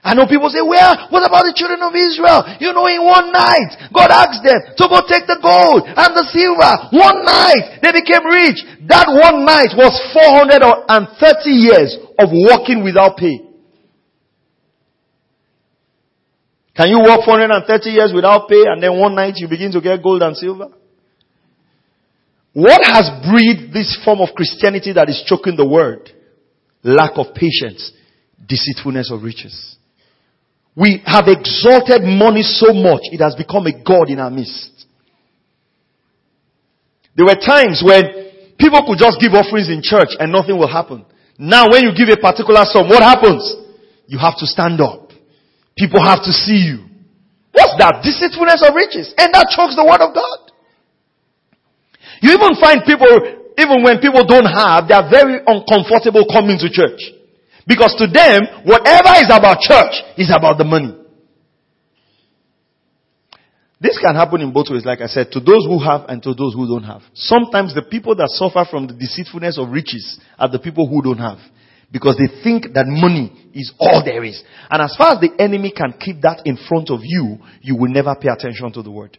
I 0.03 0.17
know 0.17 0.25
people 0.25 0.49
say, 0.49 0.65
well, 0.65 1.13
what 1.13 1.29
about 1.29 1.45
the 1.45 1.53
children 1.53 1.85
of 1.85 1.93
Israel? 1.93 2.41
You 2.57 2.73
know, 2.73 2.89
in 2.89 3.05
one 3.05 3.29
night, 3.37 3.93
God 3.93 4.09
asked 4.09 4.41
them 4.41 4.73
to 4.81 4.85
go 4.89 5.05
take 5.05 5.29
the 5.29 5.37
gold 5.45 5.85
and 5.85 6.11
the 6.17 6.25
silver. 6.33 6.73
One 6.97 7.21
night, 7.21 7.85
they 7.85 7.93
became 7.93 8.25
rich. 8.25 8.65
That 8.89 9.13
one 9.13 9.45
night 9.45 9.77
was 9.77 9.93
430 10.17 11.53
years 11.53 12.01
of 12.17 12.33
working 12.33 12.81
without 12.81 13.21
pay. 13.21 13.45
Can 16.73 16.89
you 16.89 17.05
work 17.05 17.21
430 17.29 17.93
years 17.93 18.13
without 18.17 18.49
pay 18.49 18.65
and 18.73 18.81
then 18.81 18.97
one 18.97 19.15
night 19.15 19.37
you 19.37 19.53
begin 19.53 19.71
to 19.73 19.85
get 19.85 20.03
gold 20.03 20.25
and 20.25 20.33
silver? 20.33 20.80
What 22.53 22.81
has 22.85 23.11
breed 23.23 23.73
this 23.73 23.99
form 24.05 24.21
of 24.21 24.35
Christianity 24.35 24.93
that 24.95 25.09
is 25.09 25.23
choking 25.27 25.57
the 25.57 25.69
word? 25.69 26.11
Lack 26.83 27.13
of 27.15 27.35
patience, 27.35 27.93
deceitfulness 28.45 29.11
of 29.13 29.23
riches. 29.23 29.77
We 30.75 31.03
have 31.05 31.27
exalted 31.29 32.03
money 32.03 32.43
so 32.43 32.73
much, 32.73 33.07
it 33.13 33.21
has 33.21 33.35
become 33.35 33.67
a 33.67 33.75
God 33.85 34.11
in 34.11 34.19
our 34.19 34.31
midst. 34.31 34.87
There 37.17 37.27
were 37.27 37.39
times 37.39 37.83
when 37.85 38.57
people 38.59 38.83
could 38.87 38.99
just 38.99 39.21
give 39.21 39.35
offerings 39.35 39.69
in 39.69 39.83
church 39.83 40.17
and 40.19 40.33
nothing 40.33 40.57
will 40.57 40.71
happen. 40.71 41.05
Now 41.39 41.71
when 41.71 41.85
you 41.85 41.93
give 41.95 42.09
a 42.09 42.17
particular 42.17 42.65
sum, 42.65 42.89
what 42.89 43.03
happens? 43.03 43.45
You 44.07 44.19
have 44.19 44.39
to 44.39 44.47
stand 44.47 44.81
up. 44.81 45.11
People 45.77 46.03
have 46.03 46.25
to 46.25 46.33
see 46.33 46.67
you. 46.67 46.87
What's 47.53 47.75
that? 47.79 48.03
Deceitfulness 48.03 48.63
of 48.67 48.75
riches. 48.75 49.15
And 49.19 49.35
that 49.35 49.53
chokes 49.55 49.77
the 49.77 49.85
word 49.85 50.03
of 50.03 50.15
God. 50.15 50.50
You 52.21 52.33
even 52.33 52.55
find 52.61 52.85
people, 52.85 53.09
even 53.57 53.83
when 53.83 53.99
people 54.01 54.25
don't 54.25 54.49
have, 54.49 54.89
they 54.89 54.95
are 54.95 55.09
very 55.09 55.41
uncomfortable 55.45 56.25
coming 56.29 56.59
to 56.61 56.69
church. 56.69 57.01
Because 57.67 57.95
to 57.99 58.07
them, 58.07 58.65
whatever 58.65 59.17
is 59.21 59.29
about 59.31 59.61
church 59.61 59.95
is 60.17 60.33
about 60.35 60.59
the 60.59 60.65
money. 60.65 60.97
This 63.81 63.99
can 63.99 64.15
happen 64.15 64.43
in 64.43 64.53
both 64.53 64.67
ways, 64.71 64.85
like 64.85 65.01
I 65.01 65.07
said, 65.07 65.33
to 65.33 65.41
those 65.41 65.65
who 65.65 65.79
have 65.79 66.05
and 66.09 66.23
to 66.23 66.35
those 66.35 66.53
who 66.53 66.69
don't 66.69 66.85
have. 66.85 67.01
Sometimes 67.15 67.75
the 67.75 67.83
people 67.83 68.15
that 68.17 68.29
suffer 68.29 68.69
from 68.71 68.87
the 68.87 68.93
deceitfulness 68.93 69.57
of 69.57 69.71
riches 69.71 70.21
are 70.39 70.51
the 70.51 70.59
people 70.59 70.87
who 70.87 71.01
don't 71.01 71.19
have. 71.19 71.39
Because 71.91 72.17
they 72.19 72.29
think 72.45 72.75
that 72.75 72.87
money 72.87 73.51
is 73.55 73.73
all 73.81 74.05
there 74.05 74.23
is. 74.23 74.45
And 74.71 74.83
as 74.83 74.95
far 74.97 75.15
as 75.15 75.21
the 75.21 75.33
enemy 75.39 75.73
can 75.75 75.95
keep 75.99 76.21
that 76.21 76.43
in 76.45 76.59
front 76.69 76.91
of 76.91 77.01
you, 77.03 77.39
you 77.63 77.75
will 77.75 77.91
never 77.91 78.15
pay 78.15 78.29
attention 78.29 78.71
to 78.73 78.83
the 78.83 78.91
word. 78.91 79.17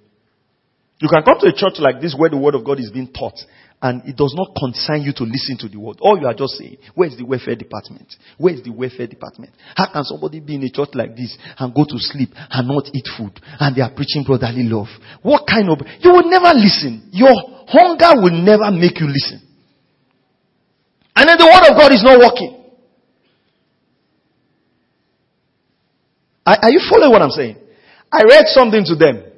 You 1.02 1.10
can 1.10 1.24
come 1.24 1.40
to 1.42 1.50
a 1.50 1.54
church 1.54 1.82
like 1.82 2.00
this 2.00 2.14
where 2.16 2.30
the 2.30 2.38
word 2.38 2.54
of 2.54 2.64
God 2.64 2.80
is 2.80 2.92
being 2.94 3.10
taught 3.12 3.34
and 3.82 4.06
it 4.06 4.16
does 4.16 4.38
not 4.38 4.54
concern 4.54 5.02
you 5.02 5.10
to 5.18 5.26
listen 5.26 5.58
to 5.58 5.68
the 5.68 5.82
word. 5.82 5.98
All 6.00 6.14
you 6.14 6.28
are 6.30 6.38
just 6.38 6.62
saying, 6.62 6.78
where 6.94 7.10
is 7.10 7.18
the 7.18 7.26
welfare 7.26 7.58
department? 7.58 8.14
Where 8.38 8.54
is 8.54 8.62
the 8.62 8.70
welfare 8.70 9.08
department? 9.08 9.58
How 9.76 9.92
can 9.92 10.06
somebody 10.06 10.40
be 10.40 10.54
in 10.54 10.64
a 10.64 10.70
church 10.70 10.94
like 10.94 11.18
this 11.18 11.34
and 11.58 11.74
go 11.74 11.90
to 11.90 11.98
sleep 11.98 12.30
and 12.38 12.68
not 12.70 12.86
eat 12.94 13.10
food 13.18 13.34
and 13.58 13.76
they 13.76 13.82
are 13.82 13.90
preaching 13.90 14.22
brotherly 14.22 14.70
love? 14.70 14.94
What 15.26 15.50
kind 15.50 15.74
of, 15.74 15.82
you 16.06 16.14
will 16.14 16.30
never 16.30 16.54
listen. 16.54 17.10
Your 17.10 17.34
hunger 17.66 18.22
will 18.22 18.38
never 18.38 18.70
make 18.70 19.02
you 19.02 19.10
listen. 19.10 19.42
And 21.18 21.26
then 21.26 21.42
the 21.42 21.50
word 21.50 21.66
of 21.66 21.82
God 21.82 21.90
is 21.90 22.06
not 22.06 22.22
working. 22.22 22.62
Are, 26.46 26.62
are 26.62 26.70
you 26.70 26.82
following 26.86 27.10
what 27.10 27.26
I'm 27.26 27.34
saying? 27.34 27.58
I 28.14 28.22
read 28.30 28.46
something 28.54 28.86
to 28.86 28.94
them 28.94 29.31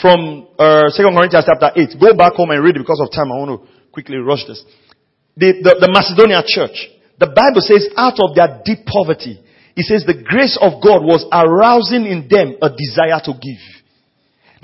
from 0.00 0.48
uh, 0.58 0.92
2 0.92 1.02
Corinthians 1.02 1.46
chapter 1.46 1.72
8. 1.74 1.96
Go 2.00 2.14
back 2.16 2.34
home 2.34 2.50
and 2.50 2.62
read 2.62 2.76
it 2.76 2.84
because 2.84 3.00
of 3.00 3.10
time. 3.10 3.32
I 3.32 3.36
want 3.40 3.60
to 3.60 3.68
quickly 3.92 4.16
rush 4.16 4.44
this. 4.46 4.64
The, 5.36 5.52
the, 5.60 5.72
the 5.84 6.44
church, 6.48 6.76
the 7.20 7.28
Bible 7.32 7.60
says 7.60 7.88
out 7.96 8.16
of 8.20 8.36
their 8.36 8.60
deep 8.64 8.84
poverty, 8.84 9.40
it 9.76 9.84
says 9.84 10.04
the 10.08 10.16
grace 10.16 10.56
of 10.56 10.80
God 10.80 11.04
was 11.04 11.24
arousing 11.28 12.08
in 12.08 12.28
them 12.28 12.56
a 12.64 12.72
desire 12.72 13.20
to 13.28 13.32
give. 13.36 13.60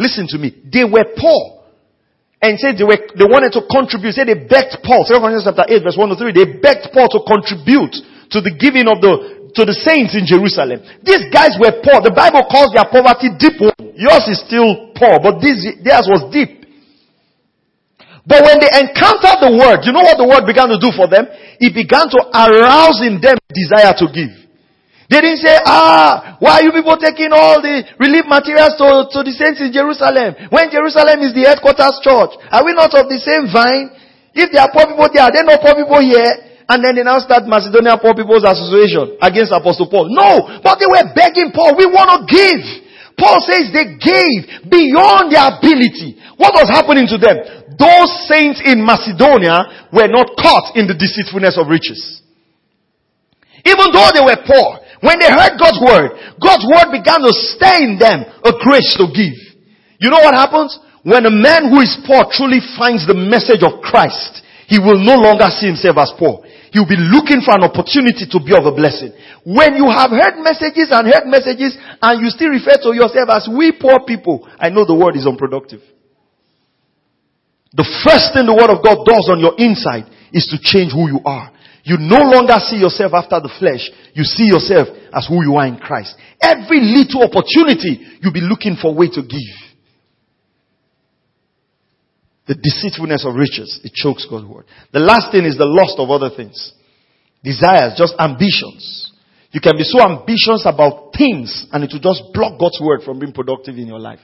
Listen 0.01 0.25
to 0.33 0.39
me. 0.41 0.57
They 0.73 0.85
were 0.85 1.05
poor. 1.17 1.61
And 2.41 2.59
said 2.59 2.81
they 2.81 2.89
were, 2.89 2.97
they 2.97 3.29
wanted 3.29 3.53
to 3.55 3.63
contribute. 3.69 4.17
Say 4.17 4.25
they 4.25 4.49
begged 4.49 4.81
Paul. 4.83 5.05
2 5.05 5.15
Corinthians 5.21 5.45
chapter 5.45 5.69
8 5.69 5.85
verse 5.85 5.97
1 6.01 6.09
to 6.09 6.17
3. 6.17 6.33
They 6.33 6.49
begged 6.59 6.91
Paul 6.91 7.09
to 7.13 7.21
contribute 7.23 7.95
to 8.33 8.39
the 8.41 8.53
giving 8.57 8.89
of 8.89 9.05
the, 9.05 9.42
to 9.55 9.63
the 9.69 9.77
saints 9.77 10.17
in 10.17 10.25
Jerusalem. 10.25 10.81
These 11.05 11.29
guys 11.29 11.57
were 11.61 11.81
poor. 11.85 12.01
The 12.01 12.15
Bible 12.15 12.49
calls 12.49 12.73
their 12.73 12.89
poverty 12.89 13.33
deep. 13.37 13.61
Yours 13.97 14.25
is 14.29 14.41
still 14.41 14.93
poor, 14.97 15.21
but 15.21 15.45
this, 15.45 15.61
theirs 15.85 16.09
was 16.09 16.25
deep. 16.33 16.63
But 18.23 18.47
when 18.47 18.63
they 18.63 18.71
encountered 18.71 19.43
the 19.43 19.51
word, 19.51 19.83
you 19.83 19.91
know 19.91 20.07
what 20.07 20.15
the 20.17 20.29
word 20.29 20.47
began 20.47 20.71
to 20.71 20.79
do 20.79 20.95
for 20.95 21.11
them? 21.11 21.27
It 21.59 21.75
began 21.75 22.07
to 22.07 22.21
arouse 22.31 23.03
in 23.03 23.19
them 23.19 23.37
desire 23.51 23.93
to 23.99 24.07
give. 24.09 24.31
They 25.11 25.21
didn't 25.21 25.45
say, 25.45 25.59
ah, 25.67 26.39
why 26.41 26.63
are 26.63 26.65
you 26.65 26.73
people 26.73 26.97
taking 26.97 27.35
all 27.35 27.61
the 27.61 27.85
relief 28.01 28.25
materials 28.25 28.79
to, 28.81 29.13
to 29.13 29.19
the 29.27 29.35
saints 29.35 29.61
in 29.61 29.69
Jerusalem? 29.75 30.49
When 30.49 30.73
Jerusalem 30.73 31.21
is 31.21 31.37
the 31.37 31.45
headquarters 31.45 32.01
church, 32.01 32.33
are 32.49 32.65
we 32.65 32.73
not 32.73 32.95
of 32.97 33.11
the 33.13 33.21
same 33.21 33.51
vine? 33.53 33.93
If 34.33 34.49
there 34.55 34.65
are 34.65 34.73
poor 34.73 34.89
people 34.89 35.05
there, 35.13 35.29
are 35.29 35.35
there 35.35 35.45
no 35.45 35.61
poor 35.61 35.77
people 35.77 36.01
here? 36.01 36.52
And 36.73 36.81
then 36.81 36.97
they 36.97 37.05
now 37.05 37.21
start 37.21 37.45
Macedonian 37.45 38.01
Poor 38.01 38.17
People's 38.17 38.49
Association 38.49 39.21
against 39.21 39.53
Apostle 39.53 39.93
Paul. 39.93 40.09
No, 40.09 40.57
but 40.65 40.81
they 40.81 40.89
were 40.89 41.05
begging 41.13 41.53
Paul, 41.53 41.77
we 41.77 41.85
want 41.85 42.09
to 42.09 42.19
give. 42.25 42.65
Paul 43.21 43.45
says 43.45 43.69
they 43.77 44.01
gave 44.01 44.73
beyond 44.73 45.29
their 45.29 45.53
ability. 45.53 46.17
What 46.41 46.57
was 46.57 46.73
happening 46.73 47.05
to 47.13 47.21
them? 47.21 47.37
Those 47.77 48.09
saints 48.25 48.65
in 48.65 48.81
Macedonia 48.81 49.93
were 49.93 50.09
not 50.09 50.33
caught 50.41 50.73
in 50.73 50.89
the 50.89 50.97
deceitfulness 50.97 51.61
of 51.61 51.69
riches. 51.69 52.01
Even 53.69 53.93
though 53.93 54.09
they 54.17 54.25
were 54.25 54.41
poor, 54.41 54.81
when 55.05 55.21
they 55.21 55.29
heard 55.29 55.61
God's 55.61 55.77
word, 55.77 56.09
God's 56.41 56.65
word 56.65 56.89
began 56.89 57.21
to 57.21 57.37
stir 57.53 57.85
in 57.85 58.01
them 58.01 58.25
a 58.25 58.53
grace 58.65 58.97
to 58.97 59.13
give. 59.13 59.37
You 60.01 60.09
know 60.09 60.25
what 60.25 60.33
happens? 60.33 60.73
When 61.05 61.29
a 61.29 61.35
man 61.35 61.69
who 61.69 61.85
is 61.85 62.01
poor 62.09 62.25
truly 62.33 62.65
finds 62.81 63.05
the 63.05 63.15
message 63.15 63.61
of 63.61 63.85
Christ, 63.85 64.41
he 64.73 64.81
will 64.81 64.97
no 64.97 65.21
longer 65.21 65.53
see 65.53 65.69
himself 65.69 66.01
as 66.01 66.17
poor. 66.17 66.41
He'll 66.73 66.89
be 66.89 66.97
looking 66.97 67.45
for 67.45 67.53
an 67.53 67.69
opportunity 67.69 68.25
to 68.25 68.39
be 68.41 68.57
of 68.57 68.65
a 68.65 68.73
blessing. 68.73 69.13
When 69.45 69.77
you 69.77 69.93
have 69.93 70.09
heard 70.09 70.41
messages 70.41 70.89
and 70.89 71.05
heard 71.05 71.29
messages 71.29 71.77
and 72.01 72.17
you 72.25 72.33
still 72.33 72.49
refer 72.49 72.81
to 72.81 72.97
yourself 72.97 73.29
as 73.29 73.45
we 73.45 73.77
poor 73.77 74.01
people, 74.09 74.49
I 74.57 74.73
know 74.73 74.89
the 74.89 74.97
word 74.97 75.21
is 75.21 75.29
unproductive. 75.29 75.85
The 77.77 77.85
first 78.05 78.33
thing 78.33 78.49
the 78.49 78.57
word 78.57 78.73
of 78.73 78.81
God 78.81 79.05
does 79.05 79.29
on 79.29 79.41
your 79.41 79.53
inside 79.61 80.09
is 80.33 80.49
to 80.49 80.57
change 80.57 80.97
who 80.97 81.13
you 81.13 81.21
are. 81.29 81.53
You 81.85 82.01
no 82.01 82.25
longer 82.25 82.57
see 82.65 82.81
yourself 82.81 83.13
after 83.13 83.37
the 83.37 83.53
flesh. 83.61 83.93
You 84.17 84.25
see 84.25 84.49
yourself 84.49 84.89
as 85.13 85.29
who 85.29 85.45
you 85.45 85.61
are 85.61 85.67
in 85.67 85.77
Christ. 85.77 86.17
Every 86.41 86.81
little 86.81 87.21
opportunity, 87.21 88.01
you'll 88.25 88.33
be 88.33 88.45
looking 88.45 88.81
for 88.81 88.93
a 88.93 88.97
way 88.97 89.13
to 89.13 89.21
give. 89.21 89.72
The 92.47 92.59
deceitfulness 92.59 93.25
of 93.25 93.37
riches, 93.37 93.81
it 93.85 93.95
chokes 93.95 94.27
God's 94.29 94.47
word. 94.47 94.67
The 94.93 94.99
last 94.99 95.31
thing 95.31 95.45
is 95.45 95.57
the 95.57 95.69
lust 95.69 95.95
of 95.99 96.11
other 96.11 96.35
things. 96.35 96.75
Desires, 97.43 97.95
just 97.97 98.15
ambitions. 98.19 99.13
You 99.53 99.61
can 99.61 99.77
be 99.77 99.85
so 99.85 100.01
ambitious 100.03 100.67
about 100.67 101.15
things 101.15 101.67
and 101.71 101.85
it 101.85 101.91
will 101.93 102.03
just 102.03 102.33
block 102.33 102.59
God's 102.59 102.81
word 102.81 103.03
from 103.05 103.21
being 103.21 103.33
productive 103.33 103.77
in 103.77 103.87
your 103.87 104.01
life. 104.01 104.21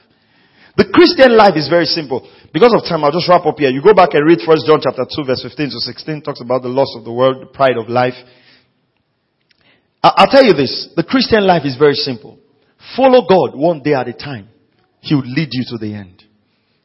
The 0.75 0.89
Christian 0.91 1.35
life 1.35 1.55
is 1.55 1.67
very 1.67 1.85
simple. 1.85 2.27
Because 2.51 2.73
of 2.73 2.87
time, 2.87 3.03
I'll 3.03 3.11
just 3.11 3.27
wrap 3.29 3.45
up 3.45 3.59
here. 3.59 3.69
You 3.69 3.83
go 3.83 3.93
back 3.93 4.13
and 4.13 4.25
read 4.25 4.39
1 4.41 4.57
John 4.65 4.79
chapter 4.81 5.03
2 5.03 5.23
verse 5.23 5.43
15 5.43 5.69
to 5.75 5.79
16, 5.79 6.21
talks 6.21 6.41
about 6.41 6.63
the 6.63 6.71
loss 6.71 6.95
of 6.97 7.03
the 7.03 7.11
world, 7.11 7.41
the 7.41 7.51
pride 7.51 7.77
of 7.77 7.89
life. 7.89 8.17
I'll 10.01 10.31
tell 10.31 10.43
you 10.43 10.53
this. 10.53 10.89
The 10.95 11.03
Christian 11.03 11.45
life 11.45 11.63
is 11.65 11.75
very 11.75 11.95
simple. 11.95 12.39
Follow 12.95 13.27
God 13.27 13.55
one 13.55 13.83
day 13.83 13.93
at 13.93 14.07
a 14.07 14.13
time. 14.13 14.47
He 15.01 15.15
will 15.15 15.27
lead 15.27 15.49
you 15.51 15.63
to 15.69 15.77
the 15.77 15.93
end. 15.93 16.23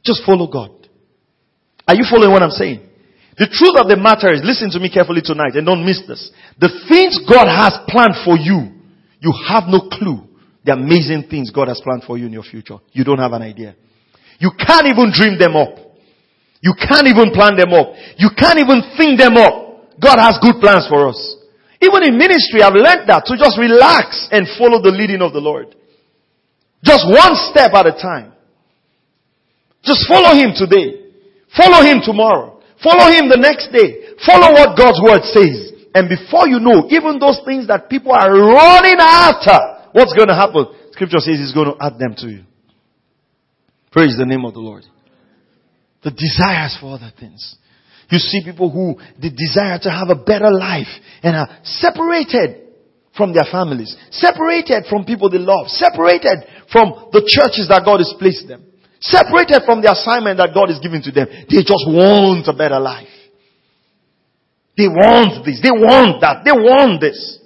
Just 0.05 0.23
follow 0.27 0.51
God. 0.51 0.84
Are 1.87 1.95
you 1.95 2.05
following 2.09 2.33
what 2.33 2.43
I'm 2.43 2.51
saying? 2.55 2.81
The 3.37 3.51
truth 3.51 3.77
of 3.77 3.91
the 3.91 3.99
matter 3.99 4.31
is, 4.31 4.41
listen 4.45 4.71
to 4.71 4.79
me 4.79 4.89
carefully 4.89 5.21
tonight 5.23 5.59
and 5.59 5.67
don't 5.67 5.85
miss 5.85 6.01
this. 6.07 6.31
The 6.61 6.71
things 6.87 7.19
God 7.27 7.51
has 7.51 7.75
planned 7.91 8.15
for 8.25 8.39
you, 8.39 8.71
you 9.19 9.33
have 9.51 9.65
no 9.67 9.91
clue 9.91 10.35
the 10.65 10.73
amazing 10.73 11.29
things 11.29 11.51
God 11.51 11.69
has 11.69 11.81
planned 11.85 12.05
for 12.05 12.17
you 12.17 12.27
in 12.27 12.33
your 12.33 12.43
future. 12.43 12.79
You 12.93 13.05
don't 13.05 13.19
have 13.19 13.33
an 13.33 13.43
idea. 13.43 13.77
You 14.41 14.51
can't 14.57 14.89
even 14.89 15.13
dream 15.13 15.37
them 15.39 15.55
up. 15.57 15.77
You 16.65 16.73
can't 16.73 17.07
even 17.07 17.37
plan 17.37 17.61
them 17.61 17.77
up. 17.77 17.93
You 18.17 18.33
can't 18.33 18.59
even 18.59 18.81
think 18.97 19.21
them 19.21 19.37
up. 19.37 20.01
God 20.01 20.17
has 20.17 20.41
good 20.41 20.57
plans 20.65 20.89
for 20.89 21.09
us. 21.09 21.21
Even 21.85 22.03
in 22.09 22.17
ministry, 22.17 22.65
I've 22.65 22.73
learned 22.73 23.05
that 23.13 23.29
to 23.29 23.37
just 23.37 23.61
relax 23.61 24.27
and 24.33 24.49
follow 24.57 24.81
the 24.81 24.89
leading 24.89 25.21
of 25.21 25.37
the 25.37 25.45
Lord. 25.45 25.77
Just 26.83 27.05
one 27.05 27.37
step 27.53 27.77
at 27.77 27.87
a 27.87 27.93
time. 27.93 28.33
Just 29.85 30.09
follow 30.09 30.33
Him 30.33 30.57
today. 30.57 31.04
Follow 31.57 31.87
him 31.87 32.03
tomorrow. 32.03 32.61
Follow 32.83 33.11
him 33.11 33.31
the 33.31 33.39
next 33.39 33.71
day. 33.71 34.19
Follow 34.27 34.53
what 34.53 34.77
God's 34.77 35.01
word 35.01 35.23
says. 35.31 35.73
And 35.95 36.09
before 36.11 36.49
you 36.49 36.59
know, 36.59 36.91
even 36.91 37.19
those 37.19 37.41
things 37.47 37.69
that 37.69 37.89
people 37.89 38.13
are 38.13 38.29
running 38.29 38.99
after, 38.99 39.57
what's 39.93 40.13
going 40.13 40.29
to 40.29 40.35
happen? 40.35 40.67
Scripture 40.91 41.23
says 41.23 41.39
he's 41.39 41.55
going 41.55 41.71
to 41.71 41.79
add 41.79 41.99
them 41.99 42.15
to 42.19 42.27
you. 42.27 42.43
Praise 43.93 44.17
the 44.19 44.27
name 44.27 44.45
of 44.45 44.55
the 44.55 44.61
Lord. 44.61 44.83
The 46.03 46.11
desires 46.11 46.77
for 46.81 46.95
other 46.95 47.13
things. 47.19 47.57
You 48.11 48.19
see 48.19 48.43
people 48.45 48.71
who 48.71 48.99
they 49.21 49.31
desire 49.31 49.79
to 49.83 49.91
have 49.91 50.11
a 50.11 50.19
better 50.19 50.51
life 50.51 50.91
and 51.23 51.37
are 51.37 51.49
separated 51.63 52.65
from 53.17 53.33
their 53.33 53.47
families, 53.51 53.97
separated 54.11 54.85
from 54.91 55.05
people 55.05 55.31
they 55.31 55.39
love, 55.39 55.69
separated 55.69 56.43
from 56.71 57.09
the 57.13 57.23
churches 57.23 57.69
that 57.71 57.83
God 57.87 57.99
has 57.99 58.13
placed 58.19 58.49
them. 58.49 58.67
Separated 59.05 59.63
from 59.67 59.83
the 59.83 59.93
assignment 59.93 60.39
that 60.39 60.55
God 60.55 60.71
is 60.71 60.81
giving 60.81 61.03
to 61.03 61.13
them. 61.13 61.29
They 61.29 61.61
just 61.61 61.85
want 61.85 62.49
a 62.49 62.57
better 62.57 62.81
life. 62.81 63.13
They 64.77 64.89
want 64.89 65.45
this. 65.45 65.61
They 65.63 65.71
want 65.71 66.23
that. 66.23 66.41
They 66.45 66.53
want 66.53 67.01
this. 67.01 67.39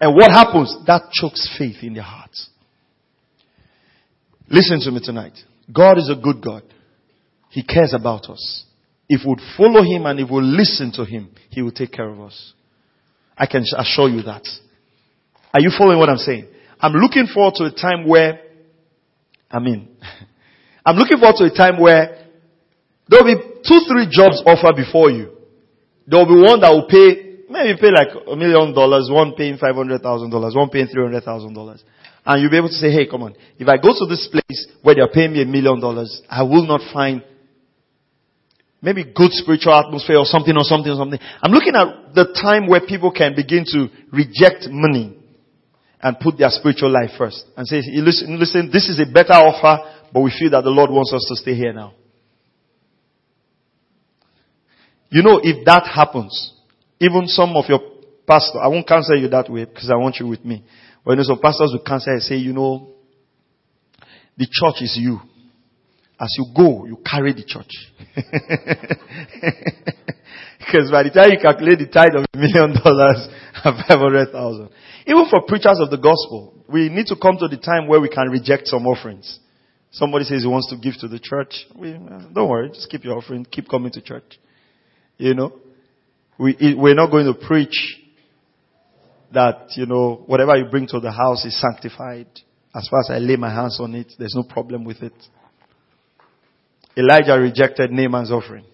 And 0.00 0.16
what 0.16 0.30
happens? 0.30 0.74
That 0.86 1.10
chokes 1.12 1.44
faith 1.58 1.82
in 1.82 1.92
their 1.92 2.04
hearts. 2.04 2.48
Listen 4.48 4.80
to 4.80 4.90
me 4.90 5.00
tonight. 5.04 5.36
God 5.70 5.98
is 5.98 6.08
a 6.08 6.16
good 6.16 6.42
God. 6.42 6.62
He 7.50 7.62
cares 7.62 7.92
about 7.92 8.30
us. 8.30 8.64
If 9.10 9.26
we 9.26 9.36
follow 9.58 9.82
Him 9.82 10.06
and 10.06 10.18
if 10.18 10.30
we 10.30 10.40
listen 10.40 10.90
to 10.92 11.04
Him, 11.04 11.30
He 11.50 11.60
will 11.60 11.72
take 11.72 11.92
care 11.92 12.08
of 12.08 12.20
us. 12.20 12.54
I 13.36 13.46
can 13.46 13.62
assure 13.76 14.08
you 14.08 14.22
that. 14.22 14.46
Are 15.52 15.60
you 15.60 15.70
following 15.76 15.98
what 15.98 16.08
I'm 16.08 16.16
saying? 16.16 16.48
I'm 16.80 16.92
looking 16.92 17.26
forward 17.32 17.54
to 17.56 17.64
a 17.64 17.70
time 17.70 18.06
where, 18.08 18.40
I 19.50 19.58
mean, 19.58 19.96
I'm 20.88 20.96
looking 20.96 21.18
forward 21.20 21.36
to 21.36 21.44
a 21.44 21.54
time 21.54 21.76
where 21.78 22.16
there 23.08 23.20
will 23.20 23.36
be 23.36 23.60
two, 23.60 23.80
three 23.84 24.08
jobs 24.08 24.40
offered 24.48 24.72
before 24.72 25.10
you. 25.10 25.36
There 26.06 26.16
will 26.16 26.32
be 26.32 26.40
one 26.40 26.64
that 26.64 26.72
will 26.72 26.88
pay, 26.88 27.44
maybe 27.44 27.76
pay 27.76 27.92
like 27.92 28.08
a 28.24 28.32
million 28.32 28.72
dollars, 28.72 29.12
one 29.12 29.36
paying 29.36 29.58
five 29.60 29.76
hundred 29.76 30.00
thousand 30.00 30.30
dollars, 30.30 30.56
one 30.56 30.70
paying 30.70 30.88
three 30.88 31.04
hundred 31.04 31.24
thousand 31.28 31.52
dollars. 31.52 31.84
And 32.24 32.40
you'll 32.40 32.50
be 32.50 32.56
able 32.56 32.72
to 32.72 32.80
say, 32.80 32.88
hey, 32.88 33.04
come 33.04 33.22
on, 33.22 33.36
if 33.58 33.68
I 33.68 33.76
go 33.76 33.92
to 33.92 34.06
this 34.08 34.32
place 34.32 34.66
where 34.80 34.94
they're 34.94 35.12
paying 35.12 35.36
me 35.36 35.42
a 35.42 35.44
million 35.44 35.78
dollars, 35.78 36.22
I 36.24 36.42
will 36.42 36.64
not 36.64 36.80
find 36.90 37.22
maybe 38.80 39.04
good 39.04 39.32
spiritual 39.36 39.74
atmosphere 39.74 40.16
or 40.16 40.24
something 40.24 40.56
or 40.56 40.64
something 40.64 40.92
or 40.92 40.96
something. 40.96 41.20
I'm 41.20 41.52
looking 41.52 41.76
at 41.76 42.16
the 42.16 42.32
time 42.32 42.66
where 42.66 42.80
people 42.80 43.12
can 43.12 43.36
begin 43.36 43.68
to 43.76 43.92
reject 44.10 44.72
money 44.72 45.20
and 46.00 46.16
put 46.18 46.38
their 46.38 46.48
spiritual 46.48 46.88
life 46.88 47.10
first 47.18 47.44
and 47.56 47.66
say, 47.66 47.82
listen, 47.92 48.38
listen, 48.38 48.70
this 48.72 48.88
is 48.88 48.96
a 49.00 49.12
better 49.12 49.36
offer 49.36 49.97
but 50.12 50.20
we 50.20 50.32
feel 50.38 50.50
that 50.50 50.64
the 50.64 50.70
Lord 50.70 50.90
wants 50.90 51.12
us 51.12 51.24
to 51.28 51.36
stay 51.36 51.54
here 51.54 51.72
now. 51.72 51.94
You 55.10 55.22
know, 55.22 55.40
if 55.42 55.64
that 55.64 55.86
happens, 55.86 56.52
even 57.00 57.26
some 57.26 57.56
of 57.56 57.64
your 57.68 57.80
pastors, 58.26 58.60
I 58.62 58.68
won't 58.68 58.86
cancel 58.86 59.16
you 59.18 59.28
that 59.28 59.50
way 59.50 59.64
because 59.64 59.90
I 59.90 59.96
want 59.96 60.16
you 60.20 60.26
with 60.26 60.44
me. 60.44 60.64
But 61.04 61.18
some 61.22 61.40
pastors 61.40 61.70
will 61.72 61.84
cancel 61.84 62.12
and 62.12 62.22
say, 62.22 62.36
you 62.36 62.52
know, 62.52 62.92
the 64.36 64.46
church 64.50 64.82
is 64.82 64.96
you. 65.00 65.20
As 66.20 66.28
you 66.36 66.46
go, 66.54 66.84
you 66.84 66.98
carry 67.04 67.32
the 67.32 67.44
church. 67.46 67.70
because 70.58 70.90
by 70.90 71.04
the 71.04 71.10
time 71.10 71.30
you 71.30 71.38
calculate 71.40 71.78
the 71.78 71.86
tithe 71.86 72.14
of 72.16 72.26
a 72.34 72.36
million 72.36 72.74
dollars 72.74 73.28
and 73.64 73.76
five 73.86 73.98
hundred 73.98 74.30
thousand, 74.32 74.68
even 75.06 75.26
for 75.30 75.42
preachers 75.46 75.78
of 75.80 75.90
the 75.90 75.96
gospel, 75.96 76.54
we 76.68 76.88
need 76.88 77.06
to 77.06 77.16
come 77.16 77.38
to 77.38 77.48
the 77.48 77.56
time 77.56 77.86
where 77.86 78.00
we 78.00 78.08
can 78.08 78.28
reject 78.28 78.66
some 78.66 78.86
offerings. 78.86 79.38
Somebody 79.90 80.24
says 80.24 80.42
he 80.42 80.48
wants 80.48 80.68
to 80.70 80.76
give 80.76 80.94
to 81.00 81.08
the 81.08 81.18
church. 81.18 81.66
We, 81.74 81.94
uh, 81.94 82.28
don't 82.32 82.48
worry, 82.48 82.68
just 82.68 82.90
keep 82.90 83.04
your 83.04 83.16
offering, 83.16 83.44
keep 83.44 83.68
coming 83.68 83.90
to 83.92 84.02
church. 84.02 84.38
You 85.16 85.34
know, 85.34 85.52
we, 86.38 86.74
we're 86.76 86.94
not 86.94 87.10
going 87.10 87.26
to 87.26 87.34
preach 87.34 87.98
that, 89.32 89.70
you 89.76 89.86
know, 89.86 90.22
whatever 90.26 90.56
you 90.56 90.66
bring 90.66 90.86
to 90.88 91.00
the 91.00 91.10
house 91.10 91.44
is 91.44 91.60
sanctified. 91.60 92.28
As 92.74 92.88
far 92.88 93.00
as 93.00 93.10
I 93.10 93.18
lay 93.18 93.36
my 93.36 93.52
hands 93.52 93.78
on 93.80 93.94
it, 93.94 94.12
there's 94.18 94.34
no 94.34 94.42
problem 94.42 94.84
with 94.84 95.02
it. 95.02 95.14
Elijah 96.96 97.38
rejected 97.38 97.90
Naaman's 97.90 98.30
offering. 98.30 98.64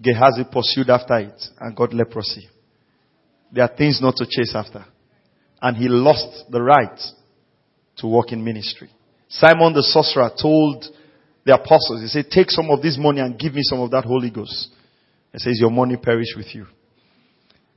Gehazi 0.00 0.44
pursued 0.50 0.88
after 0.88 1.18
it 1.18 1.42
and 1.60 1.76
got 1.76 1.92
leprosy. 1.92 2.48
There 3.52 3.64
are 3.64 3.76
things 3.76 4.00
not 4.00 4.16
to 4.16 4.26
chase 4.26 4.54
after. 4.54 4.84
And 5.60 5.76
he 5.76 5.88
lost 5.88 6.50
the 6.50 6.62
right 6.62 6.98
to 7.98 8.06
walk 8.06 8.32
in 8.32 8.42
ministry. 8.42 8.90
Simon 9.30 9.72
the 9.72 9.82
sorcerer 9.82 10.30
told 10.40 10.84
the 11.46 11.54
apostles, 11.54 12.02
he 12.02 12.08
said, 12.08 12.30
take 12.30 12.50
some 12.50 12.68
of 12.68 12.82
this 12.82 12.98
money 12.98 13.20
and 13.20 13.38
give 13.38 13.54
me 13.54 13.62
some 13.62 13.80
of 13.80 13.90
that 13.92 14.04
Holy 14.04 14.30
Ghost. 14.30 14.68
He 15.32 15.38
says, 15.38 15.58
your 15.60 15.70
money 15.70 15.96
perish 15.96 16.34
with 16.36 16.54
you. 16.54 16.66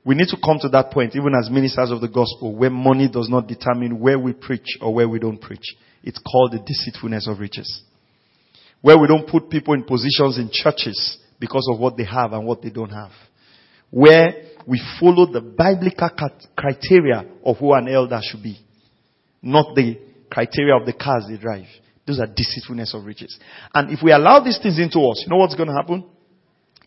We 0.04 0.16
need 0.16 0.28
to 0.30 0.38
come 0.44 0.58
to 0.62 0.70
that 0.70 0.92
point, 0.92 1.16
even 1.16 1.34
as 1.40 1.50
ministers 1.50 1.92
of 1.92 2.02
the 2.02 2.10
gospel, 2.10 2.56
where 2.56 2.72
money 2.72 3.08
does 3.08 3.30
not 3.30 3.48
determine 3.48 4.00
where 4.00 4.20
we 4.20 4.34
preach 4.34 4.78
or 4.82 4.94
where 4.94 5.08
we 5.08 5.20
don't 5.20 5.40
preach. 5.40 5.64
It's 6.04 6.20
called 6.20 6.52
the 6.52 6.60
deceitfulness 6.60 7.28
of 7.30 7.40
riches. 7.40 7.84
Where 8.82 8.98
we 8.98 9.08
don't 9.08 9.30
put 9.30 9.50
people 9.50 9.76
in 9.76 9.84
positions 9.84 10.38
in 10.38 10.50
churches 10.52 11.20
because 11.40 11.70
of 11.72 11.80
what 11.80 11.96
they 11.96 12.04
have 12.04 12.34
and 12.34 12.46
what 12.46 12.62
they 12.62 12.70
don't 12.70 12.90
have. 12.90 13.12
Where 13.92 14.34
we 14.68 14.82
follow 15.00 15.32
the 15.32 15.40
biblical 15.40 16.10
criteria 16.58 17.26
of 17.46 17.58
who 17.60 17.74
an 17.74 17.88
elder 17.88 18.20
should 18.22 18.44
be. 18.44 18.60
Not 19.42 19.76
the 19.76 20.00
criteria 20.34 20.76
of 20.76 20.86
the 20.86 20.94
cars 20.94 21.26
they 21.30 21.38
drive. 21.38 21.68
Those 22.08 22.20
are 22.20 22.28
deceitfulness 22.28 22.94
of 22.94 23.06
riches. 23.06 23.38
And 23.74 23.92
if 23.92 24.00
we 24.04 24.12
allow 24.12 24.40
these 24.40 24.60
things 24.62 24.80
into 24.80 25.00
us, 25.00 25.24
you 25.24 25.30
know 25.30 25.38
what's 25.38 25.56
going 25.56 25.70
to 25.70 25.76
happen? 25.76 26.04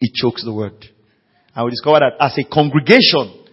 It 0.00 0.12
chokes 0.14 0.44
the 0.44 0.52
word. 0.52 0.84
And 1.54 1.64
we 1.64 1.70
discover 1.70 2.00
that 2.00 2.20
as 2.20 2.36
a 2.36 2.44
congregation, 2.44 3.44